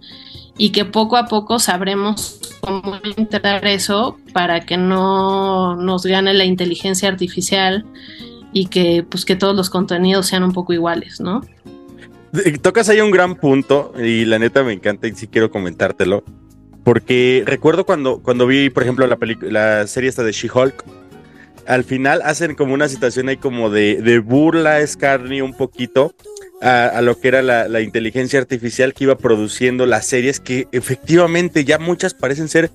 y 0.59 0.71
que 0.71 0.85
poco 0.85 1.17
a 1.17 1.27
poco 1.27 1.59
sabremos 1.61 2.41
cómo 2.61 2.97
integrar 3.17 3.65
eso 3.67 4.19
para 4.35 4.67
que 4.67 4.77
no 4.77 5.77
nos 5.77 6.05
gane 6.05 6.35
la 6.35 6.45
inteligencia 6.45 7.09
artificial 7.09 7.87
y 8.53 8.67
que 8.67 9.07
pues 9.09 9.25
que 9.25 9.37
todos 9.37 9.55
los 9.55 9.71
contenidos 9.71 10.27
sean 10.27 10.43
un 10.43 10.53
poco 10.53 10.73
iguales, 10.73 11.21
¿no? 11.21 11.43
Tocas 12.61 12.89
ahí 12.89 13.01
un 13.01 13.13
gran 13.13 13.37
punto 13.37 13.95
y 13.97 14.25
la 14.25 14.39
neta 14.39 14.63
me 14.63 14.73
encanta 14.73 15.07
y 15.07 15.15
sí 15.15 15.29
quiero 15.29 15.51
comentártelo. 15.51 16.25
Porque 16.85 17.43
recuerdo 17.47 17.87
cuando, 17.87 18.21
cuando 18.23 18.47
vi, 18.47 18.71
por 18.71 18.83
ejemplo, 18.83 19.07
la, 19.07 19.19
la 19.43 19.87
serie 19.87 20.09
esta 20.09 20.23
de 20.23 20.33
She-Hulk, 20.33 20.85
al 21.67 21.85
final 21.85 22.23
hacen 22.25 22.55
como 22.55 22.75
una 22.75 22.89
situación 22.89 23.29
ahí 23.29 23.37
como 23.37 23.71
de, 23.71 24.01
de 24.03 24.19
burla, 24.21 24.81
escarnio 24.81 25.45
un 25.45 25.55
poquito 25.55 26.15
a, 26.61 26.87
a, 26.87 27.03
lo 27.03 27.19
que 27.19 27.29
era 27.29 27.43
la, 27.43 27.69
la, 27.69 27.81
inteligencia 27.81 28.39
artificial 28.39 28.95
que 28.95 29.05
iba 29.05 29.17
produciendo 29.17 29.87
las 29.87 30.07
series 30.07 30.41
que 30.41 30.67
efectivamente 30.73 31.65
ya 31.65 31.79
muchas 31.79 32.15
parecen 32.15 32.49
ser 32.49 32.71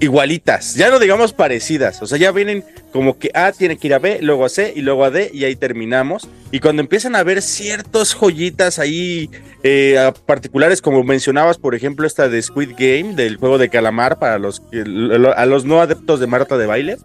igualitas, 0.00 0.74
ya 0.74 0.90
no 0.90 0.98
digamos 0.98 1.32
parecidas, 1.32 2.00
o 2.02 2.06
sea, 2.06 2.18
ya 2.18 2.32
vienen 2.32 2.64
como 2.90 3.18
que 3.18 3.30
A 3.34 3.52
tiene 3.52 3.76
que 3.76 3.86
ir 3.86 3.94
a 3.94 3.98
B, 3.98 4.18
luego 4.22 4.46
a 4.46 4.48
C 4.48 4.72
y 4.74 4.80
luego 4.80 5.04
a 5.04 5.10
D 5.10 5.30
y 5.32 5.44
ahí 5.44 5.54
terminamos. 5.56 6.28
Y 6.50 6.60
cuando 6.60 6.80
empiezan 6.80 7.14
a 7.14 7.22
ver 7.22 7.42
ciertas 7.42 8.14
joyitas 8.14 8.78
ahí 8.78 9.30
eh, 9.62 10.10
particulares, 10.26 10.80
como 10.80 11.04
mencionabas, 11.04 11.58
por 11.58 11.74
ejemplo, 11.74 12.06
esta 12.06 12.28
de 12.28 12.40
Squid 12.40 12.70
Game, 12.78 13.14
del 13.14 13.36
juego 13.36 13.58
de 13.58 13.68
calamar 13.68 14.18
para 14.18 14.38
los 14.38 14.62
a 15.36 15.46
los 15.46 15.64
no 15.64 15.80
adeptos 15.80 16.18
de 16.18 16.26
Marta 16.26 16.56
de 16.56 16.66
baile. 16.66 16.96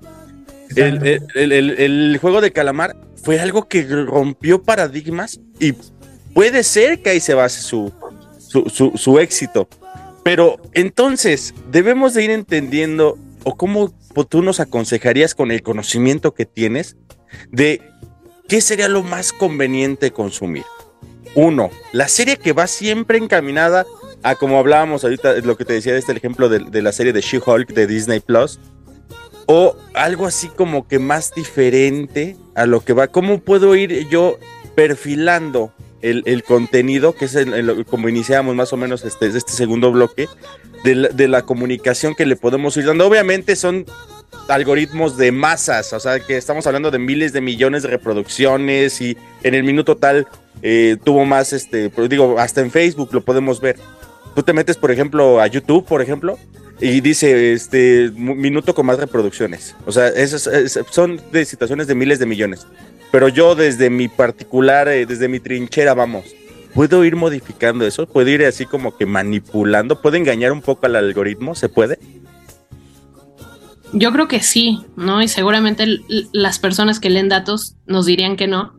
El, 0.76 1.06
el, 1.36 1.52
el, 1.52 1.70
el, 1.78 2.18
juego 2.20 2.42
de 2.42 2.52
calamar 2.52 2.96
fue 3.26 3.40
algo 3.40 3.68
que 3.68 3.82
rompió 3.82 4.62
paradigmas 4.62 5.40
y 5.60 5.74
puede 6.36 6.62
ser 6.62 7.02
que 7.02 7.10
ahí 7.10 7.20
se 7.20 7.34
base 7.34 7.60
su, 7.60 7.92
su, 8.38 8.92
su, 8.96 9.20
éxito. 9.20 9.68
Pero 10.22 10.62
entonces 10.74 11.56
debemos 11.72 12.14
de 12.14 12.24
ir 12.24 12.30
entendiendo 12.30 13.18
o 13.44 13.58
cómo 13.58 13.92
tú 14.30 14.44
nos 14.44 14.60
aconsejarías 14.60 15.34
con 15.34 15.50
el 15.50 15.64
conocimiento 15.64 16.36
que 16.36 16.46
tienes 16.46 16.98
de 17.52 17.82
qué 18.48 18.62
sería 18.62 18.88
lo 18.90 19.02
más 19.02 19.34
conveniente 19.34 20.12
consumir. 20.12 20.66
Uno, 21.34 21.72
la 21.94 22.08
serie 22.08 22.38
que 22.38 22.54
va 22.54 22.68
siempre 22.68 23.18
encaminada 23.18 23.88
a 24.22 24.36
como 24.36 24.60
hablábamos 24.60 25.04
ahorita, 25.04 25.38
lo 25.38 25.58
que 25.58 25.66
te 25.66 25.74
decía 25.74 25.94
de 25.94 26.00
este 26.00 26.12
ejemplo 26.12 26.48
de 26.48 26.82
la 26.84 26.92
serie 26.92 27.12
de 27.12 27.22
She-Hulk 27.22 27.74
de 27.74 27.88
Disney 27.88 28.20
Plus, 28.20 28.60
o 29.48 29.76
algo 29.94 30.26
así 30.26 30.48
como 30.48 30.88
que 30.88 31.00
más 31.00 31.34
diferente 31.36 32.38
a 32.56 32.66
lo 32.66 32.82
que 32.82 32.94
va. 32.94 33.08
¿Cómo 33.08 33.40
puedo 33.40 33.76
ir 33.76 34.08
yo 34.10 34.38
perfilando 34.76 35.72
el, 36.02 36.24
el 36.26 36.44
contenido, 36.44 37.14
que 37.14 37.26
es 37.26 37.36
el, 37.36 37.86
como 37.86 38.10
iniciamos 38.10 38.56
más 38.56 38.74
o 38.74 38.78
menos 38.78 39.04
este, 39.06 39.28
este 39.28 39.52
segundo 39.52 39.92
bloque, 39.92 40.28
de 40.84 40.96
la, 40.96 41.08
de 41.10 41.28
la, 41.28 41.42
comunicación 41.44 42.16
que 42.16 42.26
le 42.26 42.36
podemos 42.36 42.76
ir 42.78 42.86
dando? 42.86 43.08
Obviamente 43.08 43.56
son 43.56 43.86
algoritmos 44.48 45.18
de 45.18 45.32
masas, 45.32 45.94
o 45.94 46.00
sea 46.00 46.20
que 46.20 46.38
estamos 46.38 46.68
hablando 46.68 46.92
de 46.92 47.00
miles 47.00 47.34
de 47.34 47.42
millones 47.42 47.84
de 47.84 47.90
reproducciones 47.90 49.02
y 49.02 49.18
en 49.44 49.56
el 49.56 49.64
minuto 49.64 49.98
tal 49.98 50.28
eh, 50.62 50.98
tuvo 51.04 51.26
más, 51.26 51.54
este, 51.54 51.92
digo, 52.10 52.40
hasta 52.40 52.62
en 52.62 52.72
Facebook 52.72 53.10
lo 53.12 53.22
podemos 53.22 53.62
ver. 53.62 53.78
Tú 54.36 54.44
te 54.44 54.54
metes, 54.54 54.78
por 54.78 54.92
ejemplo, 54.92 55.40
a 55.40 55.48
YouTube, 55.48 55.86
por 55.86 56.02
ejemplo, 56.02 56.38
y 56.80 57.02
dice 57.02 57.54
este 57.54 58.12
minuto 58.16 58.74
con 58.76 58.86
más 58.86 59.00
reproducciones. 59.00 59.76
O 59.86 59.92
sea, 59.92 60.08
esas, 60.08 60.50
son 60.92 61.22
de 61.32 61.46
situaciones 61.46 61.88
de 61.88 61.96
miles 61.96 62.20
de 62.20 62.26
millones. 62.26 62.68
Pero 63.12 63.30
yo 63.30 63.56
desde 63.56 63.90
mi 63.90 64.08
particular, 64.08 64.88
eh, 64.90 65.06
desde 65.06 65.28
mi 65.28 65.40
trinchera, 65.40 65.94
vamos, 65.94 66.26
¿puedo 66.74 67.06
ir 67.06 67.16
modificando 67.16 67.86
eso? 67.86 68.08
¿Puedo 68.08 68.30
ir 68.30 68.44
así 68.44 68.66
como 68.66 68.98
que 68.98 69.06
manipulando? 69.06 70.02
¿Puedo 70.02 70.18
engañar 70.18 70.52
un 70.52 70.62
poco 70.62 70.86
al 70.86 70.98
algoritmo? 70.98 71.56
¿Se 71.56 71.70
puede? 71.70 71.98
Yo 73.94 74.12
creo 74.12 74.28
que 74.28 74.42
sí, 74.42 74.84
¿no? 74.98 75.22
Y 75.22 75.30
seguramente 75.30 75.86
las 76.34 76.60
personas 76.60 77.00
que 77.00 77.10
leen 77.10 77.30
datos 77.30 77.78
nos 77.86 78.06
dirían 78.06 78.36
que 78.36 78.48
no. 78.48 78.74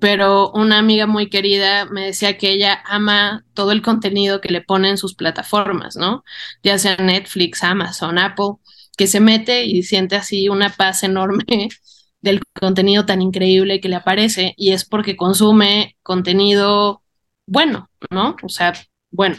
Pero 0.00 0.50
una 0.52 0.78
amiga 0.78 1.06
muy 1.06 1.28
querida 1.28 1.86
me 1.86 2.06
decía 2.06 2.38
que 2.38 2.50
ella 2.52 2.82
ama 2.86 3.44
todo 3.54 3.72
el 3.72 3.82
contenido 3.82 4.40
que 4.40 4.50
le 4.52 4.60
pone 4.62 4.90
en 4.90 4.96
sus 4.98 5.14
plataformas, 5.14 5.96
¿no? 5.96 6.24
Ya 6.62 6.78
sea 6.78 6.96
Netflix, 6.96 7.64
Amazon, 7.64 8.18
Apple, 8.18 8.54
que 8.96 9.06
se 9.08 9.20
mete 9.20 9.64
y 9.64 9.82
siente 9.82 10.16
así 10.16 10.48
una 10.48 10.70
paz 10.70 11.02
enorme 11.02 11.44
del 12.20 12.40
contenido 12.60 13.06
tan 13.06 13.22
increíble 13.22 13.80
que 13.80 13.88
le 13.88 13.96
aparece 13.96 14.54
y 14.56 14.72
es 14.72 14.84
porque 14.84 15.16
consume 15.16 15.96
contenido 16.02 17.02
bueno, 17.46 17.90
¿no? 18.10 18.36
O 18.42 18.48
sea, 18.48 18.74
bueno. 19.10 19.36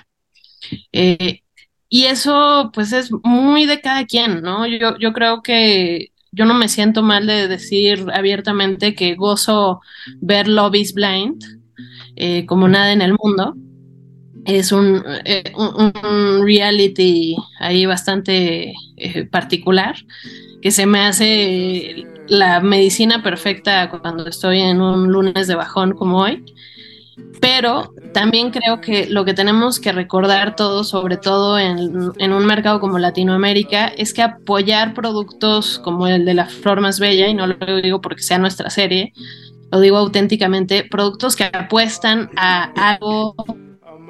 Eh, 0.92 1.42
y 1.90 2.06
eso 2.06 2.72
pues 2.74 2.94
es 2.94 3.12
muy 3.24 3.66
de 3.66 3.82
cada 3.82 4.06
quien, 4.06 4.42
¿no? 4.42 4.68
Yo, 4.68 4.98
yo 5.00 5.14
creo 5.14 5.42
que 5.42 6.12
yo 6.32 6.46
no 6.46 6.54
me 6.54 6.70
siento 6.70 7.02
mal 7.04 7.28
de 7.28 7.48
decir 7.48 8.06
abiertamente 8.14 8.96
que 8.96 9.16
gozo 9.16 9.82
ver 10.22 10.48
Love 10.48 10.94
Blind 10.94 11.44
eh, 12.16 12.46
como 12.46 12.68
nada 12.68 12.92
en 12.92 13.02
el 13.02 13.14
mundo. 13.14 13.56
Es 14.46 14.72
un, 14.72 15.04
eh, 15.26 15.44
reality 16.42 17.36
ahí 17.60 17.86
bastante 17.86 18.74
eh, 18.98 19.26
particular 19.26 19.96
que 20.62 20.72
se 20.72 20.86
me 20.86 21.00
hace 21.02 22.06
la 22.28 22.60
medicina 22.60 23.24
perfecta 23.24 23.90
cuando 23.90 24.28
estoy 24.28 24.60
en 24.60 24.82
un 24.82 25.12
lunes 25.12 25.48
de 25.48 25.56
bajón 25.56 25.94
como 25.94 26.20
hoy. 26.20 26.44
Pero 27.42 27.94
también 28.14 28.52
creo 28.52 28.82
que 28.82 29.08
lo 29.08 29.24
que 29.24 29.34
tenemos 29.34 29.80
que 29.80 29.92
recordar 29.92 30.56
todos, 30.56 30.90
sobre 30.90 31.18
todo 31.18 31.58
en, 31.58 32.34
un 32.34 32.46
mercado 32.46 32.80
como 32.80 33.00
Latinoamérica, 33.00 33.88
es 33.88 34.14
que 34.14 34.22
apoyar 34.22 34.94
productos 34.94 35.80
como 35.80 36.08
el 36.08 36.26
de 36.26 36.34
la 36.34 36.48
Flor 36.48 36.82
Más 36.82 37.00
Bella, 37.00 37.28
y 37.28 37.34
no 37.34 37.48
lo 37.48 37.82
digo 37.82 38.02
porque 38.02 38.24
sea 38.24 38.40
nuestra 38.40 38.70
serie, 38.70 39.14
lo 39.72 39.80
digo 39.80 39.98
auténticamente, 39.98 40.84
productos 40.84 41.36
que 41.36 41.46
apuestan 41.46 42.30
a 42.36 42.64
algo 42.76 43.36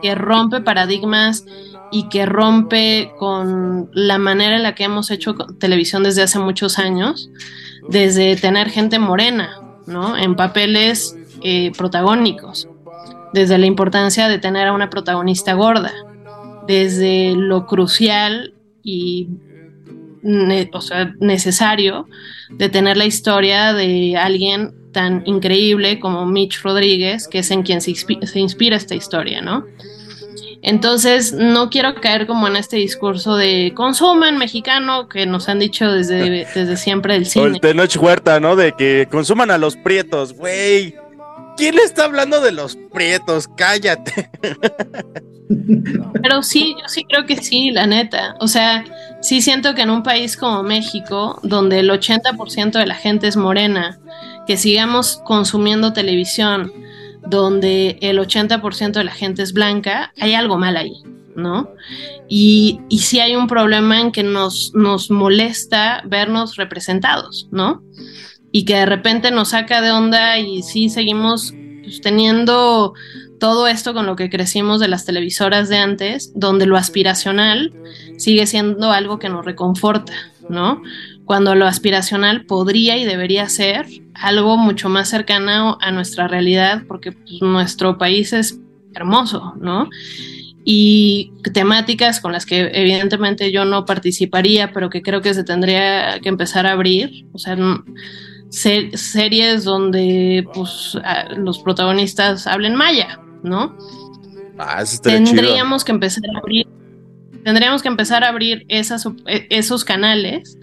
que 0.01 0.15
rompe 0.15 0.61
paradigmas 0.61 1.45
y 1.91 2.07
que 2.09 2.25
rompe 2.25 3.11
con 3.19 3.89
la 3.93 4.17
manera 4.17 4.55
en 4.55 4.63
la 4.63 4.73
que 4.73 4.85
hemos 4.85 5.11
hecho 5.11 5.35
televisión 5.59 6.03
desde 6.03 6.23
hace 6.23 6.39
muchos 6.39 6.79
años, 6.79 7.29
desde 7.89 8.37
tener 8.37 8.69
gente 8.69 8.97
morena, 8.97 9.59
¿no? 9.85 10.17
En 10.17 10.35
papeles 10.35 11.17
eh, 11.41 11.71
protagónicos 11.77 12.68
desde 13.33 13.57
la 13.57 13.65
importancia 13.65 14.27
de 14.27 14.39
tener 14.39 14.67
a 14.67 14.73
una 14.73 14.89
protagonista 14.89 15.53
gorda, 15.53 15.93
desde 16.67 17.33
lo 17.35 17.65
crucial 17.65 18.53
y 18.83 19.29
o 20.73 20.81
sea, 20.81 21.13
necesario 21.19 22.07
de 22.49 22.69
tener 22.69 22.97
la 22.97 23.05
historia 23.05 23.73
de 23.73 24.17
alguien 24.17 24.73
tan 24.91 25.21
increíble 25.25 25.99
como 25.99 26.25
Mitch 26.25 26.61
Rodríguez, 26.61 27.27
que 27.27 27.39
es 27.39 27.51
en 27.51 27.63
quien 27.63 27.81
se, 27.81 27.91
inspi 27.91 28.19
se 28.23 28.39
inspira 28.39 28.75
esta 28.75 28.95
historia, 28.95 29.41
¿no? 29.41 29.65
Entonces, 30.61 31.31
no 31.31 31.69
quiero 31.69 31.95
caer 31.95 32.27
como 32.27 32.47
en 32.47 32.57
este 32.57 32.75
discurso 32.75 33.37
de 33.37 33.71
consuman 33.75 34.37
mexicano 34.37 35.07
que 35.07 35.25
nos 35.25 35.47
han 35.47 35.59
dicho 35.59 35.89
desde, 35.89 36.45
desde 36.53 36.75
siempre 36.75 37.13
del 37.13 37.25
cine. 37.27 37.57
O 37.57 37.59
de 37.59 37.73
Noche 37.73 37.97
Huerta, 37.97 38.39
¿no? 38.39 38.55
De 38.55 38.73
que 38.73 39.07
consuman 39.09 39.51
a 39.51 39.57
los 39.57 39.77
prietos, 39.77 40.33
güey. 40.33 40.95
¿Quién 41.59 41.75
le 41.75 41.83
está 41.83 42.05
hablando 42.05 42.39
de 42.39 42.53
los 42.53 42.77
prietos? 42.93 43.49
Cállate. 43.57 44.29
Pero 46.21 46.41
sí, 46.41 46.73
yo 46.79 46.87
sí 46.87 47.03
creo 47.03 47.25
que 47.25 47.35
sí, 47.35 47.71
la 47.71 47.85
neta. 47.85 48.35
O 48.39 48.47
sea, 48.47 48.85
sí 49.21 49.41
siento 49.41 49.75
que 49.75 49.81
en 49.81 49.89
un 49.89 50.01
país 50.01 50.37
como 50.37 50.63
México, 50.63 51.37
donde 51.43 51.79
el 51.79 51.89
80% 51.89 52.71
de 52.71 52.85
la 52.85 52.95
gente 52.95 53.27
es 53.27 53.35
morena, 53.35 53.99
que 54.47 54.55
sigamos 54.55 55.21
consumiendo 55.25 55.91
televisión, 55.91 56.71
donde 57.27 57.97
el 58.01 58.19
80% 58.19 58.93
de 58.93 59.03
la 59.03 59.11
gente 59.11 59.43
es 59.43 59.51
blanca, 59.51 60.13
hay 60.17 60.35
algo 60.35 60.57
mal 60.57 60.77
ahí, 60.77 61.03
¿no? 61.35 61.71
Y, 62.29 62.79
y 62.87 62.99
sí 62.99 63.19
hay 63.19 63.35
un 63.35 63.47
problema 63.47 63.99
en 63.99 64.13
que 64.13 64.23
nos, 64.23 64.71
nos 64.75 65.11
molesta 65.11 66.03
vernos 66.05 66.55
representados, 66.55 67.49
¿no? 67.51 67.83
Y 68.51 68.65
que 68.65 68.75
de 68.75 68.85
repente 68.85 69.31
nos 69.31 69.49
saca 69.49 69.81
de 69.81 69.91
onda 69.91 70.39
y 70.39 70.63
sí 70.63 70.89
seguimos 70.89 71.53
pues, 71.83 72.01
teniendo 72.01 72.93
todo 73.39 73.67
esto 73.67 73.93
con 73.93 74.05
lo 74.05 74.15
que 74.15 74.29
crecimos 74.29 74.79
de 74.79 74.87
las 74.87 75.05
televisoras 75.05 75.69
de 75.69 75.77
antes, 75.77 76.31
donde 76.35 76.65
lo 76.65 76.77
aspiracional 76.77 77.73
sigue 78.17 78.45
siendo 78.45 78.91
algo 78.91 79.17
que 79.17 79.29
nos 79.29 79.45
reconforta, 79.45 80.13
¿no? 80.49 80.81
Cuando 81.25 81.55
lo 81.55 81.65
aspiracional 81.65 82.45
podría 82.45 82.97
y 82.97 83.05
debería 83.05 83.47
ser 83.47 83.85
algo 84.13 84.57
mucho 84.57 84.89
más 84.89 85.09
cercano 85.09 85.77
a 85.79 85.91
nuestra 85.91 86.27
realidad, 86.27 86.83
porque 86.87 87.13
pues, 87.13 87.41
nuestro 87.41 87.97
país 87.97 88.33
es 88.33 88.59
hermoso, 88.93 89.53
¿no? 89.59 89.89
y 90.71 91.31
temáticas 91.53 92.19
con 92.19 92.31
las 92.31 92.45
que 92.45 92.69
evidentemente 92.73 93.51
yo 93.51 93.65
no 93.65 93.85
participaría, 93.85 94.71
pero 94.71 94.91
que 94.91 95.01
creo 95.01 95.21
que 95.21 95.33
se 95.33 95.43
tendría 95.43 96.19
que 96.21 96.29
empezar 96.29 96.67
a 96.67 96.73
abrir, 96.73 97.25
o 97.33 97.39
sea, 97.39 97.57
series 98.49 99.63
donde 99.63 100.47
pues, 100.53 100.97
los 101.37 101.59
protagonistas 101.59 102.47
hablen 102.47 102.75
maya, 102.75 103.19
¿no? 103.43 103.75
Ah, 104.57 104.83
tendríamos 105.01 105.85
que 105.85 105.91
empezar 105.91 106.23
a 106.35 106.39
abrir, 106.39 106.67
tendríamos 107.43 107.81
que 107.81 107.87
empezar 107.87 108.23
a 108.23 108.29
abrir 108.29 108.65
esas, 108.67 109.05
e, 109.25 109.47
esos 109.49 109.85
canales, 109.85 110.57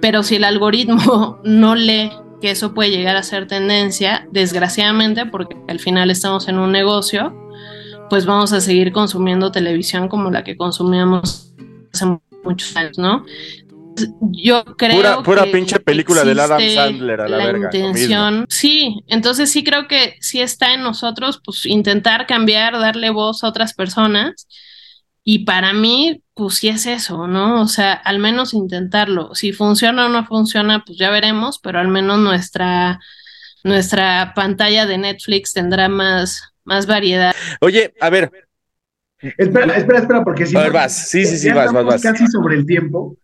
pero 0.00 0.22
si 0.22 0.36
el 0.36 0.44
algoritmo 0.44 1.38
no 1.44 1.74
lee 1.74 2.10
que 2.40 2.50
eso 2.50 2.74
puede 2.74 2.90
llegar 2.90 3.16
a 3.16 3.22
ser 3.22 3.46
tendencia, 3.46 4.26
desgraciadamente, 4.30 5.26
porque 5.26 5.56
al 5.68 5.80
final 5.80 6.10
estamos 6.10 6.48
en 6.48 6.58
un 6.58 6.72
negocio, 6.72 7.34
pues 8.08 8.24
vamos 8.24 8.52
a 8.52 8.60
seguir 8.60 8.92
consumiendo 8.92 9.50
televisión 9.50 10.08
como 10.08 10.30
la 10.30 10.44
que 10.44 10.56
consumíamos 10.56 11.52
hace 11.92 12.06
muchos 12.44 12.76
años, 12.76 12.98
¿no? 12.98 13.24
Yo 14.32 14.64
creo 14.76 14.96
pura, 14.96 15.22
pura 15.22 15.44
pinche 15.44 15.80
película 15.80 16.24
del 16.24 16.38
Adam 16.38 16.60
Sandler 16.60 17.20
a 17.20 17.28
la, 17.28 17.36
verga, 17.38 17.70
intención 17.72 18.46
sí 18.48 19.02
entonces 19.08 19.50
sí 19.50 19.64
creo 19.64 19.88
que 19.88 20.16
sí 20.20 20.40
está 20.40 20.74
en 20.74 20.82
nosotros 20.82 21.40
pues 21.44 21.66
intentar 21.66 22.26
cambiar 22.26 22.78
darle 22.78 23.10
voz 23.10 23.42
a 23.42 23.48
otras 23.48 23.74
personas 23.74 24.48
y 25.24 25.40
para 25.44 25.72
mí 25.72 26.22
pues 26.34 26.56
sí 26.56 26.68
es 26.68 26.86
eso 26.86 27.26
no 27.26 27.62
o 27.62 27.68
sea 27.68 27.92
al 27.92 28.18
menos 28.18 28.54
intentarlo 28.54 29.34
si 29.34 29.52
funciona 29.52 30.06
o 30.06 30.08
no 30.08 30.24
funciona 30.26 30.84
pues 30.84 30.98
ya 30.98 31.10
veremos 31.10 31.58
pero 31.58 31.78
al 31.78 31.88
menos 31.88 32.18
nuestra 32.18 33.00
nuestra 33.64 34.32
pantalla 34.34 34.86
de 34.86 34.98
Netflix 34.98 35.52
tendrá 35.52 35.88
más 35.88 36.54
más 36.64 36.86
variedad 36.86 37.34
oye 37.60 37.94
a 38.00 38.10
ver 38.10 38.30
Espera, 39.18 39.76
espera, 39.76 39.98
espera, 40.00 40.24
porque 40.24 40.46
si. 40.46 40.56
A 40.56 40.60
ver, 40.60 40.72
vas. 40.72 41.08
Sí, 41.08 41.24
sí, 41.24 41.38
sí, 41.38 41.50
vas, 41.50 41.72
vas, 41.72 41.84
vas. 41.84 42.02
Casi 42.02 42.26
sobre 42.26 42.54
el 42.56 42.66
tiempo. 42.66 43.16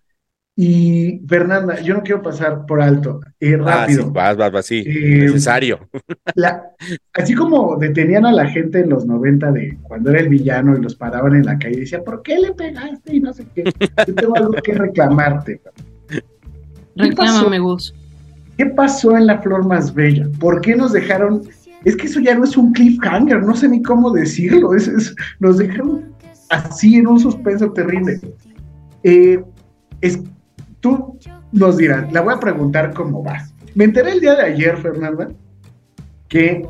Y 0.54 1.22
Fernanda, 1.26 1.80
yo 1.80 1.94
no 1.94 2.02
quiero 2.02 2.20
pasar 2.20 2.66
por 2.66 2.82
alto, 2.82 3.20
eh, 3.40 3.56
rápido. 3.56 4.02
Ah, 4.02 4.04
sí, 4.04 4.10
vas, 4.12 4.36
vas, 4.36 4.52
vas, 4.52 4.66
sí, 4.66 4.84
eh, 4.86 5.26
necesario. 5.26 5.88
así 7.14 7.34
como 7.34 7.78
detenían 7.78 8.26
a 8.26 8.32
la 8.32 8.46
gente 8.46 8.80
en 8.80 8.90
los 8.90 9.06
90 9.06 9.50
de 9.52 9.78
cuando 9.82 10.10
era 10.10 10.20
el 10.20 10.28
villano 10.28 10.76
y 10.76 10.82
los 10.82 10.94
paraban 10.94 11.36
en 11.36 11.46
la 11.46 11.58
calle 11.58 11.76
y 11.76 11.80
decían, 11.80 12.02
¿por 12.04 12.22
qué 12.22 12.38
le 12.38 12.52
pegaste? 12.52 13.16
Y 13.16 13.20
no 13.20 13.32
sé 13.32 13.46
qué. 13.54 13.64
Yo 14.06 14.14
tengo 14.14 14.36
algo 14.36 14.52
que 14.52 14.74
reclamarte. 14.74 15.60
Reclámame, 16.96 17.58
Gus. 17.58 17.94
¿Qué 18.58 18.66
pasó 18.66 19.16
en 19.16 19.26
la 19.26 19.40
flor 19.40 19.66
más 19.66 19.94
bella? 19.94 20.28
¿Por 20.38 20.60
qué 20.60 20.76
nos 20.76 20.92
dejaron? 20.92 21.42
Es 21.84 21.96
que 21.96 22.06
eso 22.06 22.20
ya 22.20 22.34
no 22.34 22.44
es 22.44 22.58
un 22.58 22.72
cliffhanger, 22.74 23.42
no 23.42 23.56
sé 23.56 23.68
ni 23.68 23.82
cómo 23.82 24.10
decirlo. 24.10 24.74
Es, 24.74 25.14
nos 25.40 25.56
dejaron 25.56 26.12
así 26.50 26.96
en 26.96 27.06
un 27.06 27.18
suspenso 27.18 27.72
terrible. 27.72 28.20
Eh, 29.02 29.42
es, 30.02 30.20
tú 30.82 31.18
nos 31.52 31.78
dirás, 31.78 32.12
la 32.12 32.20
voy 32.20 32.34
a 32.34 32.40
preguntar 32.40 32.92
cómo 32.92 33.24
va. 33.24 33.46
Me 33.74 33.84
enteré 33.84 34.12
el 34.12 34.20
día 34.20 34.34
de 34.34 34.42
ayer, 34.42 34.76
Fernanda, 34.76 35.28
que 36.28 36.68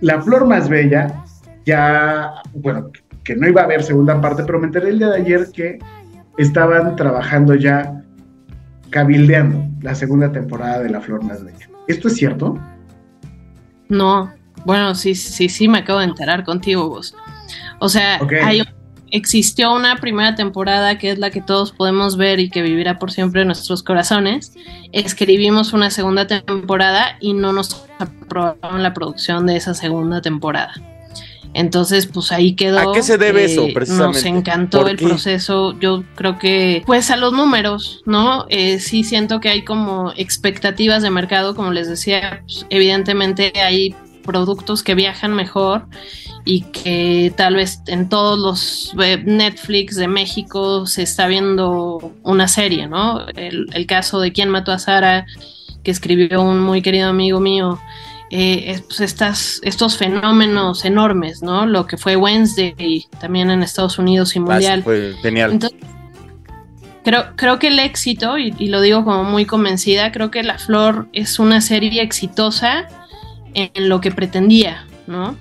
La 0.00 0.22
Flor 0.22 0.46
Más 0.46 0.68
Bella 0.68 1.24
ya, 1.64 2.30
bueno, 2.54 2.90
que 3.24 3.34
no 3.34 3.48
iba 3.48 3.62
a 3.62 3.64
haber 3.64 3.82
segunda 3.82 4.20
parte, 4.20 4.44
pero 4.44 4.60
me 4.60 4.66
enteré 4.66 4.90
el 4.90 4.98
día 4.98 5.08
de 5.08 5.22
ayer 5.22 5.48
que 5.52 5.78
estaban 6.36 6.94
trabajando 6.94 7.54
ya 7.54 8.02
cabildeando 8.90 9.64
la 9.80 9.94
segunda 9.94 10.30
temporada 10.30 10.80
de 10.80 10.90
La 10.90 11.00
Flor 11.00 11.24
Más 11.24 11.42
Bella. 11.42 11.68
¿Esto 11.88 12.08
es 12.08 12.14
cierto? 12.14 12.58
No, 13.88 14.32
bueno, 14.64 14.94
sí, 14.94 15.14
sí, 15.14 15.48
sí, 15.48 15.66
me 15.66 15.78
acabo 15.78 15.98
de 15.98 16.06
enterar 16.06 16.44
contigo 16.44 16.88
vos. 16.88 17.16
O 17.80 17.88
sea, 17.88 18.20
hay 18.44 18.62
existió 19.14 19.72
una 19.72 20.00
primera 20.00 20.34
temporada 20.34 20.98
que 20.98 21.12
es 21.12 21.18
la 21.18 21.30
que 21.30 21.40
todos 21.40 21.70
podemos 21.70 22.16
ver 22.16 22.40
y 22.40 22.50
que 22.50 22.62
vivirá 22.62 22.98
por 22.98 23.12
siempre 23.12 23.42
en 23.42 23.46
nuestros 23.46 23.84
corazones. 23.84 24.54
Escribimos 24.90 25.72
una 25.72 25.90
segunda 25.90 26.26
temporada 26.26 27.16
y 27.20 27.32
no 27.32 27.52
nos 27.52 27.86
aprobaron 28.00 28.82
la 28.82 28.92
producción 28.92 29.46
de 29.46 29.56
esa 29.56 29.72
segunda 29.72 30.20
temporada. 30.20 30.74
Entonces, 31.52 32.08
pues 32.08 32.32
ahí 32.32 32.56
quedó. 32.56 32.90
¿A 32.90 32.92
qué 32.92 33.04
se 33.04 33.16
debe 33.16 33.44
eso, 33.44 33.68
precisamente? 33.72 34.18
Nos 34.18 34.24
encantó 34.24 34.88
el 34.88 34.96
proceso. 34.96 35.78
Yo 35.78 36.02
creo 36.16 36.36
que, 36.36 36.82
pues 36.84 37.12
a 37.12 37.16
los 37.16 37.32
números, 37.32 38.02
¿no? 38.06 38.46
Eh, 38.48 38.80
sí 38.80 39.04
siento 39.04 39.38
que 39.38 39.48
hay 39.48 39.62
como 39.62 40.12
expectativas 40.16 41.04
de 41.04 41.10
mercado, 41.10 41.54
como 41.54 41.70
les 41.70 41.88
decía, 41.88 42.42
pues, 42.44 42.66
evidentemente 42.70 43.52
hay 43.60 43.94
productos 44.24 44.82
que 44.82 44.94
viajan 44.94 45.34
mejor 45.34 45.86
y 46.44 46.62
que 46.62 47.32
tal 47.36 47.56
vez 47.56 47.80
en 47.86 48.08
todos 48.08 48.38
los 48.38 48.94
Netflix 49.24 49.96
de 49.96 50.08
México 50.08 50.86
se 50.86 51.02
está 51.02 51.26
viendo 51.26 52.12
una 52.22 52.48
serie, 52.48 52.86
¿no? 52.86 53.26
El, 53.28 53.86
caso 53.86 54.20
de 54.20 54.32
Quién 54.32 54.50
mató 54.50 54.72
a 54.72 54.78
Sara, 54.78 55.26
que 55.82 55.90
escribió 55.90 56.42
un 56.42 56.60
muy 56.60 56.82
querido 56.82 57.08
amigo 57.08 57.40
mío, 57.40 57.78
eh, 58.30 58.80
pues 58.86 59.00
estas, 59.00 59.60
estos 59.62 59.96
fenómenos 59.96 60.84
enormes, 60.84 61.42
¿no? 61.42 61.66
Lo 61.66 61.86
que 61.86 61.96
fue 61.96 62.16
Wednesday 62.16 63.06
también 63.20 63.50
en 63.50 63.62
Estados 63.62 63.98
Unidos 63.98 64.34
y 64.36 64.38
ah, 64.40 64.42
mundial. 64.42 64.82
fue 64.82 65.14
genial. 65.22 65.58
creo, 67.04 67.36
creo 67.36 67.58
que 67.58 67.68
el 67.68 67.78
éxito, 67.78 68.36
y, 68.36 68.54
y 68.58 68.68
lo 68.68 68.82
digo 68.82 69.04
como 69.04 69.24
muy 69.24 69.46
convencida, 69.46 70.12
creo 70.12 70.30
que 70.30 70.42
La 70.42 70.58
Flor 70.58 71.08
es 71.12 71.38
una 71.38 71.62
serie 71.62 72.02
exitosa 72.02 72.86
en 73.54 73.88
lo 73.88 74.00
que 74.00 74.10
pretendía, 74.10 74.86
¿no? 75.06 75.36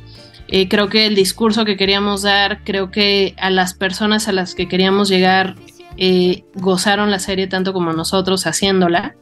Eh, 0.48 0.68
creo 0.68 0.90
que 0.90 1.06
el 1.06 1.16
discurso 1.16 1.66
que 1.66 1.78
queríamos 1.78 2.22
dar, 2.22 2.64
creo 2.64 2.92
que 2.92 3.34
a 3.40 3.50
las 3.50 3.74
personas 3.74 4.28
a 4.28 4.34
las 4.34 4.56
que 4.56 4.68
queríamos 4.68 5.10
llegar 5.10 5.56
eh, 5.98 6.44
gozaron 6.56 7.12
la 7.12 7.20
serie 7.20 7.48
tanto 7.48 7.74
como 7.74 7.94
nosotros 7.94 8.46
haciéndola. 8.46 9.16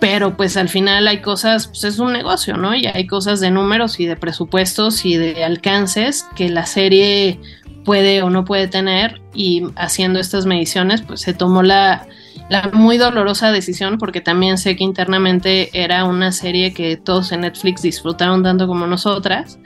Pero 0.00 0.36
pues 0.36 0.56
al 0.56 0.68
final 0.68 1.08
hay 1.08 1.20
cosas, 1.22 1.68
pues 1.68 1.84
es 1.84 1.98
un 1.98 2.12
negocio, 2.12 2.56
¿no? 2.56 2.74
Y 2.74 2.86
hay 2.86 3.06
cosas 3.06 3.40
de 3.40 3.50
números 3.50 3.98
y 4.00 4.06
de 4.06 4.16
presupuestos 4.16 5.06
y 5.06 5.16
de 5.16 5.44
alcances 5.44 6.26
que 6.36 6.48
la 6.50 6.66
serie 6.66 7.40
puede 7.84 8.22
o 8.22 8.30
no 8.30 8.44
puede 8.44 8.68
tener 8.68 9.22
y 9.34 9.62
haciendo 9.76 10.18
estas 10.18 10.46
mediciones 10.46 11.02
pues 11.02 11.20
se 11.20 11.34
tomó 11.34 11.62
la, 11.62 12.06
la 12.48 12.70
muy 12.72 12.98
dolorosa 12.98 13.50
decisión, 13.52 13.98
porque 13.98 14.20
también 14.20 14.58
sé 14.58 14.76
que 14.76 14.84
internamente 14.84 15.70
era 15.72 16.04
una 16.04 16.32
serie 16.32 16.74
que 16.74 16.96
todos 16.96 17.32
en 17.32 17.40
Netflix 17.40 17.82
disfrutaron 17.82 18.42
tanto 18.42 18.66
como 18.66 18.86
nosotras, 18.86 19.58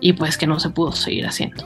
y 0.00 0.12
pues 0.12 0.36
que 0.36 0.46
no 0.46 0.60
se 0.60 0.70
pudo 0.70 0.92
seguir 0.92 1.26
haciendo. 1.26 1.64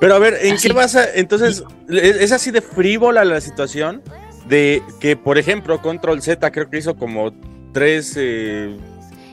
Pero 0.00 0.14
a 0.14 0.18
ver, 0.18 0.38
¿en 0.42 0.56
qué 0.56 0.72
basa? 0.72 1.04
Entonces, 1.14 1.62
¿es 1.88 2.32
así 2.32 2.50
de 2.50 2.62
frívola 2.62 3.24
la 3.24 3.40
situación? 3.40 4.02
De 4.48 4.82
que, 4.98 5.14
por 5.16 5.36
ejemplo, 5.36 5.80
Control 5.82 6.22
Z 6.22 6.50
creo 6.50 6.70
que 6.70 6.78
hizo 6.78 6.96
como 6.96 7.32
tres 7.72 8.14
eh, 8.16 8.76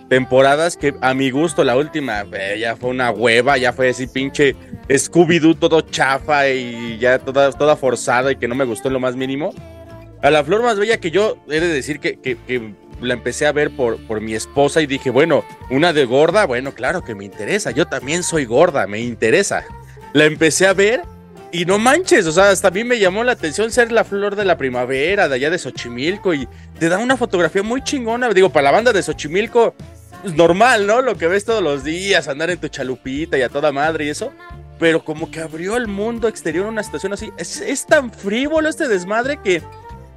temporadas 0.10 0.76
que 0.76 0.94
a 1.02 1.14
mi 1.14 1.32
gusto 1.32 1.64
la 1.64 1.78
última 1.78 2.26
eh, 2.34 2.58
ya 2.60 2.76
fue 2.76 2.90
una 2.90 3.12
hueva, 3.12 3.58
ya 3.58 3.74
fue 3.74 3.90
así 3.90 4.08
pinche 4.08 4.56
Scooby-Doo 4.90 5.58
todo 5.58 5.82
chafa 5.82 6.50
y 6.50 6.98
ya 7.00 7.18
toda, 7.20 7.52
toda 7.52 7.76
forzada 7.76 8.32
y 8.32 8.36
que 8.36 8.48
no 8.48 8.54
me 8.56 8.66
gustó 8.66 8.90
en 8.90 8.94
lo 8.94 9.00
más 9.00 9.16
mínimo. 9.16 9.54
A 10.22 10.32
la 10.32 10.44
flor 10.44 10.64
más 10.64 10.80
bella 10.80 10.98
que 10.98 11.12
yo 11.12 11.38
he 11.48 11.60
de 11.60 11.68
decir 11.68 12.00
que, 12.00 12.38
la 13.02 13.14
empecé 13.14 13.46
a 13.46 13.52
ver 13.52 13.70
por, 13.76 14.22
mi 14.22 14.34
esposa 14.34 14.82
y 14.82 14.88
dije, 14.88 15.10
bueno, 15.10 15.44
una 15.70 15.94
de 15.94 16.06
gorda, 16.06 16.46
bueno, 16.46 16.74
claro 16.74 17.04
que 17.04 17.14
me 17.14 17.26
interesa, 17.26 17.72
yo 17.72 17.86
también 17.86 18.24
soy 18.24 18.46
gorda, 18.46 18.88
me 18.88 19.00
interesa. 19.00 19.64
La 20.14 20.26
empecé 20.26 20.66
a 20.66 20.74
ver 20.74 21.02
y 21.52 21.66
no 21.66 21.78
manches, 21.78 22.26
o 22.26 22.32
sea, 22.32 22.50
hasta 22.50 22.70
a 22.70 22.72
mí 22.72 22.84
me 22.84 22.98
llamó 22.98 23.24
la 23.24 23.34
atención 23.34 23.72
ser 23.72 23.92
la 23.92 24.04
flor 24.04 24.36
de 24.36 24.46
la 24.46 24.58
primavera 24.58 25.30
de 25.30 25.36
allá 25.36 25.50
de 25.50 25.60
Xochimilco 25.60 26.34
y 26.34 26.48
te 26.80 26.90
da 26.90 26.98
una 26.98 27.18
fotografía 27.18 27.62
muy 27.62 27.84
chingona, 27.84 28.30
digo, 28.30 28.50
para 28.50 28.66
la 28.66 28.72
banda 28.72 28.92
de 28.92 29.04
Xochimilco, 29.04 29.76
pues 30.22 30.34
normal, 30.36 30.88
¿no? 30.88 31.02
Lo 31.02 31.16
que 31.18 31.28
ves 31.28 31.46
todos 31.46 31.62
los 31.62 31.84
días, 31.84 32.28
andar 32.28 32.50
en 32.50 32.60
tu 32.60 32.68
chalupita 32.68 33.38
y 33.38 33.44
a 33.44 33.50
toda 33.50 33.72
madre 33.72 34.06
y 34.06 34.10
eso. 34.10 34.34
Pero 34.80 35.04
como 35.04 35.32
que 35.32 35.40
abrió 35.40 35.76
el 35.76 35.88
mundo 35.88 36.28
exterior 36.28 36.68
una 36.68 36.84
situación 36.84 37.14
así. 37.14 37.32
Es, 37.38 37.62
es 37.62 37.86
tan 37.86 38.12
frívolo 38.12 38.70
este 38.70 38.88
desmadre 38.88 39.40
que 39.44 39.62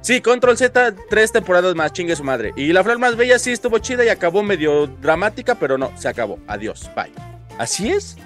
Sí, 0.01 0.19
Control 0.19 0.57
Z, 0.57 0.95
tres 1.09 1.31
temporadas 1.31 1.75
más, 1.75 1.93
chingue 1.93 2.15
su 2.15 2.23
madre. 2.23 2.53
Y 2.55 2.73
La 2.73 2.83
Flor 2.83 2.97
Más 2.97 3.15
Bella 3.15 3.37
sí 3.37 3.51
estuvo 3.51 3.77
chida 3.77 4.03
y 4.03 4.09
acabó 4.09 4.41
medio 4.41 4.87
dramática, 4.87 5.55
pero 5.55 5.77
no, 5.77 5.91
se 5.95 6.07
acabó. 6.07 6.39
Adiós, 6.47 6.89
bye. 6.95 7.11
¿Así 7.59 7.89
es? 7.89 8.17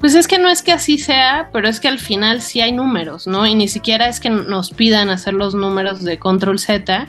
Pues 0.00 0.16
es 0.16 0.26
que 0.26 0.40
no 0.40 0.48
es 0.48 0.62
que 0.62 0.72
así 0.72 0.98
sea, 0.98 1.50
pero 1.52 1.68
es 1.68 1.78
que 1.78 1.86
al 1.86 2.00
final 2.00 2.42
sí 2.42 2.60
hay 2.60 2.72
números, 2.72 3.28
¿no? 3.28 3.46
Y 3.46 3.54
ni 3.54 3.68
siquiera 3.68 4.08
es 4.08 4.18
que 4.18 4.30
nos 4.30 4.70
pidan 4.72 5.10
hacer 5.10 5.34
los 5.34 5.54
números 5.54 6.02
de 6.02 6.18
Control 6.18 6.58
Z, 6.58 7.06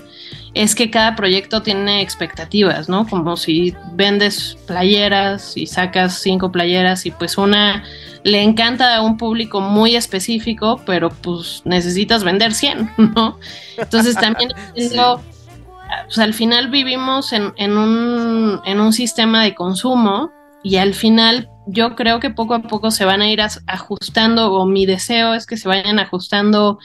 es 0.54 0.76
que 0.76 0.92
cada 0.92 1.16
proyecto 1.16 1.62
tiene 1.64 2.02
expectativas, 2.02 2.88
¿no? 2.88 3.08
Como 3.08 3.38
si 3.38 3.76
vendes 3.94 4.58
playeras 4.68 5.58
y 5.58 5.66
sacas 5.66 6.20
cinco 6.20 6.52
playeras 6.52 7.06
y 7.06 7.12
pues 7.12 7.38
una 7.38 7.84
le 8.24 8.42
encanta 8.42 8.96
a 8.96 9.02
un 9.02 9.18
público 9.18 9.62
muy 9.62 9.96
específico, 9.96 10.82
pero 10.86 11.10
pues 11.10 11.62
necesitas 11.66 12.24
vender 12.24 12.54
100, 12.54 12.92
¿no? 13.16 13.40
Entonces 13.78 14.16
también 14.16 14.52
pues, 14.74 16.18
al 16.18 16.34
final 16.34 16.70
vivimos 16.70 17.34
en, 17.34 17.78
un, 17.78 18.62
en 18.66 18.80
un 18.80 18.94
sistema 18.94 19.44
de 19.44 19.56
consumo 19.56 20.32
y 20.64 20.78
al 20.78 20.94
final 20.94 21.50
yo 21.66 21.96
creo 21.96 22.20
que 22.20 22.30
poco 22.30 22.54
a 22.54 22.62
poco 22.62 22.92
se 22.92 23.06
van 23.06 23.22
a 23.22 23.30
ir 23.30 23.42
ajustando, 23.42 24.54
o 24.54 24.66
mi 24.66 24.86
deseo 24.86 25.34
es 25.34 25.46
que 25.46 25.58
se 25.58 25.68
vayan 25.68 26.00
ajustando 26.00 26.80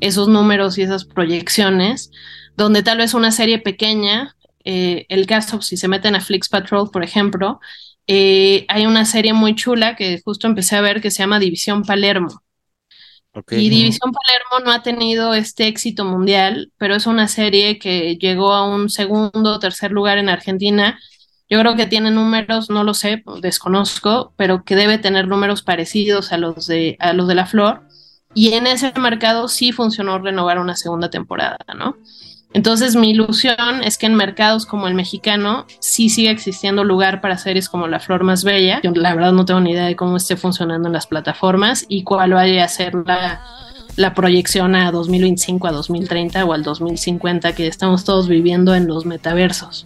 esos 0.00 0.28
números 0.28 0.78
y 0.78 0.82
esas 0.82 1.04
proyecciones, 1.04 2.10
donde 2.56 2.82
tal 2.82 2.98
vez 2.98 3.14
una 3.14 3.30
serie 3.30 3.58
pequeña, 3.58 4.36
eh, 4.64 5.06
el 5.08 5.26
caso, 5.26 5.62
si 5.62 5.76
se 5.76 5.88
meten 5.88 6.14
a 6.14 6.20
Flix 6.20 6.48
Patrol, 6.48 6.90
por 6.90 7.04
ejemplo, 7.04 7.60
eh, 8.06 8.66
hay 8.68 8.86
una 8.86 9.04
serie 9.04 9.32
muy 9.32 9.54
chula 9.54 9.96
que 9.96 10.20
justo 10.24 10.46
empecé 10.46 10.76
a 10.76 10.80
ver 10.80 11.00
que 11.00 11.10
se 11.10 11.22
llama 11.22 11.38
División 11.38 11.82
Palermo. 11.82 12.42
Y 13.50 13.68
División 13.68 14.12
Palermo 14.12 14.64
no 14.64 14.70
ha 14.70 14.82
tenido 14.82 15.34
este 15.34 15.66
éxito 15.66 16.04
mundial, 16.04 16.72
pero 16.78 16.94
es 16.94 17.06
una 17.06 17.26
serie 17.26 17.80
que 17.80 18.16
llegó 18.16 18.52
a 18.52 18.64
un 18.64 18.88
segundo 18.88 19.54
o 19.54 19.58
tercer 19.58 19.90
lugar 19.90 20.18
en 20.18 20.28
Argentina. 20.28 21.00
Yo 21.50 21.58
creo 21.58 21.74
que 21.74 21.86
tiene 21.86 22.12
números, 22.12 22.70
no 22.70 22.84
lo 22.84 22.94
sé, 22.94 23.24
desconozco, 23.42 24.32
pero 24.36 24.64
que 24.64 24.76
debe 24.76 24.98
tener 24.98 25.26
números 25.26 25.62
parecidos 25.62 26.32
a 26.32 26.38
los 26.38 26.68
de, 26.68 26.96
a 27.00 27.12
los 27.12 27.26
de 27.26 27.34
La 27.34 27.46
Flor. 27.46 27.82
Y 28.34 28.52
en 28.52 28.68
ese 28.68 28.92
mercado 29.00 29.48
sí 29.48 29.72
funcionó 29.72 30.18
renovar 30.20 30.60
una 30.60 30.76
segunda 30.76 31.10
temporada, 31.10 31.58
¿no? 31.76 31.96
Entonces 32.54 32.94
mi 32.94 33.10
ilusión 33.10 33.82
es 33.82 33.98
que 33.98 34.06
en 34.06 34.14
mercados 34.14 34.64
como 34.64 34.86
el 34.86 34.94
mexicano 34.94 35.66
sí 35.80 36.08
siga 36.08 36.30
existiendo 36.30 36.84
lugar 36.84 37.20
para 37.20 37.36
series 37.36 37.68
como 37.68 37.88
La 37.88 37.98
Flor 37.98 38.22
Más 38.22 38.44
Bella. 38.44 38.80
Yo 38.82 38.92
la 38.92 39.12
verdad 39.12 39.32
no 39.32 39.44
tengo 39.44 39.60
ni 39.60 39.72
idea 39.72 39.86
de 39.86 39.96
cómo 39.96 40.16
esté 40.16 40.36
funcionando 40.36 40.86
en 40.86 40.92
las 40.92 41.08
plataformas 41.08 41.84
y 41.88 42.04
cuál 42.04 42.32
vaya 42.32 42.64
a 42.64 42.68
ser 42.68 42.94
la, 42.94 43.44
la 43.96 44.14
proyección 44.14 44.76
a 44.76 44.92
2025, 44.92 45.66
a 45.66 45.72
2030 45.72 46.44
o 46.44 46.52
al 46.52 46.62
2050 46.62 47.56
que 47.56 47.66
estamos 47.66 48.04
todos 48.04 48.28
viviendo 48.28 48.76
en 48.76 48.86
los 48.86 49.04
metaversos. 49.04 49.84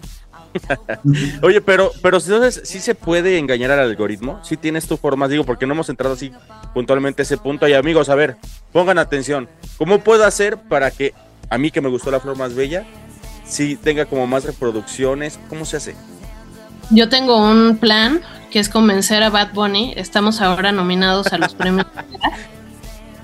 Oye, 1.43 1.62
pero, 1.62 1.91
pero 2.03 2.19
entonces 2.19 2.61
sí 2.64 2.81
se 2.81 2.95
puede 2.95 3.39
engañar 3.39 3.71
al 3.71 3.81
algoritmo. 3.81 4.41
Sí 4.45 4.59
tienes 4.59 4.87
tu 4.87 4.99
forma, 4.99 5.27
digo, 5.27 5.45
porque 5.45 5.66
no 5.66 5.73
hemos 5.73 5.89
entrado 5.89 6.14
así 6.14 6.33
puntualmente 6.75 7.23
a 7.23 7.25
ese 7.25 7.39
punto. 7.39 7.66
Y 7.66 7.73
amigos, 7.73 8.11
a 8.11 8.14
ver, 8.14 8.37
pongan 8.73 8.99
atención. 8.99 9.49
¿Cómo 9.79 10.01
puedo 10.01 10.25
hacer 10.25 10.59
para 10.59 10.91
que 10.91 11.14
a 11.51 11.59
mí 11.59 11.70
que 11.70 11.80
me 11.80 11.88
gustó 11.88 12.11
la 12.11 12.20
flor 12.20 12.36
más 12.36 12.55
bella, 12.55 12.84
sí 13.44 13.76
tenga 13.76 14.07
como 14.07 14.26
más 14.26 14.44
reproducciones? 14.44 15.38
¿Cómo 15.49 15.64
se 15.64 15.78
hace? 15.78 15.96
Yo 16.90 17.09
tengo 17.09 17.36
un 17.36 17.76
plan 17.78 18.20
que 18.51 18.59
es 18.59 18.68
convencer 18.68 19.22
a 19.22 19.30
Bad 19.30 19.53
Bunny. 19.53 19.92
Estamos 19.96 20.40
ahora 20.40 20.72
nominados 20.72 21.32
a 21.32 21.38
los 21.38 21.55
premios 21.55 21.86
Glad. 21.92 22.32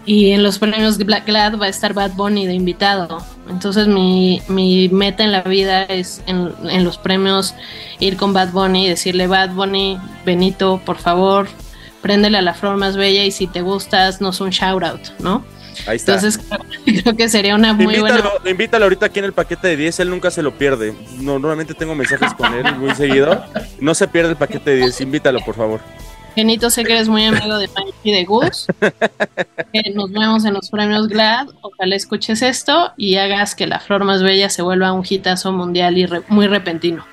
Y 0.07 0.33
en 0.33 0.43
los 0.43 0.59
premios 0.59 0.99
Black 0.99 1.27
Glad 1.27 1.59
va 1.59 1.67
a 1.67 1.69
estar 1.71 1.95
Bad 1.95 2.13
Bunny 2.13 2.47
de 2.47 2.53
invitado. 2.53 3.25
Entonces 3.49 3.89
mi, 3.89 4.43
mi 4.49 4.91
meta 4.91 5.25
en 5.25 5.33
la 5.33 5.43
vida 5.43 5.85
es 5.85 6.23
en, 6.27 6.53
en 6.69 6.85
los 6.85 6.99
premios 6.99 7.55
ir 8.01 8.19
con 8.19 8.35
Bad 8.35 8.51
Bunny 8.51 8.85
y 8.85 8.89
decirle, 8.91 9.27
Bad 9.27 9.51
Bunny, 9.51 9.99
Benito, 10.27 10.81
por 10.85 10.99
favor, 10.99 11.49
préndele 12.03 12.37
a 12.37 12.43
la 12.43 12.53
flor 12.53 12.77
más 12.77 12.99
bella 12.99 13.25
y 13.25 13.31
si 13.31 13.47
te 13.47 13.63
gustas, 13.63 14.21
nos 14.21 14.43
un 14.43 14.51
shout 14.51 14.83
out, 14.83 15.01
¿no? 15.21 15.43
Ahí 15.87 15.97
está. 15.97 16.15
Entonces 16.15 16.41
creo, 16.85 17.17
que 17.17 17.29
sería 17.29 17.55
una 17.55 17.73
muy 17.73 17.99
buena... 17.99 18.19
invítalo, 18.19 18.51
invítalo 18.51 18.85
ahorita 18.87 19.07
aquí 19.07 19.19
en 19.19 19.25
el 19.27 19.33
paquete 19.33 19.69
de 19.69 19.77
10, 19.77 20.01
él 20.01 20.11
nunca 20.11 20.31
se 20.31 20.43
lo 20.43 20.57
pierde. 20.57 20.95
No, 21.19 21.33
normalmente 21.39 21.75
tengo 21.75 21.95
mensajes 21.95 22.33
con 22.35 22.53
él 22.55 22.75
muy 22.77 22.95
seguido. 22.95 23.45
No 23.81 23.95
se 23.95 24.09
pierde 24.09 24.31
el 24.31 24.37
paquete 24.37 24.71
de 24.71 24.77
10, 24.79 25.01
invítalo, 25.03 25.41
por 25.41 25.55
favor. 25.55 25.81
Genito, 26.35 26.69
sé 26.69 26.83
que 26.83 26.95
eres 26.95 27.09
muy 27.09 27.25
amigo 27.25 27.59
de 27.59 27.69
Mike 27.69 27.97
y 28.03 28.13
de 28.13 28.25
Gus. 28.25 28.67
Eh, 29.77 29.93
nos 29.93 30.13
vemos 30.13 30.45
en 30.45 30.55
los 30.55 30.71
premios 30.71 31.09
GLAD. 31.09 31.49
Ojalá 31.61 31.97
escuches 31.97 32.43
esto 32.43 32.93
y 32.97 33.17
hagas 33.17 33.57
que 33.57 33.67
la 33.67 33.81
flor 33.81 34.05
más 34.05 34.23
bella 34.23 34.49
se 34.49 34.63
vuelva 34.63 34.93
un 34.93 35.05
hitazo 35.09 35.51
mundial 35.51 35.99
y 35.99 36.07
re- 36.07 36.23
muy 36.29 36.47
repentino. 36.47 37.05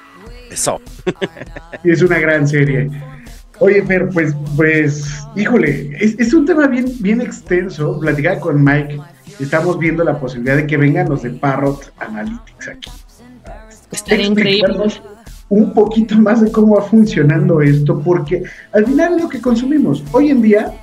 Eso. 0.52 0.80
Y 1.84 1.90
es 1.90 2.04
una 2.04 2.20
gran 2.20 2.48
serie. 2.48 2.88
Oye, 3.62 3.84
Fer, 3.84 4.10
pues, 4.10 4.36
pues, 4.56 5.06
híjole, 5.36 5.96
es, 6.00 6.18
es 6.18 6.34
un 6.34 6.48
tema 6.48 6.66
bien, 6.66 6.92
bien 7.00 7.22
extenso. 7.22 8.00
Platicaba 8.00 8.40
con 8.40 8.64
Mike, 8.64 9.00
estamos 9.40 9.78
viendo 9.78 10.04
la 10.04 10.20
posibilidad 10.20 10.56
de 10.56 10.66
que 10.66 10.78
vengan 10.78 11.08
los 11.08 11.22
de 11.22 11.30
Parrot 11.30 11.94
Analytics 12.00 12.68
aquí. 12.70 12.90
Estaría 13.92 14.26
increíble. 14.26 14.76
Un 15.50 15.76
poquito 15.76 16.18
más 16.18 16.42
de 16.42 16.52
cómo 16.52 16.78
va 16.78 16.82
funcionando 16.82 17.62
esto, 17.62 18.00
porque 18.00 18.42
al 18.72 18.88
final 18.88 19.20
lo 19.20 19.30
que 19.30 19.40
consumimos. 19.40 20.04
Hoy 20.12 20.32
en 20.32 20.42
día, 20.42 20.74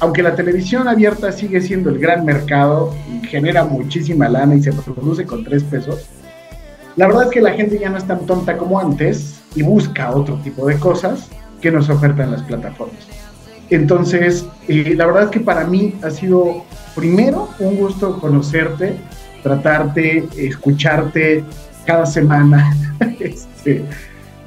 aunque 0.00 0.20
la 0.20 0.34
televisión 0.34 0.88
abierta 0.88 1.30
sigue 1.30 1.60
siendo 1.60 1.90
el 1.90 2.00
gran 2.00 2.24
mercado 2.24 2.92
y 3.08 3.24
genera 3.24 3.64
muchísima 3.64 4.28
lana 4.28 4.56
y 4.56 4.62
se 4.64 4.72
produce 4.72 5.24
con 5.24 5.44
tres 5.44 5.62
pesos, 5.62 6.08
la 6.96 7.06
verdad 7.06 7.24
es 7.24 7.30
que 7.30 7.40
la 7.40 7.52
gente 7.52 7.78
ya 7.78 7.88
no 7.88 7.98
es 7.98 8.04
tan 8.04 8.26
tonta 8.26 8.56
como 8.56 8.80
antes 8.80 9.42
y 9.54 9.62
busca 9.62 10.10
otro 10.10 10.34
tipo 10.42 10.66
de 10.66 10.76
cosas 10.80 11.30
nos 11.70 11.88
ofertan 11.88 12.30
las 12.30 12.42
plataformas. 12.42 13.06
Entonces, 13.70 14.46
eh, 14.68 14.94
la 14.96 15.06
verdad 15.06 15.24
es 15.24 15.30
que 15.30 15.40
para 15.40 15.64
mí 15.64 15.94
ha 16.02 16.10
sido 16.10 16.64
primero 16.94 17.48
un 17.58 17.76
gusto 17.76 18.18
conocerte, 18.20 18.96
tratarte, 19.42 20.24
escucharte 20.36 21.44
cada 21.84 22.06
semana, 22.06 22.74
este, 23.20 23.84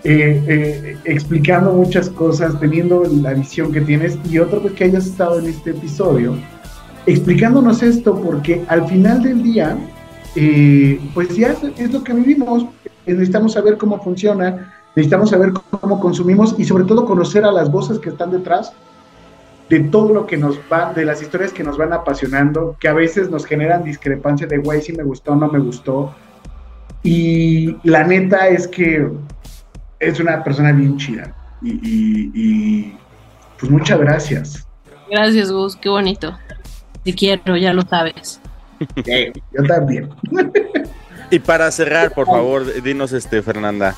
eh, 0.04 0.44
eh, 0.48 0.98
explicando 1.04 1.74
muchas 1.74 2.10
cosas, 2.10 2.58
teniendo 2.60 3.04
la 3.22 3.34
visión 3.34 3.72
que 3.72 3.82
tienes 3.82 4.18
y 4.30 4.40
otro 4.40 4.62
pues 4.62 4.74
que 4.74 4.86
hayas 4.86 5.06
estado 5.06 5.40
en 5.40 5.48
este 5.48 5.72
episodio 5.72 6.38
explicándonos 7.06 7.82
esto 7.82 8.22
porque 8.22 8.64
al 8.68 8.88
final 8.88 9.24
del 9.24 9.42
día 9.42 9.78
pues 11.14 11.36
ya 11.36 11.56
es 11.78 11.92
lo 11.92 12.04
que 12.04 12.14
vivimos 12.14 12.66
necesitamos 13.06 13.54
saber 13.54 13.78
cómo 13.78 14.02
funciona 14.02 14.79
necesitamos 15.00 15.30
saber 15.30 15.54
cómo 15.54 16.00
consumimos 16.00 16.56
y 16.58 16.66
sobre 16.66 16.84
todo 16.84 17.06
conocer 17.06 17.46
a 17.46 17.52
las 17.52 17.72
voces 17.72 18.00
que 18.00 18.10
están 18.10 18.32
detrás 18.32 18.74
de 19.70 19.80
todo 19.82 20.14
lo 20.14 20.26
que 20.26 20.36
nos 20.36 20.58
va, 20.72 20.94
de 20.94 21.06
las 21.06 21.22
historias 21.22 21.54
que 21.54 21.64
nos 21.64 21.78
van 21.78 21.94
apasionando, 21.94 22.76
que 22.80 22.88
a 22.90 22.94
veces 22.94 23.30
nos 23.30 23.46
generan 23.46 23.84
discrepancia 23.84 24.46
de, 24.48 24.58
güey, 24.58 24.82
si 24.82 24.92
me 24.94 25.04
gustó 25.04 25.32
o 25.34 25.36
no 25.36 25.48
me 25.48 25.60
gustó. 25.60 26.14
Y 27.04 27.78
la 27.88 28.04
neta 28.04 28.48
es 28.50 28.68
que 28.68 29.08
es 30.00 30.20
una 30.20 30.44
persona 30.44 30.72
bien 30.74 30.98
chida. 30.98 31.34
Y, 31.62 31.70
y- 31.72 32.32
y, 32.34 32.98
pues 33.60 33.72
muchas 33.72 34.00
gracias. 34.00 34.68
Gracias, 35.10 35.52
Gus, 35.52 35.76
qué 35.76 35.88
bonito. 35.90 36.38
Te 37.04 37.14
quiero, 37.14 37.56
ya 37.56 37.72
lo 37.74 37.84
sabes. 37.84 38.42
Yo 39.54 39.64
también. 39.68 40.10
Y 41.32 41.40
para 41.40 41.70
cerrar, 41.72 42.12
por 42.12 42.26
favor, 42.26 42.82
dinos, 42.82 43.14
este, 43.14 43.42
Fernanda. 43.44 43.96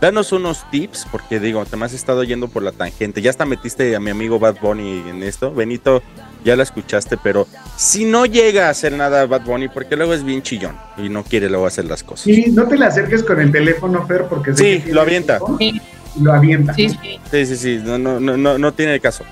Danos 0.00 0.32
unos 0.32 0.64
tips, 0.70 1.06
porque 1.12 1.38
digo, 1.40 1.64
te 1.66 1.76
me 1.76 1.84
has 1.84 1.92
estado 1.92 2.24
yendo 2.24 2.48
por 2.48 2.62
la 2.62 2.72
tangente. 2.72 3.20
Ya 3.20 3.28
hasta 3.28 3.44
metiste 3.44 3.94
a 3.94 4.00
mi 4.00 4.10
amigo 4.10 4.38
Bad 4.38 4.56
Bunny 4.60 5.04
en 5.08 5.22
esto. 5.22 5.52
Benito, 5.52 6.02
ya 6.42 6.56
la 6.56 6.62
escuchaste, 6.62 7.18
pero 7.22 7.46
si 7.76 8.06
no 8.06 8.24
llega 8.24 8.68
a 8.68 8.70
hacer 8.70 8.92
nada 8.94 9.26
Bad 9.26 9.42
Bunny, 9.42 9.68
porque 9.68 9.96
luego 9.96 10.14
es 10.14 10.24
bien 10.24 10.42
chillón 10.42 10.74
y 10.96 11.10
no 11.10 11.22
quiere 11.22 11.50
luego 11.50 11.66
hacer 11.66 11.84
las 11.84 12.02
cosas. 12.02 12.24
Sí, 12.24 12.46
no 12.50 12.66
te 12.66 12.78
le 12.78 12.86
acerques 12.86 13.22
con 13.22 13.40
el 13.40 13.52
teléfono, 13.52 14.06
Fer, 14.06 14.24
porque 14.26 14.54
Sí, 14.56 14.82
lo 14.90 15.02
avienta. 15.02 15.38
Sí, 15.58 15.78
Lo 16.20 16.32
avienta. 16.32 16.72
sí, 16.72 16.86
¿no? 16.88 16.94
sí. 17.02 17.18
Sí, 17.30 17.46
sí, 17.46 17.56
sí, 17.56 17.80
no, 17.84 17.98
no, 17.98 18.18
no, 18.18 18.38
no, 18.38 18.56
no 18.56 18.72
tiene 18.72 18.98
caso. 19.00 19.24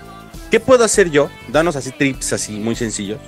¿Qué 0.51 0.61
puedo 0.61 0.85
hacer 0.85 1.11
yo? 1.11 1.31
Danos 1.51 1.77
así 1.77 1.93
tips 1.93 2.35
así 2.35 2.53
muy 2.59 2.75
sencillos. 2.77 3.19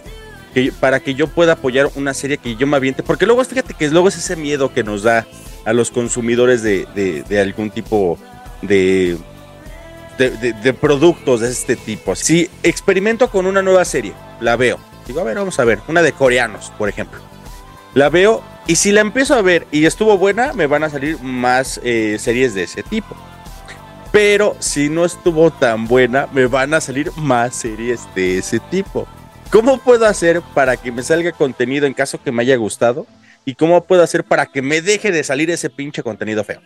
Que, 0.53 0.72
para 0.78 1.01
que 1.01 1.14
yo 1.14 1.26
pueda 1.26 1.53
apoyar 1.55 1.88
una 1.95 2.12
serie 2.12 2.36
que 2.36 2.57
yo 2.57 2.66
me 2.66 2.76
aviente. 2.76 3.03
Porque 3.03 3.24
luego, 3.24 3.43
fíjate 3.45 3.72
que 3.72 3.88
luego 3.88 4.09
es 4.09 4.16
ese 4.18 4.36
miedo 4.36 4.72
que 4.74 4.82
nos 4.84 5.05
da 5.05 5.26
a 5.64 5.72
los 5.72 5.90
consumidores 5.90 6.62
de, 6.62 6.86
de- 6.94 7.40
algún 7.40 7.70
tipo 7.70 8.18
de- 8.62 9.16
de 10.18 10.72
productos 10.74 11.40
de 11.40 11.48
este 11.50 11.76
tipo. 11.76 12.14
Si 12.14 12.50
experimento 12.62 13.30
con 13.30 13.46
una 13.46 13.62
nueva 13.62 13.84
serie, 13.84 14.12
la 14.40 14.56
veo. 14.56 14.78
Digo, 15.06 15.20
a 15.20 15.24
ver, 15.24 15.36
vamos 15.38 15.58
a 15.58 15.64
ver. 15.64 15.80
Una 15.88 16.02
de 16.02 16.12
coreanos, 16.12 16.70
por 16.76 16.88
ejemplo. 16.88 17.20
La 17.94 18.08
veo 18.11 18.42
y 18.66 18.76
si 18.76 18.92
la 18.92 19.00
empiezo 19.00 19.34
a 19.34 19.42
ver 19.42 19.66
y 19.72 19.86
estuvo 19.86 20.16
buena, 20.18 20.52
me 20.52 20.66
van 20.66 20.84
a 20.84 20.90
salir 20.90 21.18
más 21.22 21.80
eh, 21.82 22.16
series 22.20 22.54
de 22.54 22.64
ese 22.64 22.82
tipo. 22.82 23.16
Pero 24.12 24.56
si 24.58 24.88
no 24.88 25.04
estuvo 25.04 25.50
tan 25.50 25.86
buena, 25.88 26.28
me 26.32 26.46
van 26.46 26.74
a 26.74 26.80
salir 26.80 27.11
más 27.16 27.54
series 27.56 28.00
de 28.14 28.38
ese 28.38 28.58
tipo. 28.61 29.06
¿Cómo 29.50 29.78
puedo 29.78 30.04
hacer 30.06 30.42
para 30.54 30.76
que 30.76 30.92
me 30.92 31.02
salga 31.02 31.32
contenido 31.32 31.86
en 31.86 31.94
caso 31.94 32.20
que 32.22 32.30
me 32.30 32.42
haya 32.42 32.56
gustado? 32.56 33.06
¿Y 33.45 33.55
cómo 33.55 33.84
puedo 33.84 34.03
hacer 34.03 34.24
para 34.24 34.47
que 34.47 34.62
me 34.62 34.82
deje 34.82 35.11
de 35.11 35.24
salir 35.24 35.51
ese 35.51 35.70
pinche 35.70 36.03
contenido 36.03 36.45
feo? 36.45 36.61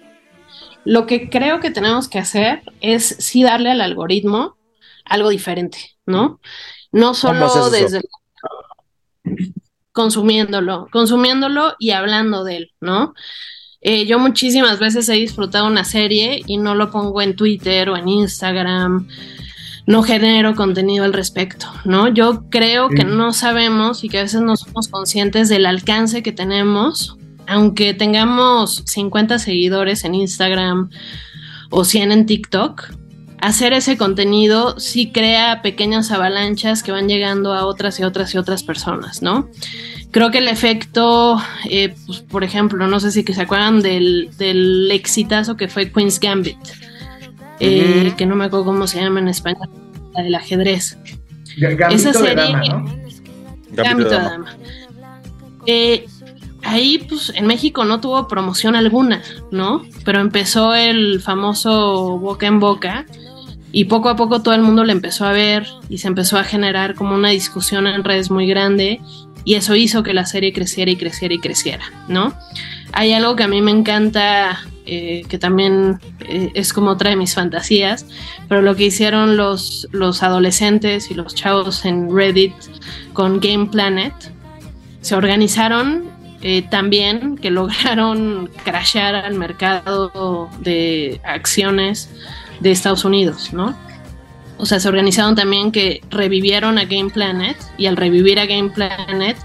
Lo 0.84 1.06
que 1.06 1.30
creo 1.30 1.60
que 1.60 1.70
tenemos 1.70 2.08
que 2.08 2.18
hacer 2.18 2.62
es 2.80 3.16
sí 3.18 3.42
darle 3.42 3.70
al 3.70 3.80
algoritmo 3.80 4.56
algo 5.04 5.30
diferente, 5.30 5.78
¿no? 6.06 6.40
No 6.92 7.12
¿Cómo 7.20 7.48
solo 7.48 7.70
desde 7.70 8.00
consumiéndolo, 9.92 10.88
consumiéndolo 10.90 11.76
y 11.78 11.92
hablando 11.92 12.44
de 12.44 12.56
él, 12.56 12.72
¿no? 12.80 13.14
Eh, 13.80 14.06
yo 14.06 14.18
muchísimas 14.18 14.78
veces 14.78 15.08
he 15.08 15.14
disfrutado 15.14 15.66
una 15.66 15.84
serie 15.84 16.40
y 16.46 16.56
no 16.56 16.74
lo 16.74 16.90
pongo 16.90 17.22
en 17.22 17.36
Twitter 17.36 17.88
o 17.90 17.96
en 17.96 18.08
Instagram, 18.08 19.06
no 19.86 20.02
genero 20.02 20.54
contenido 20.54 21.04
al 21.04 21.12
respecto, 21.12 21.66
¿no? 21.84 22.08
Yo 22.08 22.44
creo 22.50 22.88
que 22.88 23.02
Sí. 23.02 23.06
no 23.08 23.32
sabemos 23.32 24.02
y 24.04 24.08
que 24.08 24.18
a 24.18 24.22
veces 24.22 24.40
no 24.40 24.56
somos 24.56 24.88
conscientes 24.88 25.48
del 25.48 25.66
alcance 25.66 26.22
que 26.22 26.32
tenemos, 26.32 27.16
aunque 27.46 27.92
tengamos 27.92 28.82
50 28.86 29.38
seguidores 29.38 30.04
en 30.04 30.14
Instagram 30.14 30.88
o 31.70 31.84
100 31.84 32.12
en 32.12 32.26
TikTok, 32.26 32.92
hacer 33.42 33.74
ese 33.74 33.98
contenido 33.98 34.80
sí 34.80 35.12
crea 35.12 35.60
pequeñas 35.60 36.10
avalanchas 36.10 36.82
que 36.82 36.92
van 36.92 37.08
llegando 37.08 37.52
a 37.52 37.66
otras 37.66 38.00
y 38.00 38.04
otras 38.04 38.34
y 38.34 38.38
otras 38.38 38.62
personas, 38.62 39.20
¿no? 39.20 39.50
Creo 40.12 40.30
que 40.30 40.38
el 40.38 40.48
efecto, 40.48 41.38
eh, 41.68 41.94
pues, 42.06 42.20
por 42.20 42.42
ejemplo, 42.44 42.86
no 42.86 43.00
sé 43.00 43.10
si 43.10 43.22
que 43.24 43.34
se 43.34 43.42
acuerdan 43.42 43.82
del, 43.82 44.30
del 44.38 44.88
exitazo 44.92 45.56
que 45.58 45.68
fue 45.68 45.90
Queen's 45.92 46.20
Gambit, 46.20 46.56
eh, 47.60 48.12
que 48.16 48.26
no 48.26 48.36
me 48.36 48.44
acuerdo 48.44 48.66
cómo 48.66 48.86
se 48.86 49.00
llama 49.00 49.20
en 49.20 49.28
español, 49.28 49.68
la 50.14 50.22
del 50.22 50.34
ajedrez. 50.34 50.98
Gambito 51.58 51.88
Esa 51.94 52.12
de 52.12 52.18
serie- 52.18 52.34
dama, 52.34 52.60
¿no? 52.64 52.84
Gambito 52.84 53.82
Gambito 53.82 54.10
de 54.10 54.16
de 54.16 54.22
dama. 54.22 54.30
Dama. 54.30 54.56
Eh, 55.66 56.06
ahí, 56.62 56.98
pues, 57.08 57.32
en 57.34 57.46
México 57.46 57.84
no 57.84 58.00
tuvo 58.00 58.28
promoción 58.28 58.76
alguna, 58.76 59.22
¿no? 59.50 59.82
Pero 60.04 60.20
empezó 60.20 60.74
el 60.74 61.20
famoso 61.20 62.18
boca 62.18 62.46
en 62.46 62.60
boca 62.60 63.06
y 63.72 63.84
poco 63.86 64.08
a 64.08 64.16
poco 64.16 64.42
todo 64.42 64.54
el 64.54 64.62
mundo 64.62 64.84
le 64.84 64.92
empezó 64.92 65.24
a 65.26 65.32
ver 65.32 65.66
y 65.88 65.98
se 65.98 66.08
empezó 66.08 66.38
a 66.38 66.44
generar 66.44 66.94
como 66.94 67.14
una 67.14 67.30
discusión 67.30 67.86
en 67.86 68.04
redes 68.04 68.30
muy 68.30 68.46
grande 68.46 69.00
y 69.44 69.54
eso 69.54 69.74
hizo 69.74 70.02
que 70.02 70.14
la 70.14 70.26
serie 70.26 70.52
creciera 70.52 70.90
y 70.90 70.96
creciera 70.96 71.34
y 71.34 71.38
creciera, 71.38 71.84
¿no? 72.08 72.32
Hay 72.92 73.12
algo 73.12 73.34
que 73.36 73.42
a 73.42 73.48
mí 73.48 73.60
me 73.60 73.72
encanta, 73.72 74.64
eh, 74.86 75.24
que 75.28 75.38
también 75.38 75.98
eh, 76.20 76.50
es 76.54 76.72
como 76.72 76.90
otra 76.90 77.10
de 77.10 77.16
mis 77.16 77.34
fantasías, 77.34 78.06
pero 78.48 78.62
lo 78.62 78.76
que 78.76 78.84
hicieron 78.84 79.36
los, 79.36 79.88
los 79.92 80.22
adolescentes 80.22 81.10
y 81.10 81.14
los 81.14 81.34
chavos 81.34 81.84
en 81.84 82.14
Reddit 82.14 82.52
con 83.12 83.40
Game 83.40 83.66
Planet, 83.66 84.12
se 85.00 85.14
organizaron 85.14 86.04
eh, 86.42 86.62
también 86.70 87.36
que 87.38 87.50
lograron 87.50 88.50
crashear 88.64 89.14
al 89.14 89.34
mercado 89.34 90.50
de 90.60 91.20
acciones 91.24 92.10
de 92.60 92.70
Estados 92.70 93.04
Unidos, 93.04 93.52
¿no? 93.52 93.74
O 94.58 94.66
sea, 94.66 94.78
se 94.80 94.88
organizaron 94.88 95.34
también 95.34 95.72
que 95.72 96.02
revivieron 96.10 96.78
a 96.78 96.84
Game 96.84 97.10
Planet 97.10 97.56
y 97.76 97.86
al 97.86 97.96
revivir 97.96 98.38
a 98.38 98.46
Game 98.46 98.70
Planet 98.70 99.36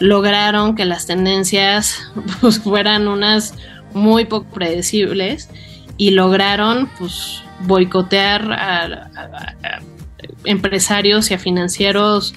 lograron 0.00 0.74
que 0.74 0.84
las 0.84 1.06
tendencias 1.06 2.10
pues, 2.40 2.58
fueran 2.58 3.06
unas 3.06 3.54
muy 3.92 4.24
poco 4.24 4.48
predecibles 4.50 5.48
y 5.96 6.10
lograron 6.10 6.88
pues 6.98 7.42
boicotear 7.60 8.52
a, 8.52 8.84
a- 8.84 9.54
a 9.62 9.80
empresarios 10.44 11.30
y 11.30 11.34
a 11.34 11.38
financieros 11.38 12.34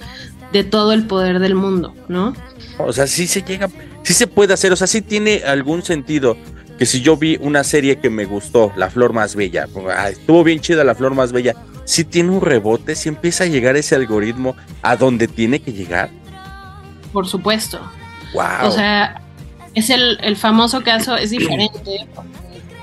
de 0.52 0.64
todo 0.64 0.92
el 0.92 1.06
poder 1.06 1.38
del 1.38 1.54
mundo, 1.54 1.94
¿no? 2.08 2.34
O 2.78 2.92
sea, 2.92 3.06
sí 3.06 3.26
se 3.26 3.42
llega, 3.42 3.68
sí 4.02 4.14
se 4.14 4.26
puede 4.26 4.54
hacer, 4.54 4.72
o 4.72 4.76
sea, 4.76 4.86
sí 4.86 5.00
tiene 5.02 5.42
algún 5.44 5.82
sentido 5.82 6.36
que 6.78 6.86
si 6.86 7.00
yo 7.00 7.16
vi 7.16 7.38
una 7.40 7.62
serie 7.64 7.98
que 7.98 8.10
me 8.10 8.24
gustó, 8.24 8.72
La 8.76 8.90
Flor 8.90 9.12
Más 9.12 9.34
Bella, 9.36 9.66
ah, 9.96 10.10
estuvo 10.10 10.42
bien 10.44 10.60
chida 10.60 10.84
La 10.84 10.94
Flor 10.94 11.14
Más 11.14 11.32
Bella, 11.32 11.54
sí 11.84 12.04
tiene 12.04 12.30
un 12.30 12.40
rebote, 12.40 12.94
sí 12.96 13.08
empieza 13.08 13.44
a 13.44 13.46
llegar 13.46 13.76
ese 13.76 13.94
algoritmo 13.94 14.56
a 14.82 14.96
donde 14.96 15.28
tiene 15.28 15.60
que 15.60 15.72
llegar. 15.72 16.10
Por 17.12 17.26
supuesto. 17.26 17.80
Wow. 18.34 18.68
O 18.68 18.70
sea, 18.72 19.22
es 19.74 19.90
el, 19.90 20.18
el 20.22 20.36
famoso 20.36 20.82
caso, 20.82 21.16
es 21.16 21.30
diferente, 21.30 22.06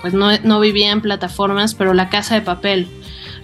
pues 0.02 0.14
no, 0.14 0.38
no 0.40 0.60
vivía 0.60 0.92
en 0.92 1.02
plataformas, 1.02 1.76
pero 1.76 1.94
La 1.94 2.10
Casa 2.10 2.36
de 2.36 2.42
Papel. 2.42 2.88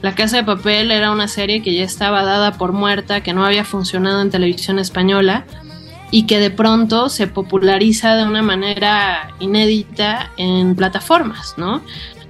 La 0.02 0.14
Casa 0.14 0.38
de 0.38 0.44
Papel 0.44 0.92
era 0.92 1.12
una 1.12 1.28
serie 1.28 1.62
que 1.62 1.74
ya 1.74 1.84
estaba 1.84 2.24
dada 2.24 2.54
por 2.54 2.72
muerta, 2.72 3.22
que 3.22 3.34
no 3.34 3.46
había 3.46 3.64
funcionado 3.64 4.22
en 4.22 4.30
televisión 4.30 4.80
española 4.80 5.46
y 6.12 6.26
que 6.26 6.40
de 6.40 6.52
pronto 6.52 7.10
se 7.10 7.28
populariza 7.28 8.16
de 8.16 8.24
una 8.24 8.42
manera 8.42 9.34
inédita 9.40 10.32
en 10.38 10.76
plataformas, 10.76 11.56
¿no? 11.58 11.82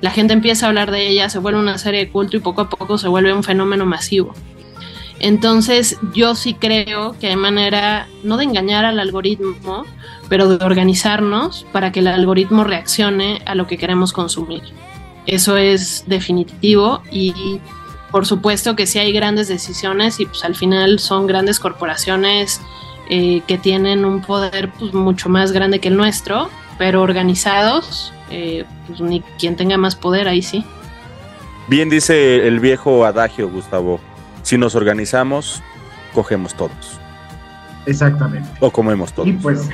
La 0.01 0.11
gente 0.11 0.33
empieza 0.33 0.65
a 0.65 0.69
hablar 0.69 0.91
de 0.91 1.07
ella, 1.07 1.29
se 1.29 1.39
vuelve 1.39 1.59
una 1.59 1.77
serie 1.77 2.01
de 2.01 2.11
culto 2.11 2.37
y 2.37 2.39
poco 2.39 2.61
a 2.61 2.69
poco 2.69 2.97
se 2.97 3.07
vuelve 3.07 3.33
un 3.33 3.43
fenómeno 3.43 3.85
masivo. 3.85 4.33
Entonces 5.19 5.97
yo 6.13 6.35
sí 6.35 6.53
creo 6.53 7.17
que 7.19 7.27
hay 7.27 7.35
manera, 7.35 8.07
no 8.23 8.37
de 8.37 8.43
engañar 8.43 8.85
al 8.85 8.99
algoritmo, 8.99 9.85
pero 10.29 10.47
de 10.47 10.63
organizarnos 10.63 11.65
para 11.71 11.91
que 11.91 11.99
el 11.99 12.07
algoritmo 12.07 12.63
reaccione 12.63 13.41
a 13.45 13.55
lo 13.55 13.67
que 13.67 13.77
queremos 13.77 14.13
consumir. 14.13 14.63
Eso 15.25 15.57
es 15.57 16.05
definitivo 16.07 17.01
y 17.11 17.59
por 18.11 18.25
supuesto 18.25 18.75
que 18.75 18.87
sí 18.87 18.99
hay 18.99 19.11
grandes 19.11 19.47
decisiones 19.47 20.19
y 20.19 20.25
pues 20.25 20.43
al 20.43 20.55
final 20.55 20.99
son 20.99 21.27
grandes 21.27 21.59
corporaciones 21.59 22.61
eh, 23.09 23.41
que 23.47 23.57
tienen 23.57 24.05
un 24.05 24.21
poder 24.21 24.71
pues, 24.77 24.93
mucho 24.93 25.29
más 25.29 25.51
grande 25.51 25.79
que 25.79 25.89
el 25.89 25.97
nuestro, 25.97 26.49
pero 26.77 27.01
organizados, 27.01 28.13
eh, 28.29 28.65
pues 28.87 29.01
ni 29.01 29.21
quien 29.39 29.55
tenga 29.55 29.77
más 29.77 29.95
poder 29.95 30.27
ahí 30.27 30.41
sí. 30.41 30.63
Bien 31.67 31.89
dice 31.89 32.47
el 32.47 32.59
viejo 32.61 33.05
adagio, 33.05 33.49
Gustavo, 33.49 33.99
si 34.41 34.57
nos 34.57 34.75
organizamos, 34.75 35.61
cogemos 36.13 36.53
todos, 36.53 36.99
Exactamente. 37.85 38.49
o 38.61 38.71
comemos 38.71 39.11
todos. 39.11 39.27
Y 39.27 39.33
pues, 39.33 39.69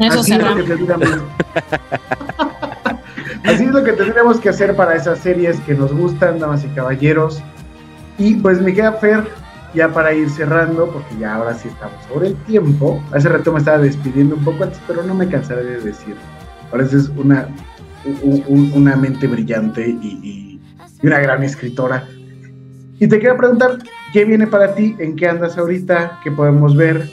Eso 0.00 0.20
así 0.20 0.32
es, 0.32 0.38
lo 0.38 0.54
que 0.56 0.62
cerramos. 0.62 0.66
tendríamos, 0.66 1.08
así 3.44 3.64
es 3.64 3.70
lo 3.70 3.84
que 3.84 3.92
tendríamos 3.92 4.40
que 4.40 4.48
hacer 4.48 4.74
para 4.76 4.94
esas 4.96 5.18
series 5.18 5.58
que 5.60 5.74
nos 5.74 5.92
gustan, 5.92 6.38
damas 6.38 6.64
y 6.64 6.68
caballeros. 6.68 7.42
Y 8.18 8.34
pues 8.36 8.60
me 8.60 8.72
queda 8.72 8.92
Fer, 8.94 9.24
ya 9.74 9.88
para 9.88 10.12
ir 10.14 10.30
cerrando, 10.30 10.88
porque 10.90 11.16
ya 11.20 11.34
ahora 11.34 11.54
sí 11.54 11.68
estamos 11.68 11.96
sobre 12.12 12.28
el 12.28 12.36
tiempo. 12.44 13.02
Hace 13.12 13.28
rato 13.28 13.52
me 13.52 13.58
estaba 13.58 13.78
despidiendo 13.78 14.36
un 14.36 14.44
poco 14.44 14.64
antes, 14.64 14.80
pero 14.86 15.02
no 15.02 15.14
me 15.14 15.28
cansaré 15.28 15.64
de 15.64 15.80
decir. 15.80 16.16
Es 16.80 17.10
una, 17.16 17.48
un- 18.22 18.44
un- 18.48 18.72
una 18.74 18.96
mente 18.96 19.26
brillante 19.26 19.86
y, 19.88 20.06
y- 20.22 20.60
una 21.02 21.18
gran 21.20 21.42
escritora. 21.42 22.04
Y 22.98 23.06
te 23.06 23.18
quiero 23.18 23.36
preguntar, 23.36 23.78
¿qué 24.12 24.24
viene 24.24 24.46
para 24.46 24.74
ti? 24.74 24.96
¿En 24.98 25.14
qué 25.16 25.28
andas 25.28 25.56
ahorita? 25.58 26.20
¿Qué 26.24 26.30
podemos 26.30 26.74
ver? 26.76 27.08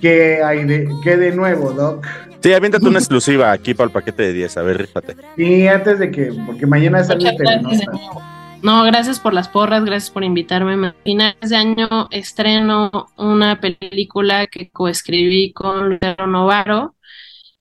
¿Qué 0.00 0.42
hay 0.42 0.64
de, 0.64 0.88
qué 1.02 1.16
de 1.16 1.32
nuevo, 1.32 1.72
Doc? 1.72 2.06
Sí, 2.40 2.52
aviéntate 2.52 2.86
una 2.86 2.98
exclusiva 2.98 3.50
aquí 3.50 3.74
para 3.74 3.86
el 3.86 3.92
paquete 3.92 4.24
de 4.24 4.32
10, 4.32 4.56
a 4.56 4.62
ver, 4.62 4.78
rífate. 4.78 5.16
Y 5.36 5.66
antes 5.66 5.98
de 5.98 6.10
que, 6.10 6.32
porque 6.46 6.66
mañana 6.66 7.02
sale 7.02 7.24
gracias. 7.36 7.80
Telenota. 7.80 8.36
No, 8.62 8.84
gracias 8.84 9.20
por 9.20 9.34
las 9.34 9.48
porras, 9.48 9.84
gracias 9.84 10.10
por 10.10 10.24
invitarme. 10.24 10.88
A 10.88 10.94
finales 11.04 11.50
de 11.50 11.56
año 11.56 12.08
estreno 12.10 13.08
una 13.16 13.60
película 13.60 14.46
que 14.46 14.70
coescribí 14.70 15.52
con 15.52 15.90
Lucero 15.90 16.26
Novaro, 16.26 16.96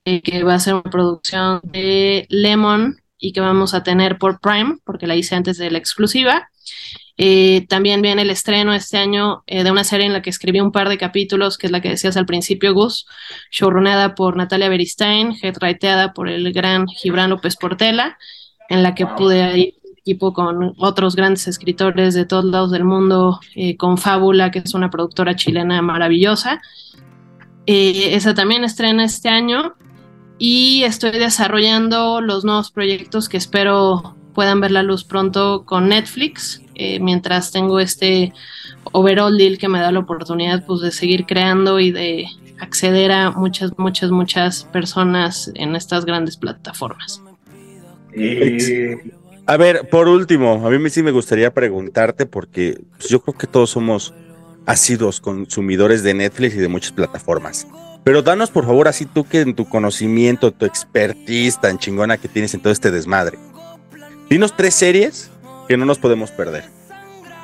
eh, 0.05 0.21
que 0.21 0.43
va 0.43 0.55
a 0.55 0.59
ser 0.59 0.75
una 0.75 0.83
producción 0.83 1.61
de 1.63 2.25
Lemon 2.29 2.97
y 3.17 3.33
que 3.33 3.41
vamos 3.41 3.73
a 3.73 3.83
tener 3.83 4.17
por 4.17 4.39
Prime, 4.39 4.77
porque 4.83 5.07
la 5.07 5.15
hice 5.15 5.35
antes 5.35 5.57
de 5.57 5.71
la 5.71 5.77
exclusiva. 5.77 6.49
Eh, 7.17 7.65
también 7.69 8.01
viene 8.01 8.23
el 8.23 8.29
estreno 8.29 8.73
este 8.73 8.97
año 8.97 9.43
eh, 9.47 9.63
de 9.63 9.71
una 9.71 9.83
serie 9.83 10.05
en 10.05 10.13
la 10.13 10.21
que 10.21 10.29
escribí 10.29 10.59
un 10.59 10.71
par 10.71 10.89
de 10.89 10.97
capítulos, 10.97 11.57
que 11.57 11.67
es 11.67 11.71
la 11.71 11.81
que 11.81 11.89
decías 11.89 12.17
al 12.17 12.25
principio, 12.25 12.73
Gus, 12.73 13.07
showrunada 13.51 14.15
por 14.15 14.35
Natalia 14.35 14.69
Beristain, 14.69 15.33
headwriteada 15.41 16.13
por 16.13 16.27
el 16.27 16.51
gran 16.51 16.87
Gibran 16.87 17.29
López 17.29 17.55
Portela, 17.55 18.17
en 18.69 18.83
la 18.83 18.95
que 18.95 19.05
pude 19.05 19.57
ir 19.57 19.75
equipo 20.05 20.33
con 20.33 20.75
otros 20.77 21.15
grandes 21.15 21.47
escritores 21.47 22.13
de 22.13 22.25
todos 22.25 22.45
lados 22.45 22.69
del 22.69 22.83
mundo, 22.83 23.39
eh, 23.55 23.75
con 23.75 23.97
Fábula, 23.97 24.51
que 24.51 24.59
es 24.59 24.75
una 24.75 24.91
productora 24.91 25.35
chilena 25.35 25.81
maravillosa. 25.81 26.61
Eh, 27.65 28.13
esa 28.13 28.35
también 28.35 28.63
estrena 28.63 29.03
este 29.03 29.29
año 29.29 29.73
y 30.37 30.83
estoy 30.83 31.09
desarrollando 31.11 32.21
los 32.21 32.45
nuevos 32.45 32.69
proyectos 32.69 33.27
que 33.29 33.37
espero 33.37 34.15
puedan 34.35 34.61
ver 34.61 34.69
la 34.69 34.83
luz 34.83 35.03
pronto 35.03 35.63
con 35.65 35.89
Netflix, 35.89 36.61
eh, 36.75 36.99
mientras 36.99 37.51
tengo 37.51 37.79
este 37.79 38.33
overall 38.91 39.35
deal 39.35 39.57
que 39.57 39.67
me 39.67 39.79
da 39.79 39.91
la 39.91 39.99
oportunidad 39.99 40.63
pues, 40.65 40.81
de 40.81 40.91
seguir 40.91 41.25
creando 41.25 41.79
y 41.79 41.91
de 41.91 42.27
acceder 42.59 43.11
a 43.11 43.31
muchas, 43.31 43.71
muchas, 43.77 44.11
muchas 44.11 44.65
personas 44.65 45.51
en 45.55 45.75
estas 45.75 46.05
grandes 46.05 46.37
plataformas. 46.37 47.21
Eh, 48.13 48.97
A 49.47 49.57
ver, 49.57 49.89
por 49.89 50.07
último, 50.07 50.65
a 50.65 50.69
mí 50.69 50.89
sí 50.89 51.03
me 51.03 51.11
gustaría 51.11 51.53
preguntarte 51.53 52.25
porque 52.25 52.79
pues, 52.97 53.09
yo 53.09 53.21
creo 53.21 53.37
que 53.37 53.47
todos 53.47 53.69
somos 53.69 54.13
ácidos 54.65 55.19
consumidores 55.21 56.01
de 56.01 56.13
Netflix 56.13 56.55
y 56.55 56.59
de 56.59 56.67
muchas 56.67 56.91
plataformas. 56.91 57.67
Pero 58.03 58.21
danos 58.21 58.51
por 58.51 58.65
favor 58.65 58.87
así 58.87 59.05
tú 59.05 59.23
que 59.23 59.41
en 59.41 59.55
tu 59.55 59.67
conocimiento, 59.69 60.51
tu 60.51 60.65
expertise 60.65 61.59
tan 61.59 61.77
chingona 61.77 62.17
que 62.17 62.27
tienes 62.27 62.53
en 62.53 62.61
todo 62.61 62.73
este 62.73 62.91
desmadre. 62.91 63.37
Dinos 64.29 64.55
tres 64.55 64.73
series 64.75 65.29
que 65.67 65.77
no 65.77 65.85
nos 65.85 65.99
podemos 65.99 66.31
perder. 66.31 66.65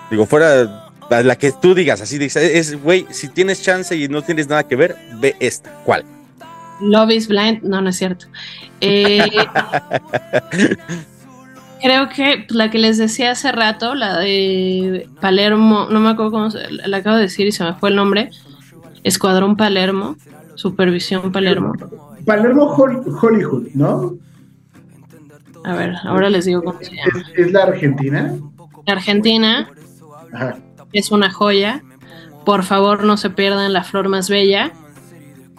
Digo, 0.09 0.25
fuera 0.25 0.89
la, 1.09 1.23
la 1.23 1.35
que 1.37 1.51
tú 1.51 1.73
digas, 1.73 2.01
así 2.01 2.17
dices, 2.17 2.43
es, 2.43 2.81
güey, 2.81 3.05
si 3.09 3.29
tienes 3.29 3.61
chance 3.61 3.95
y 3.95 4.07
no 4.07 4.21
tienes 4.21 4.47
nada 4.47 4.67
que 4.67 4.75
ver, 4.75 4.95
ve 5.19 5.35
esta. 5.39 5.71
¿Cuál? 5.85 6.03
Love 6.81 7.11
is 7.11 7.27
Blind, 7.27 7.61
no, 7.63 7.81
no 7.81 7.89
es 7.89 7.97
cierto. 7.97 8.25
Eh, 8.81 9.21
creo 11.81 12.09
que 12.09 12.45
la 12.49 12.69
que 12.71 12.79
les 12.79 12.97
decía 12.97 13.31
hace 13.31 13.51
rato, 13.51 13.95
la 13.95 14.19
de 14.19 15.07
Palermo, 15.19 15.87
no 15.89 15.99
me 15.99 16.09
acuerdo 16.09 16.31
cómo 16.31 16.51
se, 16.51 16.69
la 16.71 16.97
acabo 16.97 17.15
de 17.17 17.23
decir 17.23 17.47
y 17.47 17.51
se 17.51 17.63
me 17.63 17.73
fue 17.73 17.89
el 17.89 17.95
nombre, 17.95 18.29
Escuadrón 19.03 19.57
Palermo, 19.57 20.15
Supervisión 20.55 21.31
Palermo. 21.31 21.73
Palermo 22.25 22.75
Hol- 22.75 23.03
Hollywood, 23.21 23.67
¿no? 23.73 24.13
A 25.63 25.73
ver, 25.75 25.95
ahora 26.03 26.29
les 26.29 26.45
digo 26.45 26.63
cómo 26.63 26.79
se 26.81 26.95
llama. 26.95 27.25
¿Es, 27.35 27.45
es 27.45 27.51
la 27.51 27.63
Argentina? 27.63 28.35
Argentina, 28.87 29.69
Ajá. 30.33 30.57
es 30.91 31.11
una 31.11 31.31
joya. 31.31 31.83
Por 32.45 32.63
favor, 32.63 33.03
no 33.03 33.17
se 33.17 33.29
pierdan 33.29 33.73
la 33.73 33.83
flor 33.83 34.09
más 34.09 34.29
bella. 34.29 34.71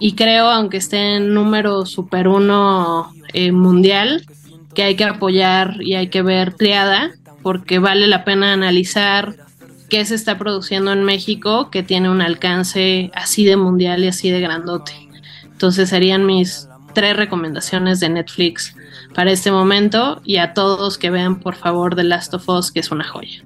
Y 0.01 0.15
creo, 0.15 0.51
aunque 0.51 0.79
esté 0.79 1.17
en 1.17 1.33
número 1.33 1.87
super 1.87 2.27
uno 2.27 3.13
eh, 3.33 3.53
mundial, 3.53 4.27
que 4.75 4.83
hay 4.83 4.97
que 4.97 5.05
apoyar 5.05 5.77
y 5.81 5.95
hay 5.95 6.09
que 6.09 6.23
ver 6.23 6.55
triada, 6.55 7.11
porque 7.43 7.79
vale 7.79 8.09
la 8.09 8.25
pena 8.25 8.53
analizar 8.53 9.37
qué 9.89 10.05
se 10.05 10.15
está 10.15 10.39
produciendo 10.39 10.93
en 10.93 11.05
México 11.05 11.71
que 11.71 11.83
tiene 11.83 12.11
un 12.11 12.23
alcance 12.23 13.11
así 13.15 13.45
de 13.45 13.57
mundial 13.57 14.03
y 14.03 14.09
así 14.09 14.31
de 14.31 14.41
grandote. 14.41 14.93
Entonces 15.45 15.91
serían 15.91 16.27
mis 16.27 16.69
tres 16.95 17.17
recomendaciones 17.17 18.01
de 18.01 18.09
Netflix 18.09 18.75
para 19.15 19.31
este 19.33 19.51
momento 19.51 20.21
y 20.25 20.37
a 20.39 20.55
todos 20.55 20.99
que 20.99 21.11
vean 21.11 21.41
por 21.41 21.55
favor 21.55 21.95
The 21.95 22.05
Last 22.05 22.35
of 22.35 22.49
Us, 22.49 22.73
que 22.73 22.81
es 22.81 22.91
una 22.91 23.05
joya. 23.05 23.43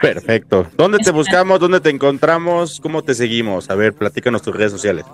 Perfecto. 0.00 0.66
¿Dónde 0.76 0.98
te 0.98 1.10
buscamos? 1.10 1.60
¿Dónde 1.60 1.80
te 1.80 1.90
encontramos? 1.90 2.80
¿Cómo 2.80 3.02
te 3.02 3.14
seguimos? 3.14 3.70
A 3.70 3.74
ver, 3.74 3.94
platícanos 3.94 4.42
tus 4.42 4.54
redes 4.54 4.72
sociales. 4.72 5.04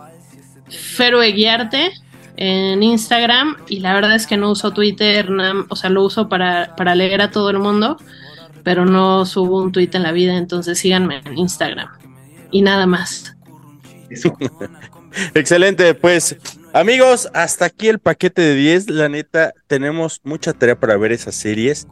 Fero 0.69 1.23
Eguiarte 1.23 1.93
en 2.37 2.83
Instagram 2.83 3.57
y 3.69 3.81
la 3.81 3.93
verdad 3.95 4.15
es 4.15 4.27
que 4.27 4.37
no 4.37 4.51
uso 4.51 4.73
Twitter, 4.73 5.29
nam- 5.29 5.67
o 5.69 5.77
sea, 5.77 5.91
lo 5.91 6.03
uso 6.05 6.29
para, 6.29 6.75
para 6.77 6.95
leer 6.95 7.21
a 7.23 7.31
todo 7.31 7.51
el 7.51 7.59
mundo, 7.59 7.99
pero 8.65 8.87
no 8.87 9.27
subo 9.27 9.63
un 9.63 9.73
tweet 9.73 9.91
en 9.93 10.03
la 10.03 10.13
vida, 10.13 10.37
entonces 10.37 10.79
síganme 10.79 11.21
en 11.25 11.39
Instagram. 11.39 11.89
Y 12.51 12.63
nada 12.63 12.87
más. 12.87 13.37
Excelente, 15.35 15.95
pues 15.95 16.37
amigos, 16.73 17.29
hasta 17.35 17.67
aquí 17.67 17.89
el 17.89 17.99
paquete 17.99 18.43
de 18.43 18.55
10. 18.55 18.91
La 18.91 19.09
neta, 19.09 19.53
tenemos 19.67 20.21
mucha 20.25 20.53
tarea 20.53 20.79
para 20.79 20.97
ver 20.97 21.13
esas 21.13 21.35
series. 21.35 21.87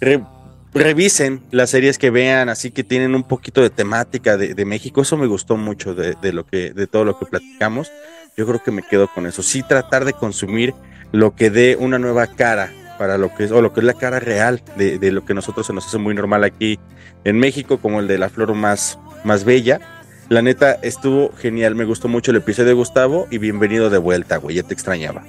Re- 0.00 0.24
revisen 0.72 1.42
las 1.50 1.70
series 1.70 1.98
que 1.98 2.10
vean, 2.10 2.48
así 2.48 2.70
que 2.70 2.84
tienen 2.84 3.14
un 3.14 3.22
poquito 3.22 3.62
de 3.62 3.70
temática 3.70 4.36
de, 4.36 4.64
México. 4.64 5.02
Eso 5.02 5.16
me 5.16 5.26
gustó 5.26 5.56
mucho 5.56 5.94
de, 5.94 6.14
de 6.20 6.32
lo 6.32 6.46
que, 6.46 6.72
de 6.72 6.86
todo 6.86 7.04
lo 7.04 7.18
que 7.18 7.26
platicamos. 7.26 7.90
Yo 8.36 8.46
creo 8.46 8.62
que 8.62 8.72
me 8.72 8.82
quedo 8.82 9.08
con 9.08 9.26
eso. 9.26 9.42
Sí, 9.42 9.62
tratar 9.62 10.04
de 10.04 10.12
consumir 10.12 10.74
lo 11.12 11.34
que 11.36 11.50
dé 11.50 11.76
una 11.78 11.98
nueva 11.98 12.26
cara 12.26 12.72
para 12.98 13.18
lo 13.18 13.34
que 13.34 13.44
es, 13.44 13.52
o 13.52 13.60
lo 13.62 13.72
que 13.72 13.80
es 13.80 13.86
la 13.86 13.94
cara 13.94 14.20
real 14.20 14.62
de, 14.76 14.98
de 14.98 15.12
lo 15.12 15.24
que 15.24 15.34
nosotros 15.34 15.66
se 15.66 15.72
nos 15.72 15.86
hace 15.86 15.98
muy 15.98 16.14
normal 16.14 16.44
aquí 16.44 16.78
en 17.24 17.38
México, 17.38 17.78
como 17.78 18.00
el 18.00 18.08
de 18.08 18.18
la 18.18 18.28
flor 18.28 18.54
más, 18.54 18.98
más 19.24 19.44
bella. 19.44 19.80
La 20.28 20.42
neta 20.42 20.72
estuvo 20.82 21.32
genial, 21.36 21.74
me 21.74 21.84
gustó 21.84 22.08
mucho 22.08 22.30
el 22.30 22.38
episodio 22.38 22.68
de 22.68 22.74
Gustavo 22.74 23.26
y 23.30 23.38
bienvenido 23.38 23.90
de 23.90 23.98
vuelta, 23.98 24.38
güey, 24.38 24.56
ya 24.56 24.62
te 24.62 24.72
extrañaba. 24.72 25.22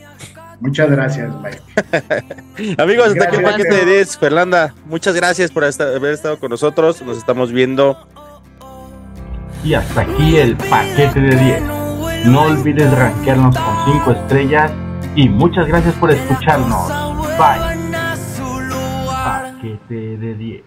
Muchas 0.61 0.89
gracias, 0.89 1.31
Mike. 1.41 2.75
Amigos, 2.81 3.07
hasta 3.09 3.25
aquí 3.25 3.35
el 3.37 3.43
paquete 3.43 3.75
de 3.75 3.85
10. 3.85 4.17
Fernanda, 4.17 4.73
muchas 4.85 5.13
gracias 5.15 5.51
por 5.51 5.63
haber 5.63 6.13
estado 6.13 6.39
con 6.39 6.49
nosotros. 6.49 7.01
Nos 7.01 7.17
estamos 7.17 7.51
viendo. 7.51 8.07
Y 9.63 9.73
hasta 9.73 10.01
aquí 10.01 10.37
el 10.37 10.55
paquete 10.55 11.19
de 11.19 11.35
10. 11.35 11.63
No 12.27 12.43
olvides 12.43 12.89
rankearnos 12.91 13.57
con 13.57 13.93
5 13.93 14.11
estrellas 14.11 14.71
y 15.15 15.27
muchas 15.29 15.67
gracias 15.67 15.93
por 15.95 16.11
escucharnos. 16.11 16.87
Bye. 17.37 17.75
Paquete 19.05 20.17
de 20.17 20.35
10. 20.35 20.63